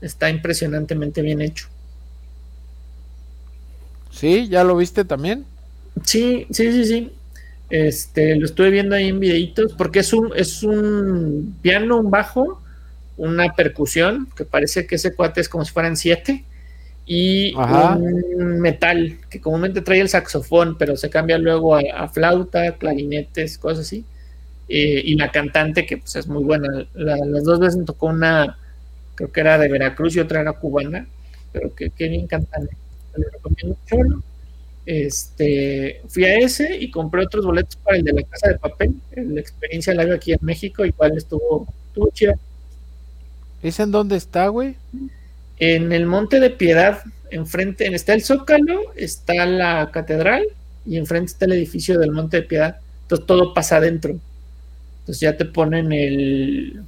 está 0.00 0.30
impresionantemente 0.30 1.22
bien 1.22 1.40
hecho. 1.40 1.68
Sí, 4.10 4.48
¿ya 4.48 4.64
lo 4.64 4.76
viste 4.76 5.04
también? 5.04 5.44
Sí, 6.04 6.46
sí, 6.50 6.72
sí, 6.72 6.84
sí. 6.84 7.12
Este, 7.70 8.36
lo 8.36 8.46
estuve 8.46 8.70
viendo 8.70 8.96
ahí 8.96 9.08
en 9.08 9.20
videitos, 9.20 9.72
porque 9.74 10.00
es 10.00 10.12
un, 10.12 10.32
es 10.34 10.62
un 10.62 11.56
piano, 11.62 11.98
un 11.98 12.10
bajo, 12.10 12.60
una 13.16 13.52
percusión, 13.54 14.28
que 14.36 14.44
parece 14.44 14.86
que 14.86 14.96
ese 14.96 15.14
cuate 15.14 15.40
es 15.40 15.48
como 15.48 15.64
si 15.64 15.72
fueran 15.72 15.96
siete, 15.96 16.44
y 17.06 17.54
un 17.54 18.60
metal, 18.60 19.18
que 19.28 19.40
comúnmente 19.40 19.80
trae 19.82 20.00
el 20.00 20.08
saxofón, 20.08 20.78
pero 20.78 20.96
se 20.96 21.10
cambia 21.10 21.38
luego 21.38 21.74
a, 21.74 22.08
flauta, 22.08 22.76
clarinetes, 22.76 23.58
cosas 23.58 23.86
así. 23.86 24.04
Eh, 24.72 25.02
y 25.04 25.16
la 25.16 25.32
cantante, 25.32 25.84
que 25.84 25.98
pues 25.98 26.14
es 26.14 26.28
muy 26.28 26.44
buena. 26.44 26.86
las 26.94 27.42
dos 27.42 27.58
veces 27.58 27.84
tocó 27.84 28.06
una, 28.06 28.56
creo 29.16 29.32
que 29.32 29.40
era 29.40 29.58
de 29.58 29.68
Veracruz 29.68 30.14
y 30.14 30.20
otra 30.20 30.42
era 30.42 30.52
cubana, 30.52 31.08
pero 31.52 31.74
que, 31.74 31.90
bien 31.96 32.28
cantante. 32.28 32.76
Le 33.16 33.26
recomiendo 33.32 33.76
mucho. 33.90 34.22
Este, 34.86 36.00
fui 36.08 36.24
a 36.24 36.38
ese 36.38 36.76
y 36.76 36.88
compré 36.92 37.24
otros 37.24 37.44
boletos 37.44 37.74
para 37.76 37.96
el 37.96 38.04
de 38.04 38.12
la 38.12 38.22
Casa 38.22 38.48
de 38.48 38.58
Papel, 38.58 38.94
la 39.16 39.40
experiencia 39.40 39.92
live 39.92 40.14
aquí 40.14 40.32
en 40.32 40.38
México, 40.40 40.84
igual 40.84 41.16
estuvo, 41.16 41.66
estuvo 41.88 42.08
chido. 42.12 42.34
¿Es 43.64 43.80
en 43.80 43.90
dónde 43.90 44.16
está, 44.16 44.46
güey? 44.48 44.76
En 45.58 45.90
el 45.90 46.06
Monte 46.06 46.38
de 46.38 46.50
Piedad, 46.50 47.02
enfrente, 47.30 47.92
está 47.92 48.14
el 48.14 48.22
Zócalo, 48.22 48.94
está 48.94 49.46
la 49.46 49.90
catedral 49.92 50.44
y 50.86 50.96
enfrente 50.96 51.32
está 51.32 51.46
el 51.46 51.52
edificio 51.52 51.98
del 51.98 52.12
Monte 52.12 52.38
de 52.38 52.42
Piedad. 52.44 52.76
Entonces 53.02 53.26
todo 53.26 53.52
pasa 53.52 53.78
adentro. 53.78 54.18
Entonces 55.10 55.20
ya 55.20 55.36
te 55.36 55.44
ponen 55.44 55.92
el 55.92 56.82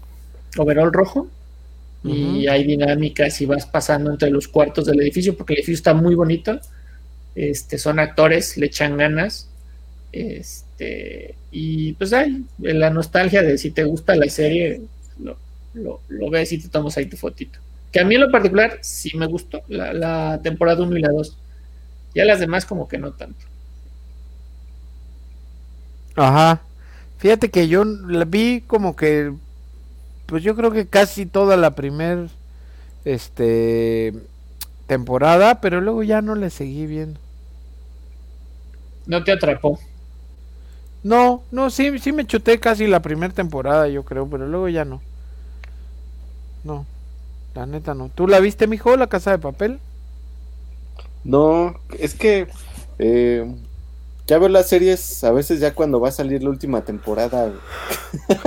overall 0.56 0.92
rojo 0.92 1.28
y 2.04 2.46
hay 2.46 2.64
dinámicas 2.64 3.40
y 3.40 3.46
vas 3.46 3.66
pasando 3.66 4.10
entre 4.10 4.30
los 4.30 4.48
cuartos 4.48 4.86
del 4.86 5.00
edificio 5.00 5.36
porque 5.36 5.54
el 5.54 5.58
edificio 5.58 5.76
está 5.76 5.94
muy 5.94 6.14
bonito 6.14 6.60
este, 7.34 7.78
son 7.78 7.98
actores, 7.98 8.56
le 8.56 8.66
echan 8.66 8.96
ganas. 8.96 9.48
Este, 10.12 11.34
y 11.50 11.94
pues 11.94 12.12
hay 12.12 12.44
la 12.58 12.90
nostalgia 12.90 13.42
de 13.42 13.56
si 13.56 13.70
te 13.70 13.84
gusta 13.84 14.14
la 14.14 14.28
serie, 14.28 14.82
lo, 15.74 16.00
lo, 16.08 16.30
ves 16.30 16.52
y 16.52 16.58
te 16.58 16.68
tomas 16.68 16.96
ahí 16.96 17.06
tu 17.06 17.16
fotito. 17.16 17.58
Que 17.90 18.00
a 18.00 18.04
mí 18.04 18.14
en 18.14 18.20
lo 18.20 18.30
particular 18.30 18.78
sí 18.82 19.16
me 19.16 19.26
gustó 19.26 19.62
la, 19.68 20.40
temporada 20.42 20.82
1 20.82 20.96
y 20.96 21.00
la 21.00 21.10
2. 21.10 21.36
Ya 22.14 22.24
las 22.24 22.40
demás 22.40 22.66
como 22.66 22.88
que 22.88 22.98
no 22.98 23.12
tanto. 23.12 23.46
Ajá. 26.14 26.62
Fíjate 27.22 27.52
que 27.52 27.68
yo 27.68 27.84
la 27.84 28.24
vi 28.24 28.62
como 28.62 28.96
que 28.96 29.32
pues 30.26 30.42
yo 30.42 30.56
creo 30.56 30.72
que 30.72 30.88
casi 30.88 31.24
toda 31.24 31.56
la 31.56 31.76
primer 31.76 32.30
este 33.04 34.12
temporada, 34.88 35.60
pero 35.60 35.80
luego 35.80 36.02
ya 36.02 36.20
no 36.20 36.34
le 36.34 36.50
seguí 36.50 36.84
viendo. 36.86 37.20
¿No 39.06 39.22
te 39.22 39.30
atrapó? 39.30 39.78
No, 41.04 41.44
no, 41.52 41.70
sí, 41.70 41.96
sí 42.00 42.10
me 42.10 42.26
chuté 42.26 42.58
casi 42.58 42.88
la 42.88 43.02
primera 43.02 43.32
temporada, 43.32 43.86
yo 43.86 44.02
creo, 44.02 44.26
pero 44.26 44.48
luego 44.48 44.68
ya 44.68 44.84
no. 44.84 45.00
No, 46.64 46.86
la 47.54 47.66
neta 47.66 47.94
no. 47.94 48.08
¿Tú 48.08 48.26
la 48.26 48.40
viste, 48.40 48.66
mijo, 48.66 48.96
la 48.96 49.06
casa 49.06 49.30
de 49.30 49.38
papel? 49.38 49.78
No, 51.22 51.76
es 52.00 52.14
que 52.14 52.48
eh, 52.98 53.46
ya 54.32 54.38
veo 54.38 54.48
las 54.48 54.66
series 54.66 55.22
a 55.24 55.30
veces 55.30 55.60
ya 55.60 55.74
cuando 55.74 56.00
va 56.00 56.08
a 56.08 56.12
salir 56.12 56.42
la 56.42 56.48
última 56.48 56.82
temporada. 56.86 57.52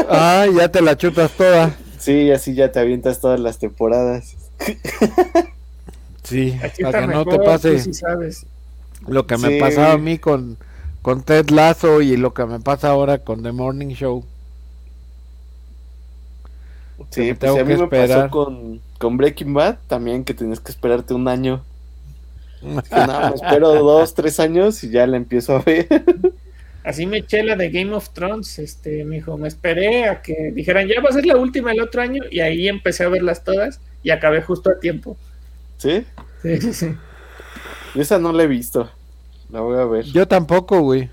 ah, 0.09 0.47
ya 0.51 0.67
te 0.67 0.81
la 0.81 0.97
chutas 0.97 1.31
toda. 1.33 1.75
Sí, 1.99 2.31
así 2.31 2.55
ya 2.55 2.71
te 2.71 2.79
avientas 2.79 3.19
todas 3.19 3.39
las 3.39 3.59
temporadas. 3.59 4.35
sí, 6.23 6.57
para 6.81 7.01
que 7.01 7.07
no 7.13 7.23
te 7.23 7.37
pase. 7.37 7.93
sabes. 7.93 8.47
Lo 9.07 9.27
que 9.27 9.37
me 9.37 9.59
pasaba 9.59 9.91
a 9.91 9.97
mí 9.99 10.17
con, 10.17 10.57
con 11.03 11.21
Ted 11.21 11.51
Lasso 11.51 12.01
y 12.01 12.17
lo 12.17 12.33
que 12.33 12.45
me 12.45 12.59
pasa 12.59 12.89
ahora 12.89 13.19
con 13.19 13.43
The 13.43 13.51
Morning 13.51 13.89
Show. 13.89 14.25
Sí, 17.11 17.31
pues 17.35 17.37
tengo 17.37 17.59
a 17.59 17.63
mí 17.63 17.75
me 17.75 17.87
pasó 17.87 18.27
con, 18.31 18.81
con 18.97 19.17
Breaking 19.17 19.53
Bad 19.53 19.77
también 19.85 20.23
que 20.23 20.33
tienes 20.33 20.59
que 20.59 20.71
esperarte 20.71 21.13
un 21.13 21.27
año. 21.27 21.63
No, 22.61 23.35
espero 23.35 23.73
dos, 23.75 24.13
tres 24.13 24.39
años 24.39 24.83
y 24.83 24.89
ya 24.89 25.05
la 25.07 25.17
empiezo 25.17 25.55
a 25.55 25.61
ver. 25.61 25.87
Así 26.83 27.07
me 27.07 27.17
eché 27.17 27.41
la 27.41 27.55
de 27.55 27.71
Game 27.71 27.93
of 27.93 28.09
Thrones, 28.09 28.59
este, 28.59 29.03
me 29.05 29.15
dijo, 29.15 29.37
me 29.37 29.47
esperé 29.47 30.05
a 30.05 30.21
que 30.21 30.51
dijeran, 30.53 30.87
ya 30.87 31.01
va 31.01 31.09
a 31.09 31.13
ser 31.13 31.25
la 31.25 31.35
última 31.35 31.71
el 31.71 31.81
otro 31.81 32.01
año, 32.01 32.21
y 32.29 32.41
ahí 32.41 32.67
empecé 32.67 33.03
a 33.03 33.09
verlas 33.09 33.43
todas 33.43 33.79
y 34.03 34.11
acabé 34.11 34.43
justo 34.43 34.69
a 34.69 34.79
tiempo. 34.79 35.17
¿Sí? 35.77 36.05
Sí, 36.43 36.61
sí, 36.61 36.73
sí. 36.73 36.95
Esa 37.95 38.19
no 38.19 38.31
la 38.31 38.43
he 38.43 38.47
visto. 38.47 38.89
La 39.49 39.61
voy 39.61 39.79
a 39.79 39.85
ver. 39.85 40.05
Yo 40.05 40.27
tampoco, 40.27 40.81
güey. 40.81 41.09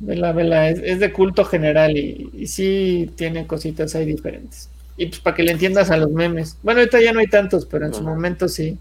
Vela, 0.00 0.32
vela, 0.32 0.68
es, 0.68 0.98
de 0.98 1.12
culto 1.12 1.44
general 1.44 1.96
y, 1.96 2.30
y, 2.34 2.48
sí 2.48 3.10
tiene 3.16 3.46
cositas 3.46 3.94
ahí 3.94 4.06
diferentes. 4.06 4.68
Y 4.96 5.06
pues 5.06 5.20
para 5.20 5.36
que 5.36 5.44
le 5.44 5.52
entiendas 5.52 5.90
a 5.90 5.96
los 5.96 6.10
memes. 6.10 6.56
Bueno, 6.62 6.80
ahorita 6.80 7.00
ya 7.00 7.12
no 7.12 7.20
hay 7.20 7.28
tantos, 7.28 7.64
pero 7.64 7.86
en 7.86 7.94
su 7.94 8.02
momento 8.02 8.48
sí. 8.48 8.76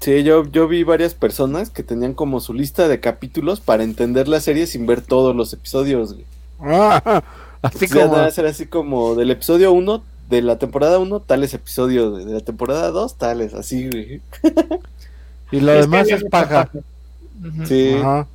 Sí, 0.00 0.22
yo, 0.22 0.44
yo 0.46 0.68
vi 0.68 0.84
varias 0.84 1.14
personas 1.14 1.70
que 1.70 1.82
tenían 1.82 2.14
como 2.14 2.40
su 2.40 2.52
lista 2.54 2.86
de 2.88 3.00
capítulos 3.00 3.60
para 3.60 3.82
entender 3.82 4.28
la 4.28 4.40
serie 4.40 4.66
sin 4.66 4.86
ver 4.86 5.00
todos 5.02 5.34
los 5.34 5.52
episodios. 5.52 6.14
Ah, 6.60 7.22
así 7.62 7.88
como... 7.88 8.14
así 8.16 8.66
como 8.66 9.14
del 9.14 9.30
episodio 9.30 9.72
1 9.72 10.02
de 10.28 10.42
la 10.42 10.58
temporada 10.58 10.98
1, 10.98 11.20
tales 11.20 11.54
episodios, 11.54 12.24
de 12.24 12.32
la 12.32 12.40
temporada 12.40 12.90
2, 12.90 13.16
tales, 13.16 13.54
así, 13.54 13.88
güey. 13.88 14.20
Y 15.50 15.60
lo 15.60 15.72
Es 15.72 15.80
demás 15.82 16.08
es 16.10 16.24
paja. 16.24 16.70
Sí, 17.64 17.94
Ajá. 17.94 18.26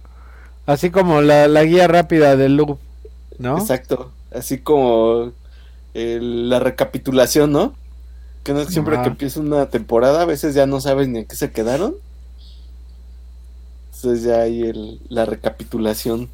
Así 0.65 0.91
como 0.91 1.21
la, 1.21 1.47
la 1.47 1.63
guía 1.63 1.87
rápida 1.87 2.35
del 2.35 2.55
loop, 2.57 2.79
¿no? 3.39 3.57
exacto. 3.57 4.11
Así 4.33 4.59
como 4.59 5.33
el- 5.93 6.49
la 6.49 6.59
recapitulación, 6.59 7.51
¿no? 7.51 7.75
Que 8.43 8.53
no 8.53 8.65
siempre 8.65 8.95
Ajá. 8.95 9.03
que 9.03 9.09
empieza 9.09 9.39
una 9.39 9.69
temporada, 9.69 10.23
a 10.23 10.25
veces 10.25 10.55
ya 10.55 10.65
no 10.65 10.81
sabes 10.81 11.07
ni 11.07 11.19
en 11.19 11.25
qué 11.25 11.35
se 11.35 11.51
quedaron. 11.51 11.95
Entonces 13.95 14.23
ya 14.23 14.41
hay 14.41 14.63
el, 14.63 14.99
la 15.09 15.25
recapitulación. 15.25 16.29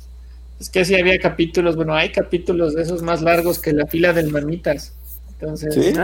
Es 0.60 0.70
que 0.70 0.86
sí 0.86 0.95
había 0.95 1.20
capítulos, 1.20 1.76
bueno, 1.76 1.93
hay 1.93 2.12
capítulos 2.12 2.74
de 2.74 2.82
esos 2.84 3.01
más 3.01 3.22
largos 3.22 3.60
que 3.60 3.74
la 3.74 3.86
fila 3.88 4.14
del 4.14 4.32
Mamitas. 4.32 4.93
Entonces, 5.39 5.76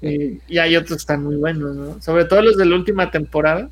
¿Sí? 0.00 0.40
y 0.48 0.58
hay 0.58 0.76
otros 0.76 0.98
que 0.98 1.02
están 1.02 1.24
muy 1.24 1.36
buenos, 1.36 1.74
¿no? 1.74 2.02
Sobre 2.02 2.26
todo 2.26 2.42
los 2.42 2.56
de 2.56 2.66
la 2.66 2.76
última 2.76 3.10
temporada. 3.10 3.68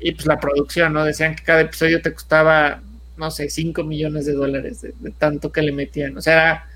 Y 0.00 0.12
pues 0.12 0.26
la 0.26 0.40
producción, 0.40 0.92
¿no? 0.92 1.04
Decían 1.04 1.36
que 1.36 1.44
cada 1.44 1.60
episodio 1.60 2.02
te 2.02 2.12
costaba, 2.12 2.82
no 3.16 3.30
sé, 3.30 3.48
5 3.48 3.84
millones 3.84 4.26
de 4.26 4.32
dólares 4.32 4.80
de, 4.82 4.92
de 4.98 5.10
tanto 5.12 5.52
que 5.52 5.62
le 5.62 5.70
metían. 5.72 6.16
O 6.18 6.20
sea, 6.20 6.42
era- 6.50 6.68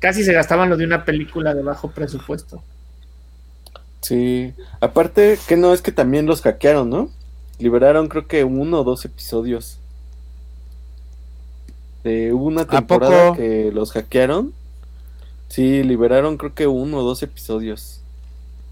casi 0.00 0.24
se 0.24 0.32
gastaban 0.32 0.68
lo 0.68 0.76
de 0.76 0.84
una 0.84 1.04
película 1.04 1.54
de 1.54 1.62
bajo 1.62 1.90
presupuesto. 1.90 2.62
Sí. 4.00 4.52
Aparte, 4.80 5.38
que 5.46 5.56
no 5.56 5.72
es 5.72 5.82
que 5.82 5.92
también 5.92 6.26
los 6.26 6.42
hackearon, 6.42 6.90
¿no? 6.90 7.10
Liberaron 7.58 8.08
creo 8.08 8.26
que 8.26 8.42
uno 8.44 8.80
o 8.80 8.84
dos 8.84 9.04
episodios. 9.04 9.78
Hubo 12.02 12.44
una 12.44 12.66
temporada 12.66 13.34
que 13.36 13.70
los 13.72 13.92
hackearon. 13.92 14.52
Sí, 15.48 15.82
liberaron 15.82 16.38
creo 16.38 16.54
que 16.54 16.66
uno 16.66 16.98
o 16.98 17.02
dos 17.02 17.22
episodios. 17.22 18.00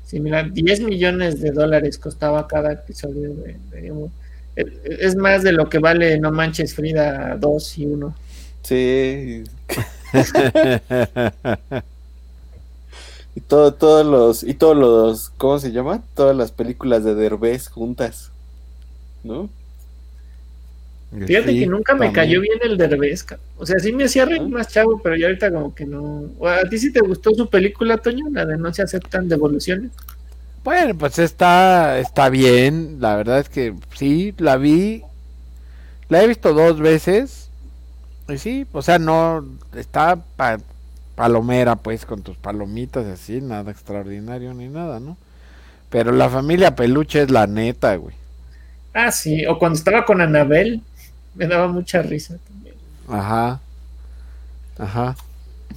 Sí, 0.07 0.21
mira, 0.21 0.43
10 0.45 0.81
millones 0.81 1.41
de 1.41 1.51
dólares 1.51 1.99
costaba 1.99 2.47
cada 2.49 2.73
episodio 2.73 3.35
de, 3.35 3.59
de- 3.71 4.09
es, 4.57 4.67
es 4.85 5.17
más 5.17 5.43
de 5.43 5.53
lo 5.53 5.69
que 5.69 5.79
vale 5.79 6.19
No 6.19 6.33
Manches 6.33 6.75
Frida 6.75 7.37
2 7.39 7.79
y 7.79 7.87
1. 7.87 8.15
Sí. 8.63 9.45
Y 13.35 13.41
todo, 13.41 13.75
todos 13.75 14.05
los, 14.07 14.43
y 14.43 14.55
todos 14.55 14.77
los, 14.77 15.31
¿cómo 15.31 15.59
se 15.59 15.73
llama? 15.73 16.03
Todas 16.15 16.37
las 16.37 16.53
películas 16.53 17.05
de 17.05 17.15
Derbez 17.15 17.69
juntas. 17.69 18.33
¿No? 19.23 19.51
Fíjate 21.27 21.55
Sí, 21.55 21.59
que 21.59 21.67
nunca 21.67 21.95
me 21.95 22.11
también. 22.11 22.13
cayó 22.13 22.41
bien 22.41 22.59
el 22.63 22.77
Derbez. 22.77 23.25
O 23.57 23.65
sea, 23.67 23.79
sí 23.79 23.93
me 23.93 24.05
hacía 24.05 24.25
reír 24.27 24.47
más 24.49 24.69
chavo, 24.69 25.01
pero 25.03 25.17
ya 25.17 25.27
ahorita 25.27 25.51
como 25.53 25.75
que 25.75 25.87
no. 25.87 26.35
¿O 26.39 26.49
¿A 26.49 26.69
ti 26.69 26.79
sí 26.79 26.93
te 26.93 27.01
gustó 27.01 27.35
su 27.35 27.49
película, 27.49 27.99
Toño? 27.99 28.27
La 28.31 28.45
de 28.47 28.57
No 28.59 28.73
se 28.75 28.83
aceptan 28.83 29.29
devoluciones. 29.29 29.93
Bueno, 30.65 30.97
pues 30.99 31.19
está, 31.19 31.99
está 31.99 32.29
bien. 32.29 32.99
La 33.01 33.17
verdad 33.17 33.41
es 33.41 33.49
que 33.49 33.75
sí, 33.97 34.35
la 34.39 34.57
vi. 34.57 35.05
La 36.09 36.23
he 36.23 36.27
visto 36.27 36.53
dos 36.55 36.81
veces. 36.81 37.48
Y 38.29 38.39
sí, 38.39 38.67
o 38.73 38.83
sea, 38.83 38.99
no 38.99 39.45
está 39.75 40.17
pa- 40.37 40.59
palomera, 41.17 41.77
pues, 41.77 42.05
con 42.07 42.23
tus 42.23 42.37
palomitas 42.37 43.07
y 43.07 43.11
así, 43.11 43.41
nada 43.41 43.71
extraordinario 43.71 44.55
ni 44.55 44.69
nada, 44.69 45.01
¿no? 45.01 45.17
Pero 45.91 46.13
la 46.13 46.29
familia 46.31 46.77
peluche 46.77 47.23
es 47.23 47.31
la 47.31 47.47
neta, 47.47 47.97
güey. 47.97 48.17
Ah, 48.93 49.11
sí. 49.13 49.47
O 49.47 49.59
cuando 49.59 49.79
estaba 49.79 50.05
con 50.05 50.21
Anabel, 50.21 50.83
me 51.35 51.47
daba 51.47 51.69
mucha 51.69 52.03
risa 52.03 52.39
también. 52.47 52.77
Ajá. 53.09 53.61
Ajá. 54.79 55.17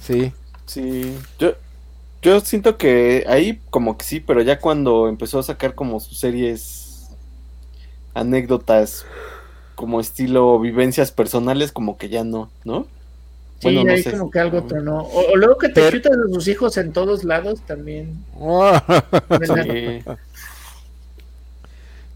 Sí. 0.00 0.32
Sí. 0.66 1.18
Yo, 1.38 1.54
yo 2.22 2.40
siento 2.40 2.78
que 2.78 3.24
ahí 3.28 3.60
como 3.70 3.98
que 3.98 4.04
sí, 4.04 4.20
pero 4.20 4.42
ya 4.42 4.60
cuando 4.60 5.08
empezó 5.08 5.38
a 5.40 5.42
sacar 5.42 5.74
como 5.74 6.00
sus 6.00 6.18
series 6.18 7.10
anécdotas 8.14 9.04
como 9.82 10.00
estilo 10.00 10.60
vivencias 10.60 11.12
personales, 11.12 11.72
como 11.72 11.98
que 11.98 12.08
ya 12.08 12.24
no, 12.24 12.50
¿no? 12.64 12.86
Sí, 13.60 13.68
Bueno, 13.70 13.84
no 13.84 13.92
ahí 13.92 14.02
sé. 14.02 14.10
como 14.10 14.30
que 14.30 14.40
algo 14.40 14.64
tronó. 14.66 15.00
O, 15.02 15.32
o 15.32 15.36
luego 15.36 15.56
que 15.56 15.68
te 15.68 15.86
chutas 15.86 16.12
a 16.12 16.32
sus 16.34 16.48
hijos 16.48 16.76
en 16.78 16.92
todos 16.92 17.24
lados 17.24 17.64
también. 17.64 18.26
Sí. 19.40 20.02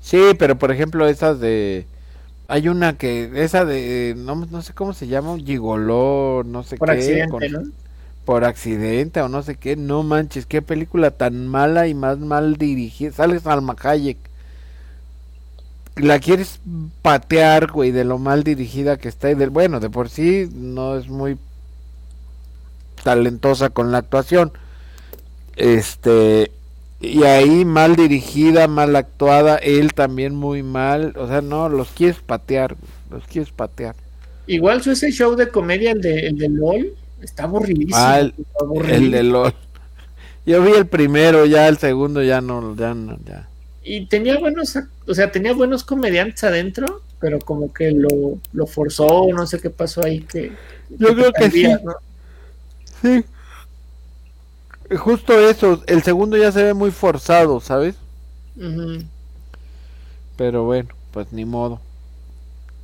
Sí, 0.00 0.18
pero 0.38 0.58
por 0.58 0.70
ejemplo 0.72 1.08
esas 1.08 1.40
de... 1.40 1.86
Hay 2.48 2.68
una 2.68 2.98
que, 2.98 3.30
esa 3.44 3.64
de, 3.64 4.14
no, 4.16 4.36
no 4.36 4.62
sé 4.62 4.74
cómo 4.74 4.94
se 4.94 5.08
llama, 5.08 5.36
gigoló, 5.38 6.44
no 6.46 6.62
sé 6.64 6.78
Por 6.78 6.88
qué. 6.88 6.92
accidente, 6.92 7.26
con- 7.30 7.42
¿no? 7.50 7.60
Por 8.24 8.44
accidente 8.44 9.20
o 9.22 9.28
no 9.28 9.42
sé 9.42 9.56
qué, 9.56 9.76
no 9.76 10.02
manches, 10.04 10.46
qué 10.46 10.62
película 10.62 11.12
tan 11.12 11.48
mala 11.48 11.88
y 11.88 11.94
más 11.94 12.18
mal 12.18 12.56
dirigida. 12.56 13.12
Sale 13.12 13.40
Salma 13.40 13.76
Hayek. 13.82 14.18
La 15.96 16.18
quieres 16.18 16.60
patear, 17.02 17.70
güey, 17.72 17.90
de 17.90 18.04
lo 18.04 18.18
mal 18.18 18.44
dirigida 18.44 18.98
que 18.98 19.08
está 19.08 19.30
y 19.30 19.34
del, 19.34 19.50
bueno, 19.50 19.80
de 19.80 19.88
por 19.88 20.10
sí 20.10 20.48
no 20.54 20.96
es 20.96 21.08
muy 21.08 21.38
talentosa 23.02 23.70
con 23.70 23.92
la 23.92 23.98
actuación. 23.98 24.52
Este, 25.56 26.50
y 27.00 27.22
ahí 27.24 27.64
mal 27.64 27.96
dirigida, 27.96 28.68
mal 28.68 28.94
actuada, 28.94 29.56
él 29.56 29.94
también 29.94 30.34
muy 30.34 30.62
mal, 30.62 31.14
o 31.16 31.28
sea, 31.28 31.40
no, 31.40 31.68
los 31.68 31.88
quieres 31.88 32.18
patear, 32.20 32.76
los 33.10 33.24
quieres 33.26 33.50
patear. 33.52 33.94
Igual 34.46 34.82
su 34.82 34.90
ese 34.92 35.10
show 35.10 35.34
de 35.34 35.48
comedia, 35.48 35.92
el 35.92 36.00
de, 36.02 36.26
el 36.26 36.36
de 36.38 36.48
LOL, 36.48 36.92
está 37.22 37.44
aburridísimo. 37.44 37.96
Ah, 37.96 38.20
el- 38.20 38.34
está. 38.38 38.94
El 38.94 39.10
de 39.10 39.22
LOL. 39.22 39.54
Yo 40.46 40.62
vi 40.62 40.72
el 40.72 40.86
primero, 40.86 41.46
ya 41.46 41.66
el 41.68 41.78
segundo 41.78 42.22
ya 42.22 42.40
no, 42.40 42.76
ya 42.76 42.94
no, 42.94 43.16
ya. 43.26 43.48
Y 43.88 44.06
tenía 44.06 44.38
buenos, 44.38 44.76
o 45.06 45.14
sea, 45.14 45.30
tenía 45.30 45.54
buenos 45.54 45.84
comediantes 45.84 46.42
adentro, 46.42 47.02
pero 47.20 47.38
como 47.38 47.72
que 47.72 47.92
lo, 47.92 48.08
lo 48.52 48.66
forzó, 48.66 49.28
no 49.32 49.46
sé 49.46 49.60
qué 49.60 49.70
pasó 49.70 50.04
ahí 50.04 50.20
que... 50.22 50.52
Yo 50.90 51.14
creo 51.14 51.32
que 51.32 51.50
sí. 51.50 51.66
Sí. 53.00 53.24
Justo 54.96 55.38
eso, 55.38 55.82
el 55.86 56.02
segundo 56.02 56.36
ya 56.36 56.50
se 56.50 56.64
ve 56.64 56.74
muy 56.74 56.90
forzado, 56.90 57.60
¿sabes? 57.60 57.94
Pero 60.36 60.64
bueno, 60.64 60.88
pues 61.12 61.32
ni 61.32 61.44
modo. 61.44 61.80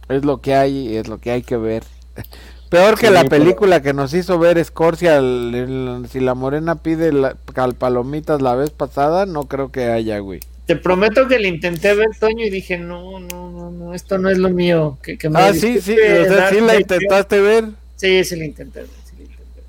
Es 0.08 0.24
lo 0.24 0.40
que 0.40 0.54
hay, 0.54 0.88
y 0.90 0.96
es 0.96 1.08
lo 1.08 1.18
que 1.18 1.30
hay 1.32 1.42
que 1.42 1.56
ver. 1.56 1.84
Peor 2.70 2.98
que 2.98 3.08
Sí, 3.08 3.12
la 3.12 3.24
pero- 3.24 3.30
película 3.42 3.82
que 3.82 3.92
nos 3.92 4.14
hizo 4.14 4.38
ver 4.38 4.56
el- 5.18 5.54
el- 5.54 6.08
si 6.10 6.20
la 6.20 6.34
morena 6.34 6.76
pide 6.76 7.12
la, 7.12 7.36
cal- 7.54 7.74
palomitas 7.74 8.40
la 8.40 8.54
vez 8.54 8.70
pasada, 8.70 9.26
no 9.26 9.44
creo 9.44 9.70
que 9.70 9.90
haya, 9.90 10.18
güey. 10.20 10.40
Te 10.72 10.76
prometo 10.76 11.28
que 11.28 11.38
le 11.38 11.48
intenté 11.48 11.94
ver 11.94 12.08
Toño 12.18 12.46
y 12.46 12.50
dije, 12.50 12.78
no, 12.78 13.20
no, 13.20 13.50
no, 13.50 13.70
no, 13.70 13.94
esto 13.94 14.16
no 14.16 14.30
es 14.30 14.38
lo 14.38 14.48
mío. 14.48 14.98
Que, 15.02 15.18
que 15.18 15.28
me 15.28 15.38
Ah, 15.38 15.52
sí, 15.52 15.80
sí, 15.82 15.92
o 15.92 16.24
sea, 16.24 16.48
sí 16.48 16.60
la 16.60 16.76
intentaste 16.80 17.40
ver. 17.40 17.64
Sí, 17.96 18.24
sí 18.24 18.36
la 18.36 18.44
intenté 18.46 18.80
ver, 18.80 18.88
sí 19.04 19.14
la 19.18 19.24
intenté 19.24 19.62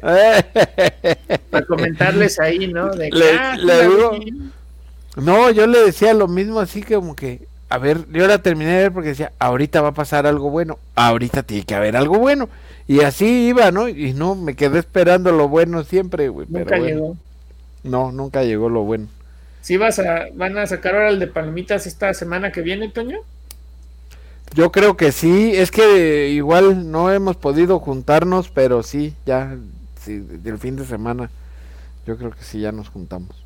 ver. 1.28 1.39
Para 1.49 1.66
comentarles 1.66 2.39
ahí, 2.39 2.68
¿no? 2.68 2.89
De 2.95 3.10
Le- 3.12 3.32
ah, 3.38 3.58
le 3.58 3.88
digo-. 3.88 4.18
No, 5.18 5.51
yo 5.51 5.68
le 5.68 5.80
decía 5.80 6.14
lo 6.14 6.28
mismo 6.28 6.60
así 6.62 6.82
como 6.82 7.16
que, 7.16 7.41
a 7.70 7.78
ver, 7.78 8.08
yo 8.12 8.28
la 8.28 8.41
terminé 8.41 8.72
de 8.72 8.84
ver 8.84 8.91
porque 8.93 9.10
decía, 9.10 9.34
ahorita 9.39 9.82
va 9.82 9.89
a 9.89 9.93
pasar 9.93 10.26
algo 10.26 10.49
bueno, 10.49 10.80
ahorita 10.95 11.43
tiene 11.43 11.66
que 11.66 11.76
haber 11.76 11.97
algo 11.97 12.18
bueno. 12.18 12.47
Y 12.88 13.01
así 13.01 13.47
iba, 13.49 13.72
¿no? 13.72 13.89
Y 13.89 14.14
no, 14.14 14.36
me 14.36 14.56
quedé 14.56 14.80
esperando 14.80 15.32
lo 15.32 15.49
bueno 15.49 15.84
siempre, 15.84 16.30
güey. 16.30 16.47
pero 16.51 16.66
Nunca 16.66 16.78
bueno. 16.78 16.95
llegó. 16.95 17.18
No, 17.84 18.12
nunca 18.12 18.43
llegó 18.43 18.70
lo 18.70 18.84
bueno. 18.84 19.08
¿Sí 19.64 19.78
vas 19.78 19.97
a, 19.97 20.26
van 20.34 20.57
a 20.57 20.68
sacar 20.68 20.93
ahora 20.93 21.09
el 21.09 21.20
de 21.20 21.28
palomitas 21.28 21.88
esta 21.88 22.14
semana 22.14 22.51
que 22.51 22.59
viene, 22.59 22.89
Toño? 22.89 23.20
Yo 24.53 24.74
creo 24.74 24.97
que 24.97 25.14
sí, 25.14 25.53
es 25.55 25.72
que 25.72 26.32
igual 26.32 26.91
no 26.91 27.09
hemos 27.09 27.38
podido 27.38 27.80
juntarnos, 27.80 28.49
pero 28.49 28.84
sí, 28.84 29.14
ya, 29.26 29.57
sí, 30.03 30.20
del 30.20 30.59
fin 30.59 30.76
de 30.76 30.86
semana, 30.86 31.32
yo 32.05 32.18
creo 32.18 32.32
que 32.32 32.43
sí, 32.43 32.59
ya 32.59 32.74
nos 32.74 32.89
juntamos. 32.89 33.41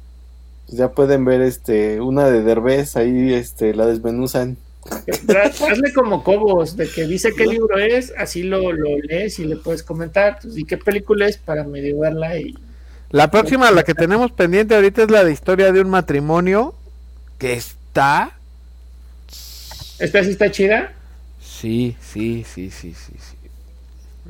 Pues 0.66 0.80
ya 0.80 0.90
pueden 0.90 1.24
ver 1.24 1.42
este 1.42 2.02
una 2.02 2.28
de 2.32 2.42
Derbez, 2.42 2.98
ahí 2.98 3.32
este 3.34 3.76
la 3.76 3.86
desmenuzan. 3.86 4.58
Hazle 4.90 5.94
como 5.94 6.24
Cobos, 6.24 6.76
de 6.76 6.90
que 6.90 7.06
dice 7.06 7.30
qué 7.38 7.46
libro 7.46 7.78
es, 7.78 8.12
así 8.18 8.42
lo, 8.42 8.72
lo 8.72 8.98
lees 8.98 9.38
y 9.38 9.46
le 9.46 9.58
puedes 9.58 9.84
comentar. 9.84 10.40
Pues, 10.42 10.58
¿Y 10.58 10.66
qué 10.66 10.78
película 10.78 11.28
es 11.28 11.38
para 11.38 11.64
medio 11.64 12.00
verla? 12.00 12.40
Y... 12.40 12.56
La 13.10 13.32
próxima, 13.32 13.72
la 13.72 13.84
que 13.84 13.94
tenemos 13.94 14.32
pendiente 14.32 14.76
ahorita 14.76 15.04
es 15.04 15.12
la 15.12 15.24
de 15.24 15.32
historia 15.32 15.72
de 15.72 15.82
un 15.82 15.90
matrimonio 15.90 16.76
que 17.38 17.54
está 17.54 18.38
¿Esta 20.00 20.24
sí 20.24 20.32
está 20.32 20.52
chida? 20.52 20.94
Sí, 21.42 21.96
sí, 22.02 22.44
sí, 22.44 22.70
sí, 22.70 22.94
sí, 22.94 23.14
sí. 23.18 23.38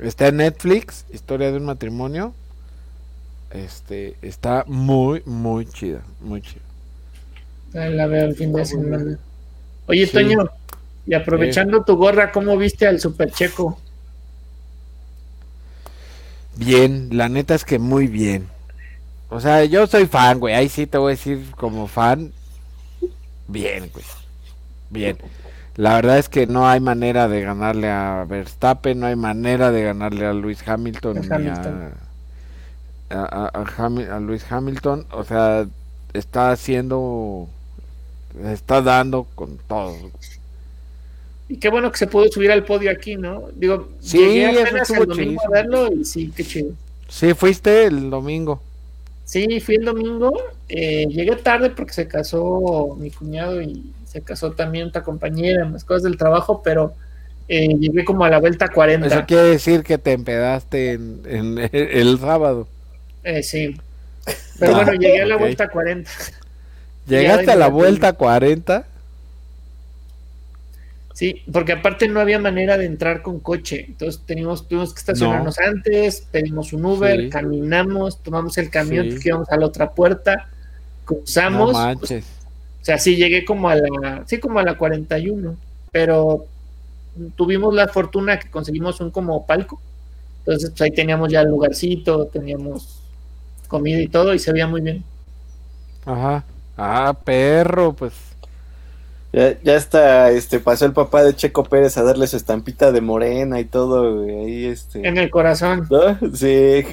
Está 0.00 0.28
en 0.28 0.38
Netflix, 0.38 1.04
Historia 1.12 1.50
de 1.50 1.58
un 1.58 1.64
matrimonio. 1.66 2.32
Este, 3.50 4.16
está 4.22 4.64
muy, 4.66 5.22
muy 5.26 5.66
chida, 5.66 6.02
muy 6.20 6.40
chida. 6.42 6.62
La 7.72 8.06
veo 8.06 8.26
el 8.26 8.34
fin 8.34 8.52
de 8.52 8.64
semana. 8.64 9.18
Oye, 9.86 10.06
Sí. 10.06 10.12
Toño, 10.12 10.48
y 11.06 11.14
aprovechando 11.14 11.82
tu 11.84 11.96
gorra, 11.96 12.32
¿cómo 12.32 12.56
viste 12.56 12.86
al 12.86 13.00
Super 13.00 13.30
Checo? 13.30 13.78
Bien, 16.56 17.08
la 17.12 17.28
neta 17.28 17.54
es 17.54 17.64
que 17.64 17.78
muy 17.78 18.06
bien. 18.06 18.48
O 19.30 19.40
sea, 19.40 19.64
yo 19.64 19.86
soy 19.86 20.06
fan, 20.06 20.40
güey. 20.40 20.54
Ahí 20.54 20.68
sí 20.68 20.86
te 20.86 20.98
voy 20.98 21.08
a 21.12 21.16
decir 21.16 21.50
como 21.56 21.86
fan. 21.86 22.32
Bien, 23.46 23.90
güey. 23.92 24.04
Bien. 24.90 25.18
La 25.76 25.94
verdad 25.94 26.18
es 26.18 26.28
que 26.28 26.46
no 26.46 26.68
hay 26.68 26.80
manera 26.80 27.28
de 27.28 27.42
ganarle 27.42 27.88
a 27.88 28.24
Verstappen, 28.28 28.98
no 29.00 29.06
hay 29.06 29.16
manera 29.16 29.70
de 29.70 29.82
ganarle 29.84 30.26
a 30.26 30.32
Luis 30.32 30.66
Hamilton, 30.66 31.20
ni 31.20 31.26
Hamilton. 31.28 31.92
A, 33.10 33.16
a, 33.22 33.46
a 33.46 33.64
Hami- 33.64 34.08
a 34.10 34.18
Luis 34.20 34.44
Hamilton. 34.50 35.06
O 35.12 35.24
sea, 35.24 35.66
está 36.12 36.50
haciendo, 36.50 37.48
está 38.44 38.82
dando 38.82 39.26
con 39.34 39.58
todo. 39.68 39.94
Y 41.48 41.56
qué 41.58 41.68
bueno 41.70 41.90
que 41.90 41.98
se 41.98 42.06
pudo 42.06 42.28
subir 42.30 42.50
al 42.50 42.64
podio 42.64 42.90
aquí, 42.90 43.16
¿no? 43.16 43.44
Digo, 43.54 43.88
Sí, 44.00 44.18
llegué 44.18 44.62
apenas 44.62 44.90
el 44.90 45.06
domingo 45.06 45.40
a 45.46 45.50
verlo 45.50 45.92
y 45.92 46.04
sí, 46.04 46.32
qué 46.36 46.44
chido. 46.44 46.72
Sí, 47.08 47.32
fuiste 47.34 47.86
el 47.86 48.10
domingo. 48.10 48.60
Sí, 49.28 49.60
fui 49.60 49.74
el 49.74 49.84
domingo, 49.84 50.32
eh, 50.70 51.06
llegué 51.06 51.36
tarde 51.36 51.68
porque 51.68 51.92
se 51.92 52.08
casó 52.08 52.96
mi 52.98 53.10
cuñado 53.10 53.60
y 53.60 53.92
se 54.06 54.22
casó 54.22 54.52
también 54.52 54.88
otra 54.88 55.02
compañera, 55.02 55.66
más 55.66 55.84
cosas 55.84 56.04
del 56.04 56.16
trabajo, 56.16 56.62
pero 56.64 56.94
eh, 57.46 57.68
llegué 57.78 58.06
como 58.06 58.24
a 58.24 58.30
la 58.30 58.38
vuelta 58.38 58.68
40. 58.68 59.06
Eso 59.06 59.26
quiere 59.26 59.42
decir 59.48 59.82
que 59.82 59.98
te 59.98 60.12
empedaste 60.12 60.92
en, 60.92 61.20
en 61.26 61.58
el 61.72 62.18
sábado. 62.18 62.68
Eh, 63.22 63.42
sí. 63.42 63.76
Pero 64.58 64.76
Ah, 64.76 64.76
bueno, 64.76 64.94
llegué 64.94 65.20
a 65.20 65.26
la 65.26 65.36
vuelta 65.36 65.68
40. 65.68 66.10
Llegaste 67.06 67.50
a 67.50 67.56
la 67.56 67.68
vuelta 67.68 68.14
40. 68.14 68.86
Sí, 71.18 71.42
porque 71.52 71.72
aparte 71.72 72.06
no 72.06 72.20
había 72.20 72.38
manera 72.38 72.78
de 72.78 72.84
entrar 72.86 73.22
con 73.22 73.40
coche. 73.40 73.86
Entonces 73.88 74.22
teníamos, 74.24 74.68
tuvimos 74.68 74.94
que 74.94 75.00
estacionarnos 75.00 75.58
antes, 75.58 76.20
pedimos 76.30 76.72
un 76.72 76.84
Uber, 76.84 77.22
Sí. 77.22 77.28
caminamos, 77.28 78.22
tomamos 78.22 78.56
el 78.56 78.70
camión 78.70 79.06
Sí. 79.06 79.10
porque 79.14 79.28
íbamos 79.30 79.48
a 79.50 79.56
la 79.56 79.66
otra 79.66 79.90
puerta, 79.90 80.36
No 80.36 81.04
cruzamos. 81.04 81.72
manches. 81.72 82.24
O 82.80 82.84
sea, 82.84 82.98
sí 82.98 83.16
llegué 83.16 83.44
como 83.44 83.68
a 83.68 83.74
la, 83.74 84.22
sí, 84.28 84.38
como 84.38 84.60
a 84.60 84.62
la 84.62 84.78
41, 84.78 85.56
pero 85.90 86.46
tuvimos 87.34 87.74
la 87.74 87.88
fortuna 87.88 88.38
que 88.38 88.48
conseguimos 88.48 89.00
un 89.00 89.10
como 89.10 89.44
palco. 89.44 89.80
Entonces, 90.46 90.70
pues 90.70 90.82
ahí 90.82 90.92
teníamos 90.92 91.32
ya 91.32 91.40
el 91.40 91.48
lugarcito, 91.48 92.26
teníamos 92.26 93.00
comida 93.66 94.00
y 94.00 94.06
todo, 94.06 94.34
y 94.34 94.38
se 94.38 94.52
veía 94.52 94.68
muy 94.68 94.82
bien. 94.82 95.02
Ajá. 96.06 96.44
Ah, 96.76 97.12
perro, 97.24 97.92
pues. 97.92 98.12
Ya, 99.32 99.60
ya 99.62 99.76
está, 99.76 100.30
este, 100.30 100.58
pasó 100.58 100.86
el 100.86 100.92
papá 100.94 101.22
de 101.22 101.36
Checo 101.36 101.62
Pérez 101.64 101.98
a 101.98 102.02
darle 102.02 102.26
su 102.26 102.36
estampita 102.38 102.92
de 102.92 103.02
morena 103.02 103.60
y 103.60 103.66
todo, 103.66 104.22
güey, 104.22 104.34
ahí, 104.36 104.64
este... 104.66 105.06
En 105.06 105.18
el 105.18 105.28
corazón. 105.30 105.86
¿No? 105.90 106.18
Sí, 106.34 106.84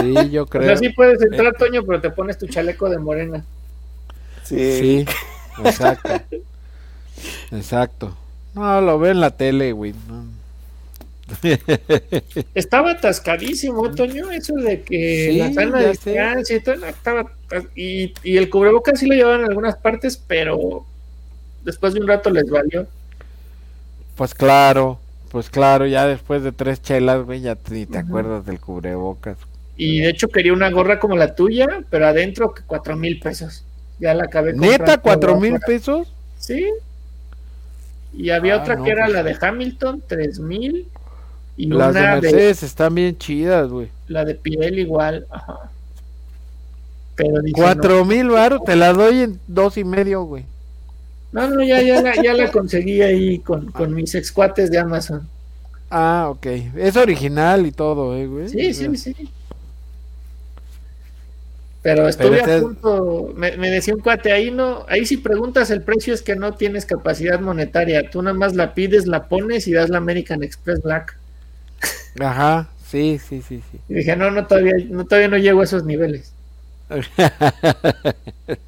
Sí, 0.00 0.30
yo 0.30 0.44
O 0.44 0.46
creo. 0.46 0.64
sea, 0.64 0.76
sí 0.78 0.88
puedes 0.90 1.20
entrar, 1.20 1.54
Toño, 1.56 1.84
pero 1.84 2.00
te 2.00 2.10
pones 2.10 2.38
tu 2.38 2.46
chaleco 2.46 2.88
de 2.88 2.98
morena. 2.98 3.44
sí. 4.44 5.04
Sí, 5.04 5.06
exacto. 5.64 6.10
Exacto. 7.52 8.16
No, 8.54 8.80
lo 8.80 8.98
veo 8.98 9.12
en 9.12 9.20
la 9.20 9.30
tele, 9.36 9.72
güey. 9.72 9.92
no. 10.08 10.24
Estaba 12.54 12.92
atascadísimo, 12.92 13.90
Toño, 13.90 14.30
eso 14.30 14.54
de 14.54 14.80
que 14.82 15.28
Sí, 15.32 15.38
la 15.38 15.52
sana 15.52 15.80
distancia 15.80 16.56
y 16.56 16.60
todo, 16.60 16.86
estaba 16.86 17.30
y, 17.76 18.14
y 18.22 18.38
el 18.38 18.48
cubrebocas 18.48 18.98
sí 18.98 19.06
lo 19.06 19.14
llevaban 19.14 19.40
en 19.42 19.48
algunas 19.48 19.76
partes, 19.76 20.16
pero 20.16 20.86
después 21.68 21.94
de 21.94 22.00
un 22.00 22.08
rato 22.08 22.30
les 22.30 22.48
valió. 22.50 22.86
Pues 24.16 24.34
claro, 24.34 24.98
pues 25.30 25.48
claro, 25.50 25.86
ya 25.86 26.06
después 26.06 26.42
de 26.42 26.50
tres 26.52 26.82
chelas, 26.82 27.24
güey, 27.24 27.40
ya 27.42 27.54
te- 27.54 27.72
ni 27.74 27.86
te 27.86 27.98
acuerdas 27.98 28.44
del 28.46 28.58
cubrebocas. 28.58 29.36
Y 29.76 30.00
de 30.00 30.08
hecho 30.10 30.28
quería 30.28 30.52
una 30.52 30.70
gorra 30.70 30.98
como 30.98 31.16
la 31.16 31.34
tuya, 31.36 31.66
pero 31.90 32.06
adentro 32.08 32.52
que 32.54 32.62
cuatro 32.66 32.96
mil 32.96 33.20
pesos. 33.20 33.64
Ya 34.00 34.14
la 34.14 34.24
acabé 34.24 34.52
¿Neta, 34.54 34.98
cuatro 34.98 35.38
mil 35.38 35.58
pesos? 35.60 36.12
Sí. 36.38 36.66
Y 38.12 38.30
había 38.30 38.54
Ah, 38.54 38.62
otra 38.62 38.76
no, 38.76 38.84
que 38.84 38.90
era 38.90 39.04
pues 39.04 39.14
la 39.14 39.22
de 39.22 39.36
Hamilton, 39.40 40.02
tres 40.08 40.40
mil. 40.40 40.88
Y 41.56 41.66
Las 41.66 41.94
de 41.94 42.00
una 42.00 42.14
de, 42.16 42.20
Mercedes 42.22 42.62
están 42.62 42.94
bien 42.94 43.18
chidas, 43.18 43.68
güey. 43.68 43.88
la 44.08 44.24
de 44.24 44.34
Pirelli 44.34 44.82
igual. 44.82 45.26
Ajá. 45.30 45.70
Pero 47.16 47.40
Cuatro 47.52 48.04
mil 48.04 48.30
baros, 48.30 48.62
te 48.64 48.76
la 48.76 48.92
doy 48.92 49.22
en 49.22 49.40
dos 49.48 49.76
y 49.76 49.84
medio, 49.84 50.22
güey. 50.22 50.44
No, 51.32 51.48
no, 51.48 51.62
ya, 51.62 51.82
ya, 51.82 52.00
la, 52.00 52.14
ya 52.22 52.34
la 52.34 52.50
conseguí 52.50 53.02
ahí 53.02 53.38
con, 53.40 53.70
con 53.70 53.94
mis 53.94 54.14
excuates 54.14 54.70
de 54.70 54.78
Amazon. 54.78 55.28
Ah, 55.90 56.28
ok. 56.30 56.46
Es 56.76 56.96
original 56.96 57.66
y 57.66 57.72
todo, 57.72 58.16
eh, 58.16 58.26
güey. 58.26 58.48
Sí, 58.48 58.72
sí, 58.74 58.96
sí. 58.96 59.14
Pero 61.82 62.08
estuve 62.08 62.40
a 62.42 62.60
punto, 62.60 63.32
me, 63.36 63.56
me 63.56 63.70
decía 63.70 63.94
un 63.94 64.00
cuate, 64.00 64.32
ahí 64.32 64.50
no, 64.50 64.84
ahí 64.88 65.06
si 65.06 65.16
preguntas 65.16 65.70
el 65.70 65.82
precio 65.82 66.12
es 66.12 66.22
que 66.22 66.34
no 66.34 66.54
tienes 66.54 66.84
capacidad 66.84 67.40
monetaria, 67.40 68.10
tú 68.10 68.20
nada 68.20 68.36
más 68.36 68.54
la 68.54 68.74
pides, 68.74 69.06
la 69.06 69.28
pones 69.28 69.68
y 69.68 69.72
das 69.72 69.88
la 69.88 69.98
American 69.98 70.42
Express 70.42 70.82
Black. 70.82 71.16
Ajá, 72.18 72.68
sí, 72.84 73.18
sí, 73.18 73.42
sí, 73.46 73.62
sí. 73.70 73.78
Y 73.88 73.94
dije, 73.94 74.16
no, 74.16 74.30
no, 74.30 74.46
todavía, 74.46 74.74
no, 74.90 75.04
todavía 75.04 75.28
no 75.28 75.38
llego 75.38 75.60
a 75.60 75.64
esos 75.64 75.84
niveles. 75.84 76.32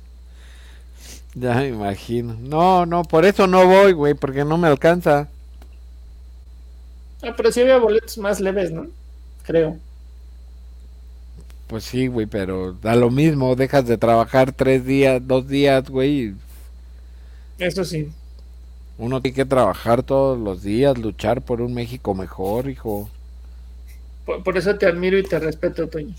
ya 1.35 1.55
me 1.55 1.69
imagino. 1.69 2.37
No, 2.41 2.87
no, 2.87 3.03
por 3.03 3.25
eso 3.25 3.47
no 3.47 3.67
voy, 3.67 3.93
güey, 3.93 4.15
porque 4.15 4.45
no 4.45 4.59
me 4.59 4.69
alcanza. 4.69 5.29
Ah, 7.23 7.35
pero 7.37 7.53
sí 7.53 7.61
había 7.61 7.79
boletos 7.79 8.19
más 8.19 8.41
leves, 8.41 8.73
¿no? 8.73 8.87
Creo. 9.45 9.79
Pues 11.67 11.85
sí, 11.85 12.09
güey, 12.09 12.27
pero 12.27 12.73
da 12.73 12.97
lo 12.97 13.11
mismo, 13.11 13.55
dejas 13.55 13.87
de 13.87 13.97
trabajar 13.97 14.53
tres 14.53 14.85
días, 14.85 15.23
dos 15.25 15.47
días, 15.47 15.89
güey. 15.89 16.35
Eso 17.59 17.85
sí. 17.85 18.11
Uno 18.99 19.23
tiene 19.23 19.37
que 19.37 19.45
trabajar 19.45 20.03
todos 20.03 20.39
los 20.39 20.63
días, 20.63 20.99
luchar 20.99 21.43
por 21.43 21.61
un 21.61 21.75
México 21.75 22.15
mejor, 22.15 22.69
hijo. 22.69 23.09
Por, 24.25 24.43
por 24.43 24.59
eso 24.59 24.77
te 24.77 24.87
admiro 24.87 25.19
y 25.19 25.23
te 25.23 25.39
respeto, 25.39 25.89
Toño. 25.89 26.15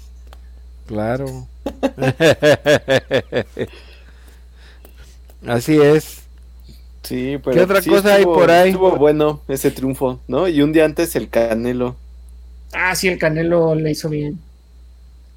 Claro. 0.87 1.47
Así 5.45 5.77
es. 5.79 6.21
Sí, 7.03 7.37
pero 7.43 7.55
¿Qué 7.55 7.61
otra 7.61 7.81
sí 7.81 7.89
cosa 7.89 8.15
hay 8.15 8.27
por 8.27 8.51
ahí? 8.51 8.69
Estuvo 8.69 8.95
bueno 8.95 9.41
ese 9.47 9.71
triunfo, 9.71 10.21
¿no? 10.27 10.47
Y 10.47 10.61
un 10.61 10.71
día 10.73 10.85
antes 10.85 11.15
el 11.15 11.29
Canelo. 11.29 11.95
Ah, 12.73 12.95
sí, 12.95 13.07
el 13.07 13.17
Canelo 13.17 13.75
le 13.75 13.91
hizo 13.91 14.09
bien. 14.09 14.39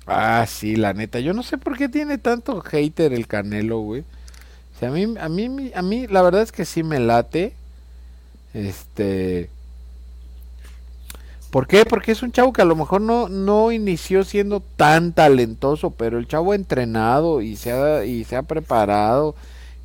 Ah, 0.07 0.45
sí, 0.47 0.77
la 0.77 0.93
neta. 0.93 1.21
Yo 1.21 1.33
no 1.33 1.43
sé 1.43 1.59
por 1.59 1.77
qué 1.79 1.89
tiene 1.89 2.19
tanto 2.19 2.61
hater 2.61 3.13
el 3.13 3.27
Canelo, 3.27 3.79
güey. 3.81 4.03
O 4.77 4.79
sea, 4.79 4.89
a 4.91 4.93
mí, 4.93 5.15
a 5.19 5.29
mí, 5.29 5.73
a 5.75 5.83
mí, 5.83 6.07
la 6.09 6.23
verdad 6.23 6.43
es 6.43 6.53
que 6.53 6.65
sí 6.65 6.83
me 6.83 7.01
late. 7.01 7.55
Este. 8.55 9.51
¿Por 11.51 11.67
qué? 11.69 11.85
Porque 11.87 12.13
es 12.13 12.23
un 12.23 12.33
chavo 12.33 12.53
que 12.53 12.63
a 12.63 12.65
lo 12.65 12.75
mejor 12.75 13.01
no, 13.01 13.29
no 13.29 13.71
inició 13.71 14.25
siendo 14.25 14.61
tan 14.61 15.13
talentoso, 15.13 15.91
pero 15.91 16.19
el 16.19 16.27
chavo 16.27 16.53
ha 16.53 16.57
entrenado 16.57 17.41
y 17.43 17.57
se 17.57 17.71
ha, 17.73 18.05
y 18.05 18.25
se 18.25 18.37
ha 18.37 18.43
preparado 18.43 19.37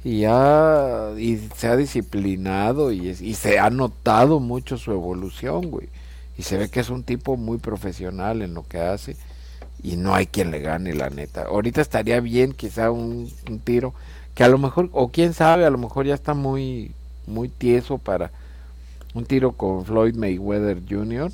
y, 0.03 0.25
ha, 0.25 1.11
y 1.17 1.37
se 1.55 1.67
ha 1.67 1.75
disciplinado 1.77 2.91
y, 2.91 3.13
se 3.35 3.59
ha 3.59 3.69
notado 3.69 4.39
mucho 4.39 4.77
su 4.77 4.91
evolución, 4.91 5.69
güey. 5.71 5.89
Y 6.37 6.43
se 6.43 6.57
ve 6.57 6.69
que 6.69 6.79
es 6.79 6.89
un 6.89 7.03
tipo 7.03 7.37
muy 7.37 7.57
profesional 7.57 8.41
en 8.41 8.53
lo 8.53 8.63
que 8.67 8.79
hace 8.79 9.17
y 9.83 9.97
no 9.97 10.15
hay 10.15 10.27
quien 10.27 10.51
le 10.51 10.61
gane, 10.61 10.93
la 10.93 11.09
neta. 11.09 11.43
Ahorita 11.45 11.81
estaría 11.81 12.19
bien 12.21 12.53
quizá 12.53 12.91
un, 12.91 13.31
un 13.49 13.59
tiro 13.59 13.93
que 14.35 14.43
a 14.43 14.49
lo 14.49 14.57
mejor, 14.57 14.89
o 14.93 15.09
quién 15.11 15.33
sabe, 15.33 15.65
a 15.65 15.69
lo 15.71 15.77
mejor 15.77 16.05
ya 16.07 16.15
está 16.15 16.33
muy, 16.33 16.93
muy 17.27 17.49
tieso 17.49 17.97
para 17.97 18.31
un 19.13 19.25
tiro 19.25 19.53
con 19.53 19.85
Floyd 19.85 20.15
Mayweather 20.15 20.81
Jr. 20.89 21.31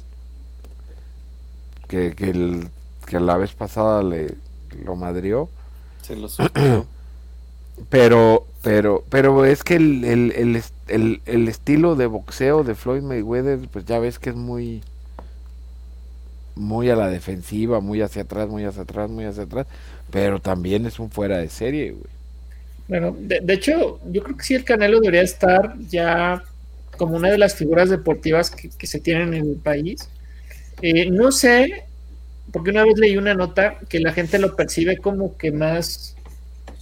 Que, 1.87 2.15
que, 2.15 2.29
el- 2.31 2.69
que 3.05 3.19
la 3.19 3.37
vez 3.37 3.53
pasada 3.53 4.01
le 4.03 4.35
lo 4.83 4.95
madrió. 4.95 5.49
Se 6.01 6.15
lo 6.15 6.29
subió. 6.29 6.87
Pero, 7.89 8.45
pero, 8.61 9.03
pero 9.09 9.45
es 9.45 9.63
que 9.63 9.75
el, 9.75 10.03
el, 10.05 10.63
el, 10.87 11.21
el 11.25 11.47
estilo 11.47 11.95
de 11.95 12.05
boxeo 12.05 12.63
de 12.63 12.75
Floyd 12.75 13.01
Mayweather, 13.01 13.59
pues 13.71 13.85
ya 13.85 13.99
ves 13.99 14.17
que 14.19 14.31
es 14.31 14.35
muy, 14.35 14.81
muy 16.55 16.89
a 16.89 16.95
la 16.95 17.09
defensiva, 17.09 17.79
muy 17.79 18.01
hacia 18.01 18.23
atrás, 18.23 18.49
muy 18.49 18.63
hacia 18.63 18.83
atrás, 18.83 19.09
muy 19.09 19.25
hacia 19.25 19.43
atrás, 19.43 19.67
pero 20.09 20.39
también 20.39 20.85
es 20.85 20.99
un 20.99 21.11
fuera 21.11 21.37
de 21.37 21.49
serie, 21.49 21.91
güey. 21.91 22.15
Bueno, 22.87 23.15
de, 23.17 23.39
de 23.41 23.53
hecho, 23.53 23.99
yo 24.05 24.23
creo 24.23 24.37
que 24.37 24.43
sí 24.43 24.53
el 24.53 24.63
Canelo 24.63 24.99
debería 24.99 25.23
estar 25.23 25.75
ya 25.89 26.43
como 26.97 27.15
una 27.15 27.29
de 27.29 27.37
las 27.37 27.55
figuras 27.55 27.89
deportivas 27.89 28.51
que, 28.51 28.69
que 28.69 28.87
se 28.87 28.99
tienen 28.99 29.33
en 29.33 29.49
el 29.49 29.55
país. 29.57 30.07
Eh, 30.81 31.09
no 31.09 31.31
sé, 31.31 31.83
porque 32.51 32.69
una 32.71 32.83
vez 32.83 32.97
leí 32.97 33.17
una 33.17 33.33
nota 33.33 33.79
que 33.89 33.99
la 33.99 34.13
gente 34.13 34.39
lo 34.39 34.55
percibe 34.55 34.97
como 34.97 35.35
que 35.37 35.51
más, 35.51 36.15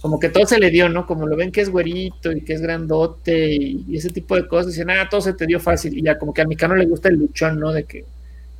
como 0.04 0.20
que 0.20 0.28
todo 0.28 0.44
se 0.44 0.58
le 0.58 0.68
dio, 0.68 0.90
¿no? 0.90 1.06
Como 1.06 1.26
lo 1.26 1.34
ven 1.34 1.50
que 1.50 1.62
es 1.62 1.70
güerito 1.70 2.30
y 2.30 2.42
que 2.42 2.52
es 2.52 2.60
grandote 2.60 3.54
y, 3.54 3.96
ese 3.96 4.10
tipo 4.10 4.36
de 4.36 4.46
cosas, 4.46 4.72
dicen, 4.72 4.90
ah, 4.90 5.08
todo 5.10 5.22
se 5.22 5.32
te 5.32 5.46
dio 5.46 5.58
fácil. 5.58 5.96
Y 5.96 6.02
ya 6.02 6.18
como 6.18 6.34
que 6.34 6.42
al 6.42 6.46
mexicano 6.48 6.76
le 6.76 6.84
gusta 6.84 7.08
el 7.08 7.14
luchón, 7.14 7.58
¿no? 7.58 7.72
De 7.72 7.84
que 7.84 8.04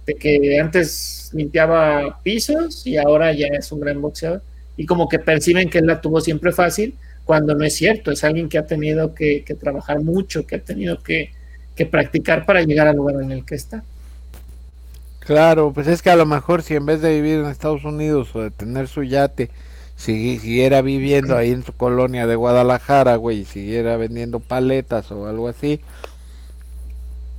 de 0.07 0.15
que 0.15 0.59
antes 0.59 1.29
limpiaba 1.35 2.19
pisos 2.23 2.87
y 2.87 2.97
ahora 2.97 3.31
ya 3.35 3.49
es 3.49 3.71
un 3.73 3.81
gran 3.81 4.01
boxeador. 4.01 4.41
Y 4.79 4.87
como 4.87 5.07
que 5.07 5.19
perciben 5.19 5.69
que 5.69 5.81
él 5.81 5.87
la 5.87 6.01
tuvo 6.01 6.23
siempre 6.23 6.51
fácil, 6.51 6.95
cuando 7.27 7.55
no 7.55 7.63
es 7.67 7.75
cierto, 7.75 8.11
es 8.11 8.25
alguien 8.25 8.49
que 8.49 8.57
ha 8.57 8.65
tenido 8.65 9.15
que, 9.15 9.45
trabajar 9.61 10.01
mucho, 10.01 10.47
que 10.47 10.55
ha 10.55 10.61
tenido 10.61 11.03
que, 11.03 11.31
practicar 11.91 12.47
para 12.47 12.63
llegar 12.63 12.89
al 12.89 12.97
lugar 12.97 13.17
en 13.23 13.33
el 13.33 13.45
que 13.45 13.57
está. 13.57 13.85
Claro, 15.19 15.73
pues 15.75 15.89
es 15.89 16.01
que 16.01 16.09
a 16.09 16.17
lo 16.17 16.25
mejor 16.25 16.63
si 16.63 16.75
en 16.75 16.87
vez 16.87 17.03
de 17.03 17.15
vivir 17.15 17.41
en 17.41 17.51
Estados 17.51 17.85
Unidos 17.85 18.35
o 18.35 18.41
de 18.41 18.51
tener 18.51 18.89
su 18.89 19.03
yate, 19.03 19.51
siguiera 19.97 20.83
viviendo 20.83 21.37
ahí 21.37 21.51
en 21.51 21.65
su 21.65 21.73
colonia 21.73 22.27
de 22.27 22.37
Guadalajara, 22.37 23.17
güey, 23.17 23.41
y 23.41 23.45
siguiera 23.45 23.97
vendiendo 23.97 24.41
paletas 24.41 25.11
o 25.11 25.27
algo 25.27 25.49
así, 25.49 25.81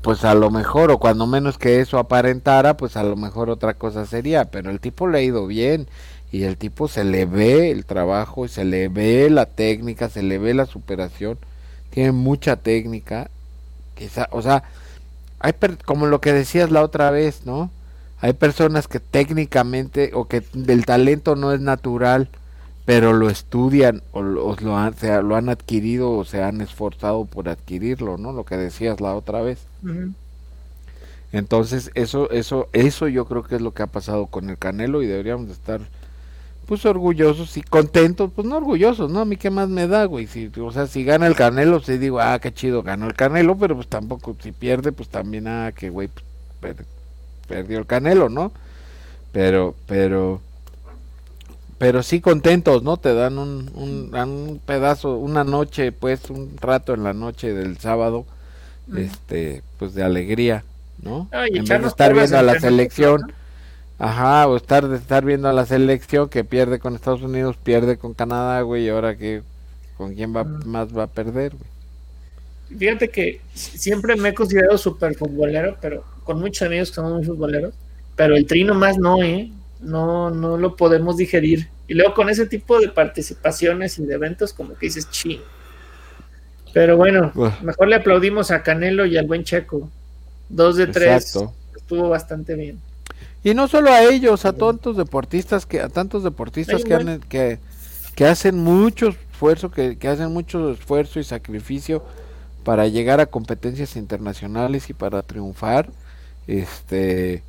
pues 0.02 0.24
a 0.24 0.36
lo 0.36 0.52
mejor, 0.52 0.92
o 0.92 1.00
cuando 1.00 1.26
menos 1.28 1.58
que 1.58 1.80
eso 1.80 1.98
aparentara, 1.98 2.78
pues 2.78 2.96
a 2.96 3.04
lo 3.04 3.16
mejor 3.16 3.50
otra 3.50 3.74
cosa 3.74 4.06
sería, 4.06 4.46
pero 4.46 4.70
el 4.70 4.80
tipo 4.80 5.08
le 5.08 5.18
ha 5.18 5.22
ido 5.22 5.48
bien 5.48 5.88
y 6.32 6.44
el 6.44 6.58
tipo 6.58 6.88
se 6.88 7.04
le 7.04 7.26
ve 7.26 7.72
el 7.72 7.86
trabajo, 7.86 8.48
se 8.48 8.66
le 8.66 8.88
ve 8.88 9.30
la 9.30 9.46
técnica, 9.46 10.10
se 10.10 10.22
le 10.22 10.38
ve 10.38 10.54
la 10.54 10.66
superación, 10.66 11.38
tiene 11.90 12.12
mucha 12.12 12.56
técnica, 12.56 13.30
quizá, 13.96 14.28
o 14.32 14.42
sea, 14.42 14.64
hay 15.40 15.54
como 15.86 16.08
lo 16.08 16.22
que 16.22 16.34
decías 16.34 16.72
la 16.72 16.84
otra 16.84 17.10
vez, 17.12 17.46
¿no? 17.46 17.72
Hay 18.20 18.34
personas 18.34 18.88
que 18.88 19.00
técnicamente 19.00 20.12
o 20.14 20.28
que 20.28 20.44
del 20.54 20.86
talento 20.86 21.36
no 21.36 21.52
es 21.52 21.62
natural, 21.62 22.30
pero 22.86 23.14
lo 23.14 23.30
estudian 23.30 24.04
o, 24.12 24.22
lo, 24.22 24.78
han, 24.78 24.96
lo 25.24 25.36
han 25.36 25.50
adquirido 25.50 26.12
o 26.12 26.24
se 26.24 26.44
han 26.44 26.62
esforzado 26.62 27.26
por 27.26 27.50
adquirirlo, 27.50 28.18
¿no? 28.18 28.32
Lo 28.32 28.46
que 28.46 28.58
decías 28.58 29.02
la 29.02 29.16
otra 29.16 29.42
vez. 29.42 29.60
Entonces, 31.32 31.92
eso, 31.96 32.30
eso, 32.32 32.70
eso 32.74 33.08
yo 33.08 33.26
creo 33.26 33.44
que 33.44 33.56
es 33.56 33.62
lo 33.62 33.74
que 33.74 33.84
ha 33.84 33.88
pasado 33.88 34.28
con 34.28 34.50
el 34.50 34.58
Canelo 34.58 35.02
y 35.02 35.08
deberíamos 35.08 35.50
estar 35.50 35.82
pues 36.66 36.86
orgullosos 36.86 37.58
y 37.58 37.62
contentos, 37.62 38.32
pues 38.36 38.48
no 38.48 38.58
orgullosos, 38.58 39.12
¿no? 39.12 39.20
A 39.20 39.26
mí 39.26 39.38
qué 39.38 39.50
más 39.50 39.70
me 39.70 39.88
da, 39.88 40.06
güey. 40.06 40.28
Si, 40.28 40.52
o 40.60 40.72
sea, 40.72 40.88
si 40.88 41.04
gana 41.04 41.28
el 41.28 41.36
Canelo, 41.36 41.80
sí 41.80 41.98
digo, 41.98 42.20
ah, 42.20 42.40
qué 42.40 42.54
chido, 42.54 42.84
ganó 42.84 43.06
el 43.08 43.14
Canelo, 43.14 43.58
pero 43.58 43.76
pues 43.76 43.88
tampoco, 43.88 44.36
si 44.42 44.52
pierde, 44.52 44.92
pues 44.92 45.10
también, 45.10 45.48
ah, 45.48 45.72
que 45.76 45.90
güey, 45.90 46.10
pues, 46.60 46.76
perdió 47.48 47.80
el 47.80 47.86
Canelo, 47.86 48.30
¿no? 48.30 48.52
Pero, 49.32 49.76
pero, 49.86 50.42
pero 51.78 52.04
sí 52.04 52.22
contentos, 52.22 52.84
¿no? 52.84 52.98
Te 52.98 53.14
dan 53.14 53.38
un, 53.38 53.70
un, 53.76 54.62
pedazo, 54.66 55.18
una 55.18 55.44
noche, 55.44 55.92
pues, 55.92 56.30
un 56.30 56.58
rato 56.58 56.94
en 56.94 57.04
la 57.04 57.14
noche 57.14 57.54
del 57.54 57.78
sábado, 57.78 58.26
este, 58.96 59.62
pues 59.78 59.94
de 59.94 60.04
alegría, 60.04 60.64
¿no? 61.02 61.28
en 61.32 61.66
vez 61.66 61.82
de 61.82 61.88
estar 61.88 62.14
viendo 62.14 62.38
a 62.38 62.44
la 62.44 62.60
selección, 62.60 63.34
ajá, 64.00 64.48
o 64.48 64.56
estar, 64.56 64.88
de 64.88 64.98
estar 64.98 65.26
viendo 65.26 65.50
a 65.50 65.54
la 65.54 65.66
selección 65.66 66.30
que 66.30 66.44
pierde 66.44 66.80
con 66.80 66.96
Estados 66.96 67.22
Unidos, 67.22 67.58
pierde 67.62 67.98
con 67.98 68.14
Canadá, 68.14 68.62
güey, 68.62 68.86
y 68.86 68.90
ahora 68.90 69.18
que, 69.18 69.42
¿con 69.98 70.14
quién 70.14 70.36
va, 70.36 70.44
más 70.44 70.96
va 70.96 71.04
a 71.04 71.08
perder, 71.08 71.54
güey? 71.56 71.76
Fíjate 72.78 73.10
que 73.10 73.42
siempre 73.54 74.16
me 74.16 74.30
he 74.30 74.34
considerado 74.34 74.78
súper 74.78 75.16
futbolero, 75.16 75.78
pero 75.82 76.04
con 76.24 76.40
muchos 76.40 76.66
amigos 76.66 76.90
que 76.90 76.96
son 76.96 77.14
muy 77.14 77.24
futboleros, 77.24 77.74
pero 78.16 78.36
el 78.36 78.46
trino 78.46 78.74
más 78.74 78.98
no, 78.98 79.22
¿eh? 79.22 79.52
No, 79.80 80.30
no 80.30 80.58
lo 80.58 80.76
podemos 80.76 81.18
digerir. 81.18 81.70
Y 81.88 81.94
luego 81.94 82.14
con 82.14 82.30
ese 82.30 82.48
tipo 82.48 82.80
de 82.80 82.90
participaciones 82.90 84.00
y 84.00 84.06
de 84.06 84.16
eventos, 84.16 84.54
como 84.54 84.76
que 84.76 84.88
dices, 84.88 85.10
ching. 85.10 85.42
Pero 86.74 86.98
bueno, 86.98 87.32
mejor 87.62 87.88
le 87.88 87.96
aplaudimos 87.96 88.52
a 88.52 88.64
Canelo 88.64 89.06
y 89.06 89.18
al 89.18 89.28
buen 89.28 89.44
Checo. 89.44 89.90
Dos 90.50 90.76
de 90.76 90.88
tres. 90.88 91.38
Estuvo 91.76 92.10
bastante 92.10 92.56
bien. 92.56 92.80
Y 93.44 93.54
no 93.54 93.68
solo 93.68 93.92
a 93.92 94.04
ellos, 94.04 94.44
a 94.46 94.54
tantos 94.54 94.98
deportistas 94.98 95.66
que, 95.66 95.80
a 95.80 95.88
tantos 95.88 96.24
deportistas 96.24 96.84
que, 96.84 97.20
que, 97.30 97.60
que, 98.16 98.26
hacen 98.26 98.58
mucho 98.58 99.10
esfuerzo, 99.10 99.70
que, 99.70 99.98
que 99.98 100.08
hacen 100.08 100.32
mucho 100.32 100.72
esfuerzo 100.72 101.20
y 101.20 101.24
sacrificio 101.24 102.04
para 102.64 102.88
llegar 102.88 103.20
a 103.20 103.28
competencias 103.28 103.96
internacionales 103.96 104.90
y 104.90 104.94
para 104.94 105.22
triunfar. 105.22 105.90
Este 106.48 107.44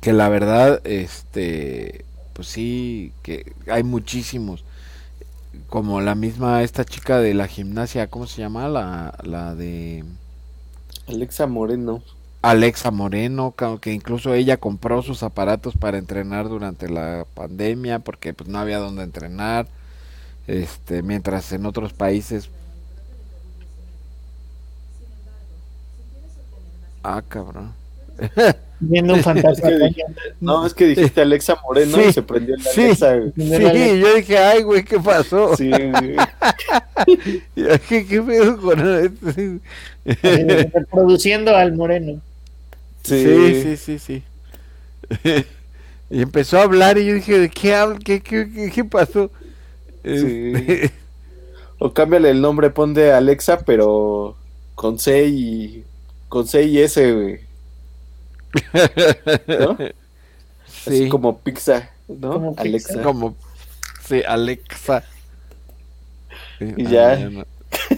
que 0.00 0.12
la 0.12 0.28
verdad, 0.28 0.80
este, 0.84 2.04
pues 2.32 2.48
sí, 2.48 3.12
que 3.22 3.52
hay 3.68 3.82
muchísimos. 3.82 4.64
Como 5.68 6.00
la 6.00 6.14
misma, 6.14 6.62
esta 6.62 6.84
chica 6.84 7.18
de 7.18 7.34
la 7.34 7.48
gimnasia, 7.48 8.08
¿cómo 8.08 8.26
se 8.26 8.40
llama? 8.42 8.68
La, 8.68 9.18
la 9.22 9.54
de... 9.54 10.04
Alexa 11.08 11.46
Moreno. 11.46 12.02
Alexa 12.42 12.90
Moreno, 12.90 13.54
que 13.80 13.92
incluso 13.92 14.34
ella 14.34 14.56
compró 14.56 15.02
sus 15.02 15.22
aparatos 15.22 15.76
para 15.76 15.98
entrenar 15.98 16.48
durante 16.48 16.88
la 16.88 17.26
pandemia, 17.34 18.00
porque 18.00 18.34
pues 18.34 18.48
no 18.48 18.58
había 18.58 18.78
donde 18.78 19.04
entrenar. 19.04 19.66
Este, 20.46 21.02
mientras 21.02 21.52
en 21.52 21.66
otros 21.66 21.92
países 21.92 22.50
Ah, 27.02 27.22
cabrón. 27.28 27.74
Viendo 28.84 29.14
un 29.14 29.22
fantasma. 29.22 29.70
no, 30.40 30.66
es 30.66 30.74
que 30.74 30.86
dijiste 30.86 31.20
Alexa 31.20 31.56
Moreno 31.62 32.02
y 32.02 32.12
se 32.12 32.22
prendió 32.22 32.56
la 32.56 32.64
sí, 32.64 32.80
Alexa. 32.80 33.20
Sí, 33.36 34.00
yo 34.00 34.14
dije, 34.14 34.38
ay, 34.38 34.62
güey, 34.62 34.84
¿qué 34.84 34.98
pasó? 34.98 35.56
Sí, 35.56 35.70
¿Qué, 37.54 38.06
¿Qué 38.06 38.22
pedo 38.22 38.60
con 38.60 38.80
eso? 38.80 39.60
Reproduciendo 40.74 41.56
al 41.56 41.74
Moreno. 41.74 42.20
Sí, 43.04 43.62
sí, 43.62 43.76
sí, 43.76 43.98
sí. 43.98 44.22
y 46.10 46.22
empezó 46.22 46.58
a 46.58 46.62
hablar 46.62 46.98
y 46.98 47.06
yo 47.06 47.14
dije, 47.14 47.38
¿de 47.38 47.50
qué 47.50 47.74
habla? 47.74 47.98
¿Qué, 48.04 48.20
qué, 48.20 48.70
qué, 48.74 48.84
pasó? 48.84 49.30
Sí. 50.04 50.52
Este, 50.54 50.90
o 51.78 51.92
cámbiale 51.92 52.30
el 52.30 52.40
nombre, 52.40 52.70
pon 52.70 52.94
de 52.94 53.12
Alexa, 53.12 53.58
pero 53.64 54.36
con 54.74 54.98
C 54.98 55.26
y 55.26 55.84
con 56.28 56.48
C 56.48 56.64
y 56.64 56.78
S, 56.78 57.12
güey. 57.12 57.51
¿No? 59.46 59.78
Sí. 60.66 60.90
Así 60.90 61.08
como 61.10 61.38
pizza, 61.38 61.90
¿no? 62.08 62.32
Como 62.32 62.54
Alexa. 62.56 63.02
Como, 63.02 63.36
sí, 64.04 64.20
Alexa. 64.26 65.04
y 66.58 66.86
ya. 66.88 67.30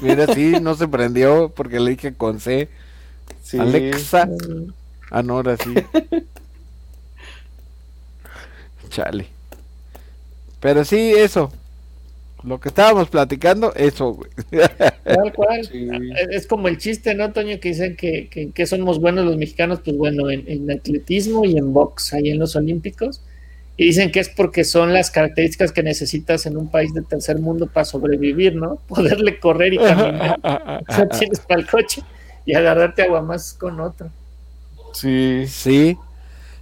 Mira, 0.03 0.27
sí, 0.35 0.57
no 0.61 0.75
se 0.75 0.87
prendió 0.87 1.49
porque 1.49 1.81
le 1.81 1.93
dije 1.93 2.13
con 2.13 2.41
C. 2.41 2.69
Sí. 3.43 3.59
Alexa. 3.59 4.29
Ah, 5.11 5.23
no, 5.23 5.37
ahora 5.37 5.57
sí. 5.57 5.73
Chale. 8.91 9.29
Pero 10.61 10.85
sí, 10.85 11.15
eso 11.17 11.51
lo 12.45 12.61
que 12.61 12.69
estábamos 12.69 13.09
platicando, 13.09 13.73
eso, 13.75 14.13
güey. 14.13 14.31
Tal 15.05 15.33
cual. 15.33 15.69
Es 16.31 16.47
como 16.47 16.69
el 16.69 16.79
chiste, 16.79 17.15
¿no, 17.15 17.33
Toño? 17.33 17.59
Que 17.59 17.71
dicen 17.71 17.97
que, 17.97 18.29
que, 18.55 18.67
somos 18.67 19.01
buenos 19.01 19.25
los 19.25 19.37
mexicanos, 19.37 19.81
pues 19.85 19.97
bueno, 19.97 20.31
en, 20.31 20.71
atletismo 20.71 21.45
y 21.45 21.57
en 21.57 21.73
box, 21.73 22.13
ahí 22.13 22.31
en 22.31 22.39
los 22.39 22.55
Olímpicos. 22.55 23.23
Y 23.77 23.87
dicen 23.87 24.13
que 24.13 24.21
es 24.21 24.29
porque 24.29 24.63
son 24.63 24.93
las 24.93 25.11
características 25.11 25.73
que 25.73 25.83
necesitas 25.83 26.47
en 26.47 26.57
un 26.57 26.71
país 26.71 26.95
de 26.95 27.03
tercer 27.03 27.39
mundo 27.39 27.67
para 27.67 27.85
sobrevivir, 27.85 28.55
¿no? 28.55 28.77
Poderle 28.89 29.41
correr 29.41 29.75
y 29.75 29.79
caminar. 29.79 30.39
o 30.45 31.19
tienes 31.19 31.41
para 31.41 31.61
el 31.61 31.67
coche 31.67 32.03
y 32.45 32.55
agarrarte 32.55 33.03
agua 33.03 33.23
más 33.23 33.55
con 33.55 33.81
otro. 33.81 34.11
Sí. 34.93 35.47
Sí. 35.49 35.97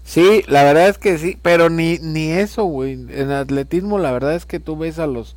Sí, 0.05 0.43
la 0.49 0.64
verdad 0.64 0.89
es 0.89 0.99
que 0.99 1.16
sí, 1.16 1.39
pero 1.43 1.70
ni, 1.70 1.99
ni 1.99 2.30
eso, 2.30 2.64
güey. 2.64 2.93
En 2.93 3.30
atletismo, 3.30 3.99
la 3.99 4.11
verdad 4.11 4.35
es 4.35 4.47
que 4.47 4.59
tú 4.59 4.76
ves 4.76 4.99
a 4.99 5.07
los 5.07 5.37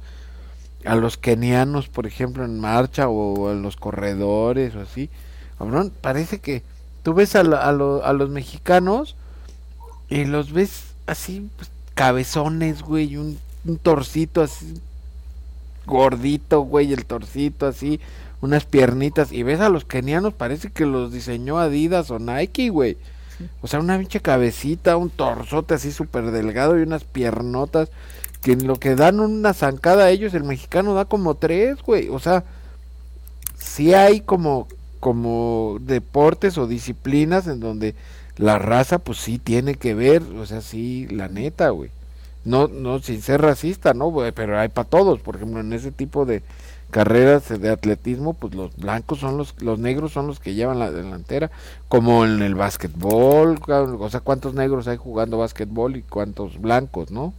a 0.85 0.95
los 0.95 1.17
kenianos, 1.17 1.89
por 1.89 2.07
ejemplo, 2.07 2.45
en 2.45 2.59
marcha 2.59 3.09
o 3.09 3.49
a 3.49 3.53
los 3.53 3.75
corredores 3.75 4.75
o 4.75 4.81
así. 4.81 5.09
Cabrón, 5.57 5.91
parece 6.01 6.39
que 6.39 6.63
tú 7.03 7.13
ves 7.13 7.35
a, 7.35 7.39
a, 7.39 7.69
a 7.69 8.13
los 8.13 8.29
mexicanos 8.29 9.15
y 10.09 10.25
los 10.25 10.51
ves 10.51 10.83
así, 11.07 11.49
pues, 11.57 11.71
cabezones, 11.93 12.81
güey, 12.81 13.17
un, 13.17 13.37
un 13.65 13.77
torcito 13.77 14.41
así, 14.41 14.75
gordito, 15.85 16.61
güey, 16.61 16.93
el 16.93 17.05
torcito 17.05 17.67
así, 17.67 17.99
unas 18.41 18.65
piernitas. 18.65 19.31
Y 19.31 19.43
ves 19.43 19.59
a 19.61 19.69
los 19.69 19.85
kenianos, 19.85 20.33
parece 20.33 20.71
que 20.71 20.85
los 20.85 21.11
diseñó 21.11 21.57
Adidas 21.57 22.11
o 22.11 22.19
Nike, 22.19 22.69
güey. 22.69 22.97
O 23.61 23.67
sea, 23.67 23.79
una 23.79 23.97
pinche 23.97 24.21
cabecita, 24.21 24.95
un 24.97 25.09
torzote 25.09 25.73
así 25.73 25.91
súper 25.91 26.31
delgado 26.31 26.79
y 26.79 26.83
unas 26.83 27.03
piernotas 27.03 27.89
que 28.45 28.51
en 28.51 28.67
lo 28.67 28.75
que 28.75 28.93
dan 28.93 29.19
una 29.19 29.55
zancada 29.55 30.03
a 30.03 30.09
ellos, 30.11 30.35
el 30.35 30.43
mexicano 30.43 30.93
da 30.93 31.05
como 31.05 31.33
tres, 31.33 31.81
güey. 31.81 32.09
O 32.09 32.19
sea, 32.19 32.43
sí 33.57 33.95
hay 33.95 34.19
como, 34.19 34.67
como 34.99 35.77
deportes 35.81 36.59
o 36.59 36.67
disciplinas 36.67 37.47
en 37.47 37.59
donde 37.59 37.95
la 38.37 38.59
raza, 38.59 38.99
pues 38.99 39.17
sí 39.17 39.39
tiene 39.39 39.73
que 39.73 39.95
ver, 39.95 40.21
o 40.21 40.45
sea, 40.45 40.61
sí, 40.61 41.07
la 41.07 41.27
neta, 41.27 41.71
güey. 41.71 41.89
No, 42.43 42.67
no, 42.67 42.99
sin 42.99 43.23
ser 43.23 43.41
racista, 43.41 43.95
¿no? 43.95 44.13
Pero 44.35 44.59
hay 44.59 44.69
para 44.69 44.87
todos, 44.87 45.21
por 45.21 45.37
ejemplo, 45.37 45.61
en 45.61 45.73
ese 45.73 45.91
tipo 45.91 46.27
de, 46.27 46.43
carreras 46.91 47.49
de 47.49 47.69
atletismo, 47.71 48.35
pues 48.35 48.53
los 48.53 48.77
blancos 48.77 49.17
son 49.21 49.37
los, 49.37 49.59
los 49.59 49.79
negros 49.79 50.11
son 50.11 50.27
los 50.27 50.39
que 50.39 50.53
llevan 50.53 50.77
la 50.77 50.91
delantera, 50.91 51.49
como 51.87 52.25
en 52.25 52.43
el 52.43 52.53
básquetbol, 52.53 53.59
o 53.67 54.09
sea, 54.11 54.19
cuántos 54.19 54.53
negros 54.53 54.87
hay 54.87 54.97
jugando 54.97 55.39
básquetbol 55.39 55.95
y 55.95 56.03
cuántos 56.03 56.61
blancos, 56.61 57.09
¿no? 57.09 57.33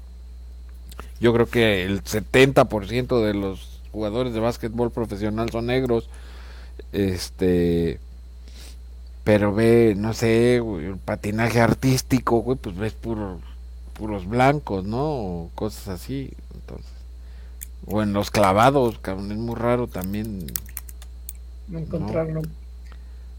Yo 1.20 1.32
creo 1.32 1.46
que 1.46 1.84
el 1.84 2.02
70% 2.02 3.24
de 3.24 3.34
los 3.34 3.80
jugadores 3.92 4.34
de 4.34 4.40
básquetbol 4.40 4.90
profesional 4.90 5.50
son 5.50 5.66
negros, 5.66 6.08
este, 6.92 7.98
pero 9.24 9.54
ve, 9.54 9.94
no 9.96 10.12
sé, 10.12 10.56
el 10.56 10.98
patinaje 11.04 11.60
artístico, 11.60 12.38
güey, 12.38 12.58
pues 12.58 12.76
ves 12.76 12.92
puros 12.92 13.40
puros 13.96 14.28
blancos, 14.28 14.84
¿no? 14.84 15.04
O 15.04 15.50
cosas 15.54 15.88
así, 15.88 16.32
entonces. 16.54 16.92
O 17.86 18.02
en 18.02 18.12
los 18.12 18.30
clavados, 18.30 18.98
cabrón, 18.98 19.32
es 19.32 19.38
muy 19.38 19.54
raro 19.54 19.86
también. 19.86 20.46
No 21.68 21.78
encontrarlo. 21.78 22.42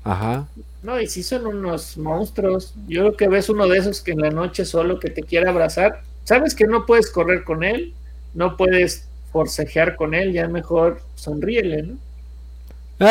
Ajá. 0.03 0.47
No, 0.84 0.99
y 0.99 1.07
si 1.07 1.21
son 1.21 1.47
unos 1.47 1.97
monstruos. 1.97 2.73
Yo 2.88 3.01
creo 3.01 3.17
que 3.17 3.28
ves 3.28 3.49
uno 3.49 3.67
de 3.67 3.78
esos 3.78 4.01
que 4.01 4.11
en 4.11 4.21
la 4.21 4.30
noche 4.30 4.63
solo 4.65 4.99
que 4.99 5.09
te 5.09 5.23
quiere 5.23 5.49
abrazar. 5.49 6.01
Sabes 6.28 6.53
que 6.53 6.67
no 6.67 6.86
puedes 6.86 7.09
correr 7.09 7.45
con 7.45 7.63
él, 7.63 7.93
no 8.34 8.57
puedes 8.57 9.07
forcejear 9.32 9.95
con 9.95 10.13
él, 10.13 10.34
ya 10.34 10.49
mejor 10.49 11.01
sonríele, 11.15 11.84
¿no? 11.84 11.95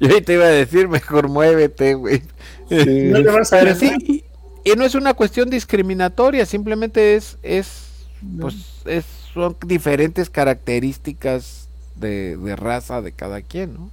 Yo 0.00 0.24
te 0.24 0.32
iba 0.32 0.46
a 0.46 0.48
decir, 0.48 0.88
mejor 0.88 1.28
muévete, 1.28 1.92
güey. 1.92 2.22
No 2.70 3.22
te 3.22 3.28
vas 3.28 3.52
a 3.52 3.74
sí, 3.74 4.24
y 4.64 4.70
no 4.76 4.86
es 4.86 4.94
una 4.94 5.12
cuestión 5.12 5.50
discriminatoria, 5.50 6.46
simplemente 6.46 7.14
es, 7.14 7.36
es, 7.42 8.06
pues, 8.40 8.54
es, 8.86 9.04
son 9.34 9.58
diferentes 9.66 10.30
características 10.30 11.68
de, 11.96 12.56
raza 12.56 13.02
de 13.02 13.12
cada 13.12 13.42
quien, 13.42 13.74
¿no? 13.74 13.90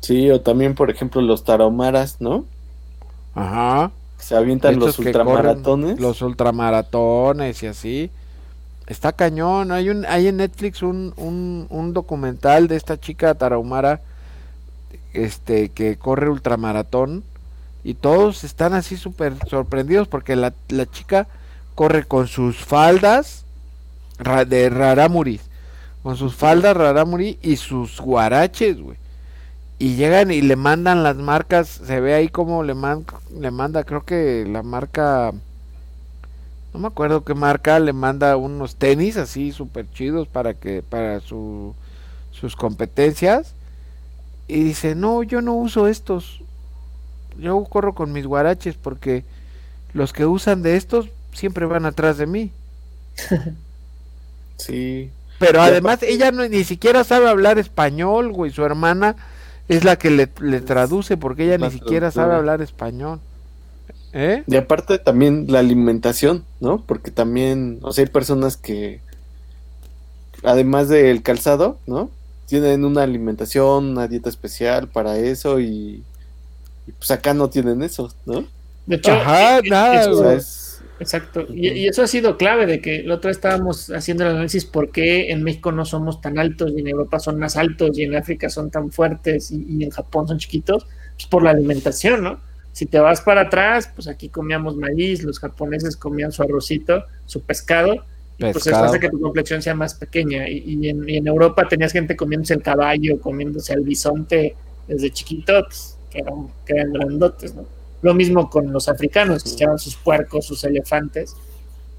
Sí, 0.00 0.28
o 0.32 0.40
también, 0.40 0.74
por 0.74 0.90
ejemplo, 0.90 1.22
los 1.22 1.44
taromaras, 1.44 2.20
¿no? 2.20 2.44
Ajá. 3.38 3.90
Se 4.18 4.36
avientan 4.36 4.78
los 4.78 4.98
ultramaratones. 4.98 6.00
los 6.00 6.20
ultramaratones 6.22 7.62
y 7.62 7.66
así. 7.66 8.10
Está 8.86 9.12
cañón. 9.12 9.70
Hay 9.70 9.90
un, 9.90 10.04
hay 10.06 10.28
en 10.28 10.38
Netflix 10.38 10.82
un, 10.82 11.14
un, 11.16 11.66
un 11.70 11.92
documental 11.92 12.68
de 12.68 12.76
esta 12.76 12.98
chica 12.98 13.34
tarahumara 13.34 14.00
este, 15.12 15.68
que 15.70 15.96
corre 15.96 16.28
ultramaratón 16.28 17.22
y 17.84 17.94
todos 17.94 18.44
están 18.44 18.74
así 18.74 18.96
súper 18.96 19.34
sorprendidos 19.48 20.08
porque 20.08 20.36
la, 20.36 20.52
la, 20.68 20.86
chica 20.86 21.28
corre 21.74 22.04
con 22.04 22.26
sus 22.26 22.58
faldas 22.58 23.44
de 24.46 24.68
rarámuris, 24.68 25.42
con 26.02 26.16
sus 26.16 26.34
faldas 26.34 26.76
rarámuri 26.76 27.38
y 27.40 27.56
sus 27.56 28.00
guaraches, 28.00 28.80
güey. 28.80 28.98
Y 29.78 29.94
llegan 29.94 30.30
y 30.30 30.40
le 30.42 30.56
mandan 30.56 31.02
las 31.04 31.16
marcas, 31.16 31.68
se 31.68 32.00
ve 32.00 32.14
ahí 32.14 32.28
como 32.28 32.64
le, 32.64 32.74
man, 32.74 33.04
le 33.38 33.50
manda, 33.50 33.84
creo 33.84 34.04
que 34.04 34.44
la 34.48 34.64
marca, 34.64 35.32
no 36.74 36.80
me 36.80 36.88
acuerdo 36.88 37.24
qué 37.24 37.34
marca, 37.34 37.78
le 37.78 37.92
manda 37.92 38.36
unos 38.36 38.74
tenis 38.74 39.16
así 39.16 39.52
súper 39.52 39.88
chidos 39.92 40.26
para 40.26 40.54
que, 40.54 40.82
para 40.82 41.20
su, 41.20 41.74
sus 42.32 42.56
competencias 42.56 43.54
y 44.48 44.64
dice, 44.64 44.94
no, 44.94 45.22
yo 45.22 45.42
no 45.42 45.54
uso 45.54 45.86
estos. 45.86 46.40
Yo 47.38 47.62
corro 47.64 47.94
con 47.94 48.12
mis 48.12 48.26
guaraches 48.26 48.76
porque 48.76 49.22
los 49.92 50.12
que 50.14 50.24
usan 50.24 50.62
de 50.62 50.76
estos 50.76 51.08
siempre 51.34 51.66
van 51.66 51.84
atrás 51.84 52.16
de 52.16 52.26
mí. 52.26 52.50
sí. 54.56 55.10
Pero 55.38 55.60
además 55.60 56.02
ella 56.02 56.32
no, 56.32 56.48
ni 56.48 56.64
siquiera 56.64 57.04
sabe 57.04 57.28
hablar 57.28 57.58
español, 57.58 58.32
güey. 58.32 58.50
Su 58.50 58.64
hermana 58.64 59.14
es 59.68 59.84
la 59.84 59.96
que 59.96 60.10
le, 60.10 60.26
traduce 60.60 61.16
porque 61.16 61.44
ella 61.44 61.58
ni 61.58 61.70
siquiera 61.72 62.10
sabe 62.10 62.34
hablar 62.34 62.62
español. 62.62 63.20
¿Eh? 64.12 64.42
Y 64.46 64.56
aparte 64.56 64.98
también 64.98 65.46
la 65.48 65.58
alimentación, 65.58 66.44
¿no? 66.60 66.82
Porque 66.86 67.10
también, 67.10 67.78
o 67.82 67.92
sea, 67.92 68.04
hay 68.04 68.10
personas 68.10 68.56
que, 68.56 69.00
además 70.42 70.88
del 70.88 71.22
calzado, 71.22 71.78
¿no? 71.86 72.10
tienen 72.48 72.84
una 72.86 73.02
alimentación, 73.02 73.90
una 73.90 74.08
dieta 74.08 74.30
especial 74.30 74.88
para 74.88 75.18
eso 75.18 75.60
y, 75.60 76.02
pues 76.98 77.10
acá 77.10 77.34
no 77.34 77.50
tienen 77.50 77.82
eso, 77.82 78.10
¿no? 78.24 78.44
De 78.86 78.96
hecho, 78.96 79.12
Ajá, 79.12 79.60
nada, 79.68 80.40
Exacto, 81.00 81.46
y, 81.52 81.86
eso 81.86 82.02
ha 82.02 82.06
sido 82.06 82.36
clave 82.36 82.66
de 82.66 82.80
que 82.80 83.02
la 83.02 83.14
otra 83.14 83.28
vez 83.28 83.36
estábamos 83.36 83.90
haciendo 83.90 84.24
el 84.24 84.30
análisis 84.30 84.64
por 84.64 84.90
qué 84.90 85.30
en 85.30 85.42
México 85.42 85.70
no 85.70 85.84
somos 85.84 86.20
tan 86.20 86.38
altos 86.38 86.72
y 86.76 86.80
en 86.80 86.88
Europa 86.88 87.20
son 87.20 87.38
más 87.38 87.56
altos 87.56 87.96
y 87.98 88.02
en 88.02 88.16
África 88.16 88.48
son 88.48 88.70
tan 88.70 88.90
fuertes 88.90 89.50
y, 89.50 89.84
en 89.84 89.90
Japón 89.90 90.26
son 90.26 90.38
chiquitos, 90.38 90.86
pues 91.14 91.26
por 91.26 91.42
la 91.42 91.50
alimentación, 91.50 92.22
¿no? 92.22 92.40
Si 92.72 92.86
te 92.86 92.98
vas 92.98 93.20
para 93.20 93.42
atrás, 93.42 93.90
pues 93.94 94.08
aquí 94.08 94.28
comíamos 94.28 94.76
maíz, 94.76 95.22
los 95.22 95.38
japoneses 95.38 95.96
comían 95.96 96.32
su 96.32 96.42
arrocito, 96.42 97.04
su 97.26 97.42
pescado, 97.42 98.04
pues 98.38 98.66
eso 98.66 98.76
hace 98.76 99.00
que 99.00 99.08
tu 99.08 99.20
complexión 99.20 99.62
sea 99.62 99.74
más 99.74 99.94
pequeña. 99.94 100.48
Y, 100.48 100.88
en, 100.88 101.26
Europa 101.26 101.66
tenías 101.68 101.92
gente 101.92 102.16
comiéndose 102.16 102.54
el 102.54 102.62
caballo, 102.62 103.20
comiéndose 103.20 103.72
el 103.72 103.80
bisonte 103.80 104.54
desde 104.86 105.10
chiquitos, 105.10 105.96
que 106.10 106.20
eran, 106.20 106.48
que 106.64 106.74
eran 106.74 106.92
grandotes, 106.92 107.54
¿no? 107.54 107.77
Lo 108.02 108.14
mismo 108.14 108.48
con 108.48 108.72
los 108.72 108.88
africanos, 108.88 109.42
que 109.42 109.50
echaban 109.50 109.78
sus 109.78 109.96
puercos, 109.96 110.46
sus 110.46 110.62
elefantes. 110.64 111.34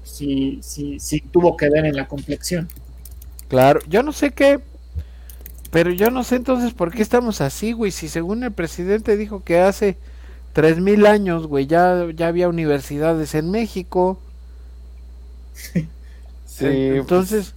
Sí, 0.02 0.58
sí, 0.62 0.98
sí 0.98 1.20
tuvo 1.20 1.56
que 1.56 1.68
ver 1.68 1.86
en 1.86 1.96
la 1.96 2.08
complexión. 2.08 2.68
Claro, 3.48 3.80
yo 3.88 4.02
no 4.02 4.12
sé 4.12 4.30
qué, 4.30 4.60
pero 5.70 5.90
yo 5.90 6.10
no 6.10 6.24
sé 6.24 6.36
entonces 6.36 6.72
por 6.72 6.92
qué 6.92 7.02
estamos 7.02 7.40
así, 7.40 7.72
güey. 7.72 7.90
Si 7.90 8.08
según 8.08 8.42
el 8.42 8.52
presidente 8.52 9.16
dijo 9.16 9.44
que 9.44 9.60
hace 9.60 9.96
tres 10.52 10.78
mil 10.78 11.06
años, 11.06 11.46
güey, 11.46 11.66
ya, 11.66 12.06
ya 12.14 12.28
había 12.28 12.48
universidades 12.48 13.34
en 13.34 13.50
México. 13.50 14.18
Eh, 16.62 16.96
entonces, 16.98 17.54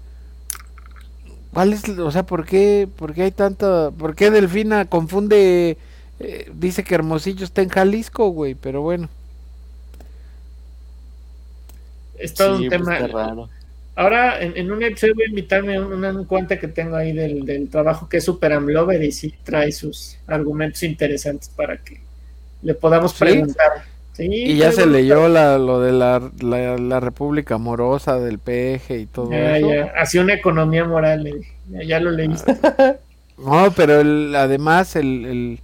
¿cuál 1.51 1.73
es, 1.73 1.89
o 1.89 2.09
sea, 2.09 2.25
por 2.25 2.45
qué, 2.45 2.87
por 2.95 3.13
qué 3.13 3.23
hay 3.23 3.31
tanto, 3.31 3.93
por 3.97 4.15
qué 4.15 4.31
Delfina 4.31 4.85
confunde, 4.85 5.77
eh, 6.23 6.51
dice 6.53 6.83
que 6.83 6.95
Hermosillo 6.95 7.45
está 7.45 7.61
en 7.61 7.69
Jalisco, 7.69 8.29
güey, 8.29 8.55
pero 8.55 8.81
bueno. 8.81 9.09
Es 12.17 12.33
todo 12.33 12.57
un 12.57 12.67
pues, 12.67 12.81
tema. 12.81 13.49
Ahora, 13.95 14.41
en, 14.41 14.71
un 14.71 14.81
episodio 14.81 15.13
voy 15.15 15.25
a 15.25 15.29
invitarme 15.29 15.75
a 15.75 15.81
una, 15.81 16.13
cuenta 16.25 16.59
que 16.59 16.67
tengo 16.67 16.95
ahí 16.95 17.11
del, 17.11 17.69
trabajo 17.69 18.09
que 18.09 18.17
es 18.17 18.23
Super 18.23 18.53
Amlover 18.53 19.03
y 19.03 19.11
sí 19.11 19.33
trae 19.43 19.71
sus 19.71 20.17
argumentos 20.25 20.81
interesantes 20.83 21.49
para 21.49 21.77
que 21.77 21.99
le 22.63 22.73
podamos 22.73 23.13
preguntar 23.13 23.83
y 24.17 24.57
ya 24.57 24.71
se 24.71 24.85
leyó 24.85 25.27
la, 25.27 25.57
lo 25.57 25.79
de 25.79 25.91
la, 25.91 26.21
la, 26.39 26.99
República 26.99 27.55
Amorosa 27.55 28.19
del 28.19 28.37
PG 28.37 28.91
y 28.91 29.05
todo 29.07 29.31
eso. 29.31 29.69
Ya. 29.69 29.91
Así 29.97 30.19
una 30.19 30.35
economía 30.35 30.85
moral, 30.85 31.27
ya, 31.67 31.99
lo 31.99 32.11
leíste. 32.11 32.55
no, 33.37 33.73
pero 33.75 33.95
además 34.37 34.95
el, 34.95 35.25
el, 35.25 35.59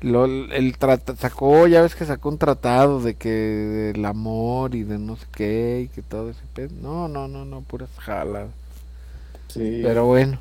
lo, 0.00 0.24
el 0.26 0.76
sacó, 1.18 1.66
ya 1.66 1.82
ves 1.82 1.94
que 1.94 2.04
sacó 2.04 2.28
un 2.28 2.38
tratado 2.38 3.00
de 3.00 3.14
que 3.14 3.30
del 3.30 4.04
amor 4.04 4.74
y 4.74 4.84
de 4.84 4.98
no 4.98 5.16
sé 5.16 5.26
qué 5.32 5.82
y 5.84 5.88
que 5.88 6.02
todo 6.02 6.30
ese 6.30 6.42
pedo. 6.54 6.70
No, 6.80 7.08
no, 7.08 7.28
no, 7.28 7.44
no, 7.44 7.62
puras 7.62 7.90
jalas. 7.98 8.48
Sí. 9.48 9.80
Pero 9.82 10.06
bueno. 10.06 10.38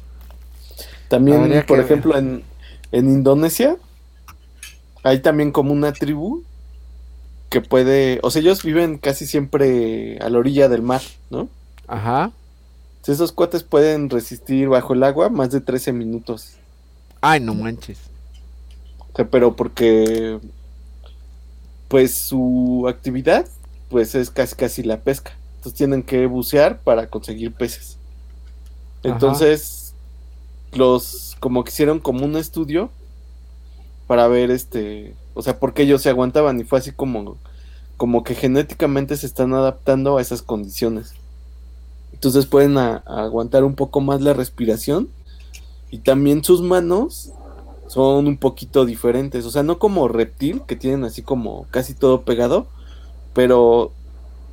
También, 1.08 1.64
por 1.68 1.80
ejemplo, 1.80 2.18
en, 2.18 2.44
en 2.92 3.10
Indonesia 3.10 3.78
hay 5.04 5.20
también 5.20 5.52
como 5.52 5.72
una 5.72 5.94
tribu 5.94 6.44
que 7.50 7.62
puede, 7.62 8.20
o 8.24 8.30
sea, 8.30 8.42
ellos 8.42 8.64
viven 8.64 8.98
casi 8.98 9.26
siempre 9.26 10.18
a 10.20 10.30
la 10.30 10.38
orilla 10.38 10.68
del 10.68 10.82
mar, 10.82 11.02
¿no? 11.30 11.48
Ajá. 11.88 12.32
Esos 13.08 13.32
cuates 13.32 13.64
pueden 13.64 14.10
resistir 14.10 14.68
bajo 14.68 14.94
el 14.94 15.02
agua 15.02 15.30
más 15.30 15.50
de 15.52 15.62
13 15.62 15.94
minutos. 15.94 16.56
Ay, 17.22 17.40
no 17.40 17.54
manches. 17.54 17.98
Sea, 19.18 19.30
pero 19.30 19.56
porque 19.56 20.40
pues 21.90 22.16
su 22.16 22.86
actividad 22.88 23.46
pues 23.90 24.16
es 24.16 24.30
casi 24.30 24.56
casi 24.56 24.84
la 24.84 25.02
pesca. 25.02 25.34
Entonces 25.58 25.78
tienen 25.78 26.04
que 26.04 26.26
bucear 26.26 26.80
para 26.80 27.08
conseguir 27.08 27.54
peces. 27.54 27.98
Entonces 29.04 29.94
los 30.72 31.36
como 31.42 31.64
que 31.64 31.72
hicieron 31.72 32.00
como 32.00 32.24
un 32.24 32.38
estudio 32.38 32.90
para 34.08 34.28
ver 34.30 34.52
este 34.52 35.14
o 35.38 35.44
sea, 35.44 35.60
porque 35.60 35.84
ellos 35.84 36.02
se 36.02 36.10
aguantaban 36.10 36.60
y 36.60 36.64
fue 36.64 36.80
así 36.80 36.92
como, 36.92 37.38
como 37.96 38.24
que 38.24 38.34
genéticamente 38.34 39.16
se 39.18 39.28
están 39.28 39.54
adaptando 39.54 40.18
a 40.18 40.22
esas 40.22 40.42
condiciones. 40.42 41.14
Entonces 42.12 42.48
pueden 42.48 42.76
aguantar 42.80 43.64
un 43.64 43.76
poco 43.76 44.02
más 44.02 44.20
la 44.22 44.34
respiración 44.34 45.10
y 45.92 46.00
también 46.00 46.44
sus 46.44 46.64
manos 46.64 47.34
son 47.88 48.28
un 48.28 48.38
poquito 48.38 48.86
diferentes, 48.86 49.46
o 49.46 49.52
sea, 49.52 49.64
no 49.64 49.80
como 49.80 50.08
reptil, 50.08 50.62
que 50.68 50.76
tienen 50.76 51.04
así 51.04 51.22
como 51.22 51.66
casi 51.72 51.94
todo 51.94 52.22
pegado, 52.22 52.68
pero 53.34 53.92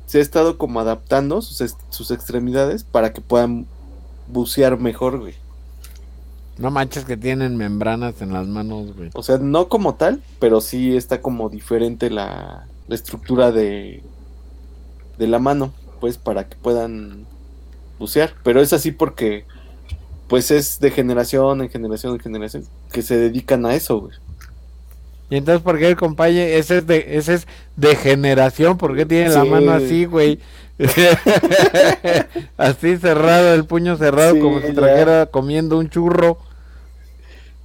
se 0.05 0.19
ha 0.19 0.21
estado 0.21 0.57
como 0.57 0.79
adaptando 0.79 1.41
sus, 1.41 2.11
extremidades 2.11 2.83
para 2.83 3.13
que 3.13 3.21
puedan 3.21 3.65
bucear 4.27 4.79
mejor, 4.79 5.19
güey. 5.19 5.33
No 6.57 6.71
manches 6.71 7.03
que 7.03 7.17
tienen 7.17 7.57
membranas 7.57 8.21
en 8.21 8.31
las 8.31 8.47
manos, 8.47 8.95
güey. 8.95 9.09
O 9.13 9.23
sea, 9.23 9.37
no 9.37 9.67
como 9.67 9.95
tal, 9.95 10.21
pero 10.39 10.61
sí 10.61 10.95
está 10.95 11.21
como 11.21 11.49
diferente 11.49 12.09
la, 12.09 12.67
la 12.87 12.95
estructura 12.95 13.51
de, 13.51 14.03
de 15.17 15.27
la 15.27 15.39
mano, 15.39 15.73
pues 15.99 16.17
para 16.17 16.47
que 16.47 16.55
puedan 16.55 17.25
bucear. 17.99 18.33
Pero 18.43 18.61
es 18.61 18.71
así 18.73 18.91
porque, 18.91 19.45
pues 20.27 20.51
es 20.51 20.79
de 20.79 20.91
generación 20.91 21.61
en 21.61 21.69
generación 21.69 22.13
en 22.13 22.19
generación 22.19 22.63
que 22.91 23.01
se 23.01 23.17
dedican 23.17 23.65
a 23.65 23.75
eso, 23.75 23.99
güey. 23.99 24.13
Y 25.29 25.37
entonces, 25.37 25.63
¿por 25.63 25.79
qué 25.79 25.87
el 25.87 25.95
compañero? 25.95 26.55
Ese 26.57 26.77
es 26.79 26.87
de, 26.87 27.17
ese 27.17 27.33
es 27.35 27.47
de 27.75 27.95
generación, 27.95 28.77
¿por 28.77 28.95
qué 28.95 29.05
tiene 29.05 29.29
la 29.29 29.43
mano 29.43 29.71
así, 29.71 30.05
güey? 30.05 30.39
así 32.57 32.97
cerrado, 32.97 33.53
el 33.53 33.65
puño 33.65 33.97
cerrado, 33.97 34.33
Sí, 34.35 34.39
como 34.39 34.59
si 34.61 34.67
ya. 34.67 34.73
trajera 34.73 35.25
comiendo 35.27 35.77
un 35.77 35.89
churro. 35.89 36.37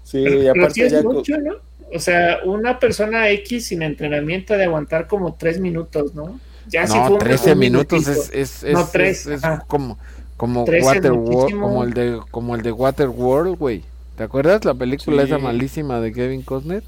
Sí, 0.05 0.19
y 0.19 0.25
Pero 0.25 0.41
sí 0.43 0.49
aparte 0.49 0.87
es 0.87 0.93
ya 0.93 1.03
mucho, 1.03 1.39
¿no? 1.39 1.55
O 1.95 1.99
sea, 1.99 2.39
una 2.45 2.79
persona 2.79 3.29
X 3.31 3.67
sin 3.69 3.83
entrenamiento 3.83 4.55
de 4.57 4.65
aguantar 4.65 5.07
como 5.07 5.35
tres 5.35 5.59
minutos, 5.61 6.15
¿no? 6.15 6.39
Ya 6.69 6.87
si 6.87 6.97
no, 6.97 7.05
fue 7.07 7.13
un- 7.15 7.19
13 7.19 7.53
un 7.53 7.59
minutos 7.59 8.07
es, 8.07 8.31
es, 8.33 8.73
No, 8.73 8.81
es- 8.81 8.91
tres, 8.93 9.29
como, 9.67 9.99
como, 10.41 10.65
13 10.65 10.79
es 10.79 10.87
Waterworld, 10.87 11.61
como 11.61 11.85
el 11.85 11.93
de 11.93 12.21
como 12.31 12.55
el 12.55 12.63
de 12.63 12.73
Waterworld, 12.73 13.59
güey. 13.59 13.85
¿Te 14.17 14.23
acuerdas 14.25 14.65
la 14.65 14.73
película 14.75 15.23
Sí. 15.23 15.29
esa 15.29 15.39
malísima 15.39 16.01
de 16.01 16.13
Kevin 16.15 16.41
Costner? 16.43 16.83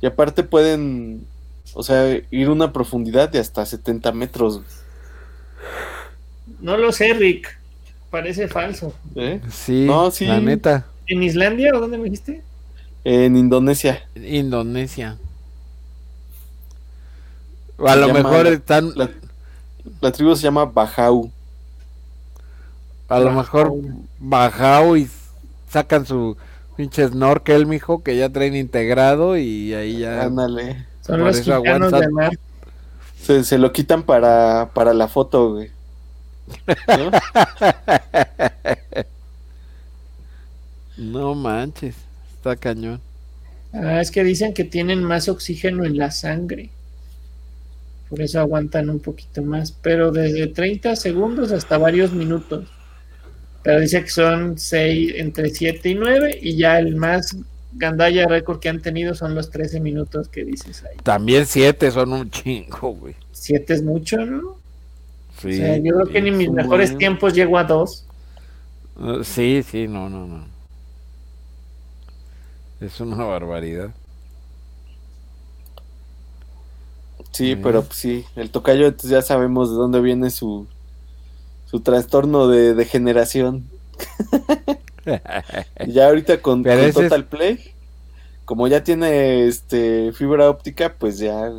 Y 0.00 0.06
aparte 0.06 0.44
pueden, 0.44 1.26
o 1.74 1.82
sea, 1.82 2.08
ir 2.30 2.46
a 2.46 2.52
una 2.52 2.72
profundidad 2.72 3.28
de 3.28 3.40
hasta 3.40 3.66
70 3.66 4.12
metros. 4.12 4.60
No 6.60 6.76
lo 6.76 6.92
sé, 6.92 7.14
Rick. 7.14 7.58
Parece 8.10 8.46
falso. 8.48 8.94
¿eh? 9.16 9.40
Sí, 9.50 9.86
No, 9.86 10.10
sí. 10.10 10.26
la 10.26 10.40
neta. 10.40 10.86
¿En 11.06 11.22
Islandia 11.22 11.72
o 11.74 11.80
dónde 11.80 11.98
me 11.98 12.04
dijiste? 12.04 12.42
En 13.04 13.36
Indonesia. 13.36 14.04
Indonesia. 14.14 15.16
A 17.84 17.94
Se 17.94 18.00
lo 18.00 18.12
mejor 18.12 18.46
están, 18.46 18.92
La, 18.96 19.10
la 20.00 20.12
tribu 20.12 20.36
se 20.36 20.42
llama 20.42 20.64
Bajau. 20.66 21.30
A 23.10 23.20
lo 23.20 23.32
mejor 23.32 23.72
bajado 24.18 24.96
y 24.96 25.08
sacan 25.68 26.06
su 26.06 26.36
pinche 26.76 27.06
snorkel, 27.08 27.66
mijo, 27.66 28.02
que 28.02 28.16
ya 28.16 28.30
traen 28.30 28.56
integrado 28.56 29.36
y 29.38 29.74
ahí 29.74 29.98
ya. 29.98 30.24
Ándale. 30.24 30.86
Son 31.02 31.20
Por 31.20 31.24
los 31.24 31.36
eso 31.36 31.52
gitanos 31.52 31.92
aguantan. 31.92 32.00
de 32.00 32.08
mar. 32.08 32.32
Se, 33.16 33.44
se 33.44 33.58
lo 33.58 33.72
quitan 33.72 34.04
para, 34.04 34.70
para 34.74 34.94
la 34.94 35.08
foto, 35.08 35.52
güey. 35.54 35.70
¿No? 36.86 37.14
No 40.96 41.34
manches, 41.34 41.96
está 42.36 42.54
cañón. 42.56 43.02
Ah, 43.72 44.00
es 44.00 44.12
que 44.12 44.22
dicen 44.22 44.54
que 44.54 44.62
tienen 44.64 45.02
más 45.02 45.28
oxígeno 45.28 45.84
en 45.84 45.96
la 45.98 46.12
sangre. 46.12 46.76
Por 48.10 48.20
eso 48.20 48.40
aguantan 48.40 48.90
un 48.90 49.00
poquito 49.00 49.42
más. 49.42 49.72
Pero 49.72 50.12
desde 50.12 50.48
30 50.48 50.96
segundos 50.96 51.52
hasta 51.52 51.78
varios 51.78 52.12
minutos. 52.12 52.68
Pero 53.62 53.80
dice 53.80 54.02
que 54.02 54.10
son 54.10 54.58
seis, 54.58 55.12
entre 55.16 55.50
7 55.50 55.88
y 55.88 55.94
9. 55.94 56.38
Y 56.40 56.56
ya 56.56 56.78
el 56.78 56.96
más 56.96 57.36
gandalla 57.72 58.26
récord 58.26 58.58
que 58.58 58.68
han 58.68 58.80
tenido 58.80 59.14
son 59.14 59.34
los 59.34 59.50
13 59.50 59.80
minutos 59.80 60.28
que 60.28 60.44
dices 60.44 60.84
ahí. 60.84 60.96
También 61.02 61.46
siete 61.46 61.90
son 61.90 62.12
un 62.12 62.30
chingo, 62.30 62.92
güey. 62.92 63.14
7 63.32 63.74
es 63.74 63.82
mucho, 63.82 64.18
¿no? 64.18 64.56
Sí, 65.40 65.48
o 65.48 65.56
sea, 65.56 65.76
yo 65.78 65.94
creo 65.94 66.06
que 66.06 66.22
sí. 66.22 66.30
mis 66.30 66.50
mejores 66.50 66.90
buen. 66.90 66.98
tiempos 66.98 67.34
llego 67.34 67.58
a 67.58 67.64
2. 67.64 68.06
Uh, 68.96 69.24
sí, 69.24 69.62
sí, 69.68 69.88
no, 69.88 70.10
no, 70.10 70.26
no. 70.26 70.44
Es 72.80 73.00
una 73.00 73.24
barbaridad. 73.24 73.90
Sí, 77.32 77.56
pero 77.56 77.84
pues, 77.84 77.98
sí, 77.98 78.24
el 78.36 78.50
tocayo 78.50 78.86
entonces 78.86 79.10
ya 79.10 79.22
sabemos 79.22 79.70
de 79.70 79.76
dónde 79.76 80.00
viene 80.00 80.30
su, 80.30 80.66
su 81.70 81.80
trastorno 81.80 82.48
de 82.48 82.74
degeneración. 82.74 83.64
Ya 85.86 86.06
ahorita 86.08 86.40
con, 86.42 86.62
con 86.62 86.72
ese 86.72 86.88
es- 86.88 86.94
Total 86.94 87.24
Play, 87.24 87.72
como 88.44 88.68
ya 88.68 88.82
tiene 88.84 89.46
este 89.46 90.12
fibra 90.12 90.50
óptica, 90.50 90.94
pues 90.98 91.18
ya. 91.18 91.50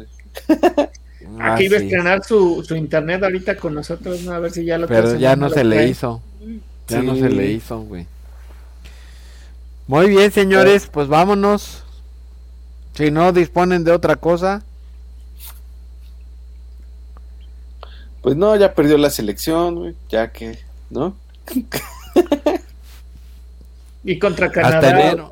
Ah, 1.39 1.53
Aquí 1.53 1.65
iba 1.65 1.77
a 1.77 1.79
sí. 1.79 1.85
estrenar 1.85 2.23
su, 2.23 2.63
su 2.67 2.75
internet 2.75 3.23
ahorita 3.23 3.55
con 3.55 3.73
nosotros, 3.73 4.21
¿no? 4.23 4.33
A 4.33 4.39
ver 4.39 4.51
si 4.51 4.65
ya 4.65 4.77
lo 4.77 4.87
Pero 4.87 5.15
ya 5.17 5.35
no 5.35 5.49
se 5.49 5.63
le 5.63 5.87
hizo. 5.87 6.21
Ya 6.87 7.01
no 7.01 7.15
Sí. 7.15 7.21
se 7.21 7.29
le 7.29 7.51
hizo, 7.51 7.79
güey. 7.81 8.05
Muy 9.87 10.09
bien, 10.09 10.31
señores, 10.31 10.87
pues 10.91 11.07
vámonos. 11.07 11.83
Si 12.95 13.11
no 13.11 13.31
disponen 13.31 13.83
de 13.83 13.91
otra 13.91 14.15
cosa, 14.17 14.63
Pues 18.21 18.35
no, 18.35 18.55
ya 18.55 18.73
perdió 18.75 18.97
la 18.97 19.09
selección, 19.09 19.75
güey, 19.75 19.95
ya 20.09 20.31
que, 20.31 20.57
¿no? 20.89 21.15
Y 24.03 24.17
contra 24.19 24.47
hasta 24.47 24.61
Canadá. 24.61 24.89
enero. 25.01 25.29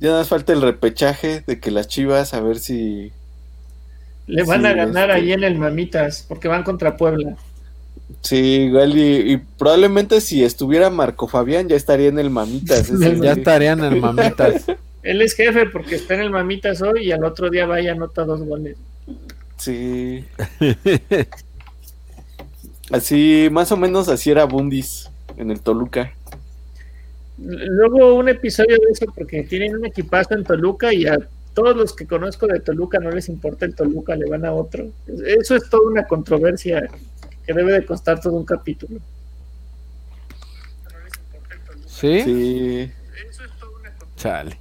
Ya 0.00 0.10
nos 0.10 0.28
falta 0.28 0.52
el 0.52 0.62
repechaje 0.62 1.42
de 1.46 1.60
que 1.60 1.70
las 1.70 1.86
chivas, 1.88 2.34
a 2.34 2.40
ver 2.40 2.58
si. 2.58 3.12
Le 4.26 4.42
van 4.42 4.60
Sí, 4.62 4.66
a 4.66 4.72
ganar 4.74 5.10
este- 5.10 5.20
ahí 5.22 5.32
en 5.32 5.44
el 5.44 5.56
Mamitas, 5.58 6.24
porque 6.26 6.48
van 6.48 6.62
contra 6.64 6.96
Puebla. 6.96 7.36
Sí, 8.22 8.36
igual 8.68 8.96
y, 8.98 9.32
y 9.32 9.36
probablemente 9.36 10.20
si 10.20 10.42
estuviera 10.42 10.90
Marco 10.90 11.28
Fabián 11.28 11.68
ya 11.68 11.76
estaría 11.76 12.08
en 12.08 12.18
el 12.18 12.30
Mamitas. 12.30 12.90
ese 12.90 13.20
Ya 13.20 13.32
estarían 13.32 13.84
en 13.84 14.00
mamitas. 14.00 14.64
Él 15.04 15.22
es 15.22 15.34
jefe 15.34 15.66
porque 15.66 15.94
está 15.94 16.14
en 16.14 16.20
el 16.22 16.30
Mamitas 16.30 16.82
hoy 16.82 17.04
y 17.06 17.12
al 17.12 17.22
otro 17.24 17.48
día 17.48 17.64
vaya 17.66 17.92
anota 17.92 18.24
dos 18.24 18.40
goles. 18.42 18.76
Sí. 19.56 20.24
Así, 22.90 23.48
más 23.50 23.70
o 23.72 23.76
menos 23.76 24.08
así 24.08 24.30
era 24.30 24.44
Bundis 24.44 25.10
en 25.36 25.50
el 25.50 25.60
Toluca. 25.60 26.12
Luego 27.38 28.14
un 28.14 28.28
episodio 28.28 28.76
de 28.76 28.90
eso 28.92 29.06
porque 29.14 29.44
tienen 29.44 29.76
un 29.76 29.84
equipazo 29.86 30.34
en 30.34 30.42
Toluca 30.44 30.92
y 30.92 31.06
a 31.06 31.18
todos 31.54 31.76
los 31.76 31.94
que 31.94 32.06
conozco 32.06 32.46
de 32.46 32.60
Toluca 32.60 32.98
no 32.98 33.10
les 33.10 33.28
importa 33.28 33.64
el 33.66 33.74
Toluca, 33.74 34.16
le 34.16 34.28
van 34.28 34.44
a 34.44 34.52
otro. 34.52 34.86
Eso 35.24 35.54
es 35.54 35.68
toda 35.68 35.88
una 35.90 36.04
controversia 36.06 36.88
que 37.46 37.52
debe 37.52 37.72
de 37.72 37.84
costar 37.86 38.20
todo 38.20 38.34
un 38.34 38.44
capítulo. 38.44 38.98
¿Sí? 41.86 42.22
Sí. 42.22 42.92
Chale. 44.16 44.56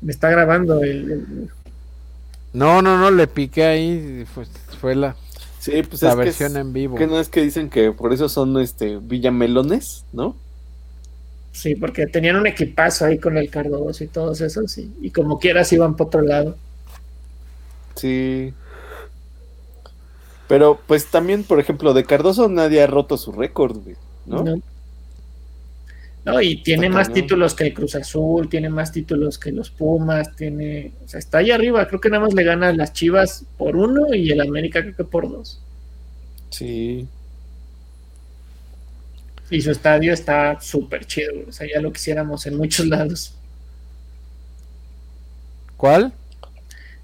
Me 0.00 0.12
está 0.12 0.30
grabando 0.30 0.82
el, 0.82 1.10
el- 1.10 1.50
No, 2.52 2.82
no, 2.82 2.98
no, 2.98 3.10
le 3.10 3.26
piqué 3.26 3.64
ahí. 3.64 4.24
Fue, 4.32 4.44
fue 4.80 4.94
la, 4.94 5.16
Sí, 5.66 5.82
pues 5.82 6.02
la 6.02 6.10
es 6.10 6.14
que, 6.16 6.20
versión 6.24 6.50
es- 6.52 6.56
en 6.58 6.72
vivo. 6.72 6.96
que 6.96 7.06
no 7.06 7.18
es 7.20 7.28
que 7.28 7.42
dicen 7.42 7.68
que 7.70 7.92
por 7.92 8.12
eso 8.12 8.28
son 8.28 8.58
este 8.60 8.98
villamelones, 8.98 10.04
¿no? 10.12 10.34
Sí, 11.52 11.74
porque 11.74 12.06
tenían 12.06 12.36
un 12.36 12.46
equipazo 12.46 13.06
ahí 13.06 13.18
con 13.18 13.36
el 13.38 13.48
Cardoso 13.50 14.04
y 14.04 14.08
todos 14.08 14.40
esos, 14.42 14.70
sí. 14.70 14.92
y 15.00 15.10
como 15.10 15.38
quieras 15.38 15.72
iban 15.72 15.96
por 15.96 16.08
otro 16.08 16.20
lado. 16.22 16.56
Sí. 17.94 18.52
Pero 20.48 20.78
pues 20.86 21.06
también, 21.06 21.42
por 21.44 21.58
ejemplo, 21.58 21.92
de 21.94 22.04
Cardoso 22.04 22.48
nadie 22.48 22.82
ha 22.82 22.86
roto 22.86 23.16
su 23.16 23.32
récord, 23.32 23.76
güey, 23.82 23.96
¿no? 24.26 24.44
¿no? 24.44 24.60
No, 26.26 26.40
y 26.42 26.62
tiene 26.62 26.90
más 26.90 27.12
títulos 27.12 27.54
que 27.54 27.64
el 27.68 27.74
Cruz 27.74 27.94
Azul, 27.94 28.48
tiene 28.50 28.68
más 28.68 28.92
títulos 28.92 29.38
que 29.38 29.52
los 29.52 29.70
Pumas, 29.70 30.34
tiene, 30.36 30.92
o 31.04 31.08
sea, 31.08 31.18
está 31.20 31.38
ahí 31.38 31.52
arriba, 31.52 31.86
creo 31.88 32.00
que 32.00 32.10
nada 32.10 32.24
más 32.24 32.34
le 32.34 32.42
gana 32.44 32.72
las 32.72 32.92
Chivas 32.92 33.46
por 33.56 33.76
uno 33.76 34.12
y 34.14 34.30
el 34.30 34.40
América 34.40 34.82
creo 34.82 34.96
que 34.96 35.04
por 35.04 35.30
dos. 35.30 35.62
Sí. 36.50 37.08
Y 39.50 39.60
su 39.60 39.70
estadio 39.72 40.12
está 40.12 40.60
súper 40.60 41.04
chido, 41.06 41.32
o 41.48 41.52
sea, 41.52 41.66
ya 41.72 41.80
lo 41.80 41.92
quisiéramos 41.92 42.46
en 42.46 42.56
muchos 42.56 42.86
lados. 42.86 43.34
¿Cuál? 45.76 46.12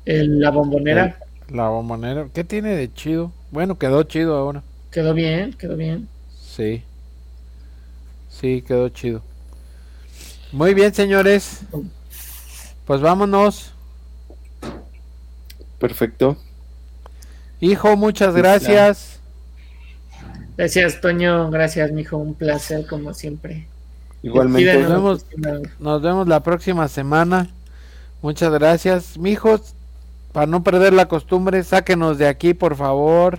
El- 0.05 0.39
la 0.41 0.51
bombonera 0.51 1.19
La 1.49 1.69
bombonera. 1.69 2.29
¿Qué 2.35 2.43
tiene 2.45 2.71
de 2.75 2.93
chido? 2.93 3.33
Bueno, 3.53 3.79
quedó 3.79 4.03
chido 4.03 4.37
ahora. 4.37 4.65
quedó 4.91 5.13
bien, 5.15 5.55
quedó 5.55 5.77
bien. 5.77 6.09
Sí. 6.41 6.83
Sí, 8.43 8.61
quedó 8.67 8.89
chido. 8.89 9.23
Muy 10.51 10.75
bien, 10.75 10.93
señores. 10.93 11.61
Pues 12.85 13.01
vámonos. 13.01 13.73
Perfecto. 15.79 16.37
Hijo, 17.61 17.97
muchas 17.97 18.33
Pues, 18.33 18.43
gracias. 18.43 19.21
Gracias, 20.57 21.01
Toño, 21.01 21.53
gracias, 21.53 21.93
mijo, 21.93 22.17
un 22.17 22.35
placer 22.35 22.85
como 22.89 23.15
siempre. 23.15 23.69
Igualmente. 24.25 24.77
Vemos. 24.77 25.25
Nos 25.79 26.03
vemos 26.03 26.27
la 26.27 26.41
próxima 26.41 26.89
semana. 26.89 27.49
Muchas 28.23 28.53
gracias. 28.53 29.17
Mijos, 29.19 29.77
para 30.33 30.47
no 30.47 30.65
perder 30.65 30.95
la 30.95 31.07
costumbre, 31.07 31.63
sáquenos 31.63 32.19
de 32.19 32.27
aquí, 32.27 32.55
por 32.55 32.75
favor. 32.75 33.39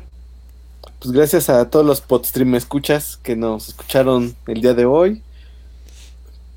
Pues 0.99 1.11
gracias 1.11 1.49
a 1.49 1.69
todos 1.69 1.86
los 1.86 2.01
podstream 2.01 2.55
escuchas 2.55 3.17
que 3.17 3.36
nos 3.36 3.69
escucharon 3.69 4.36
el 4.47 4.61
día 4.61 4.73
de 4.73 4.86
hoy. 4.86 5.21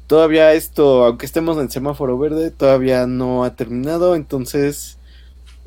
Todavía 0.06 0.52
esto, 0.52 1.04
aunque 1.04 1.26
estemos 1.26 1.58
en 1.58 1.70
semáforo 1.70 2.18
verde, 2.18 2.50
todavía 2.50 3.06
no 3.06 3.44
ha 3.44 3.56
terminado, 3.56 4.14
entonces 4.14 4.98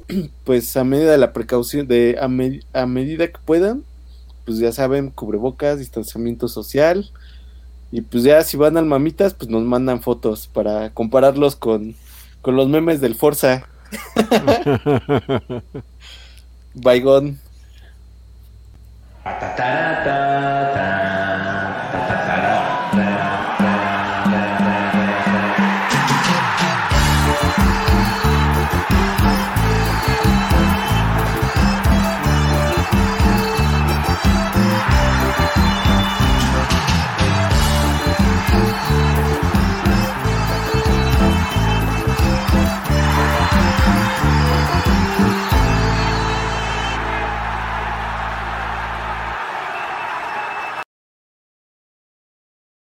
pues 0.46 0.78
a 0.78 0.84
medida 0.84 1.12
de 1.12 1.18
la 1.18 1.34
precaución 1.34 1.88
de 1.88 2.18
a, 2.20 2.82
a 2.82 2.86
medida 2.86 3.28
que 3.28 3.40
puedan, 3.46 3.84
pues 4.46 4.60
ya 4.60 4.72
saben, 4.72 5.10
cubrebocas, 5.10 5.80
distanciamiento 5.80 6.48
social 6.48 7.12
y 7.92 8.02
pues 8.02 8.24
ya 8.24 8.42
si 8.44 8.56
van 8.56 8.78
al 8.78 8.86
mamitas, 8.86 9.34
pues 9.34 9.50
nos 9.50 9.64
mandan 9.64 10.02
fotos 10.02 10.48
para 10.48 10.92
compararlos 10.92 11.56
con 11.56 11.96
con 12.42 12.56
los 12.56 12.70
memes 12.70 13.02
del 13.02 13.16
Forza. 13.16 13.68
Baigón. 16.74 17.40
Atatarata. 19.30 20.99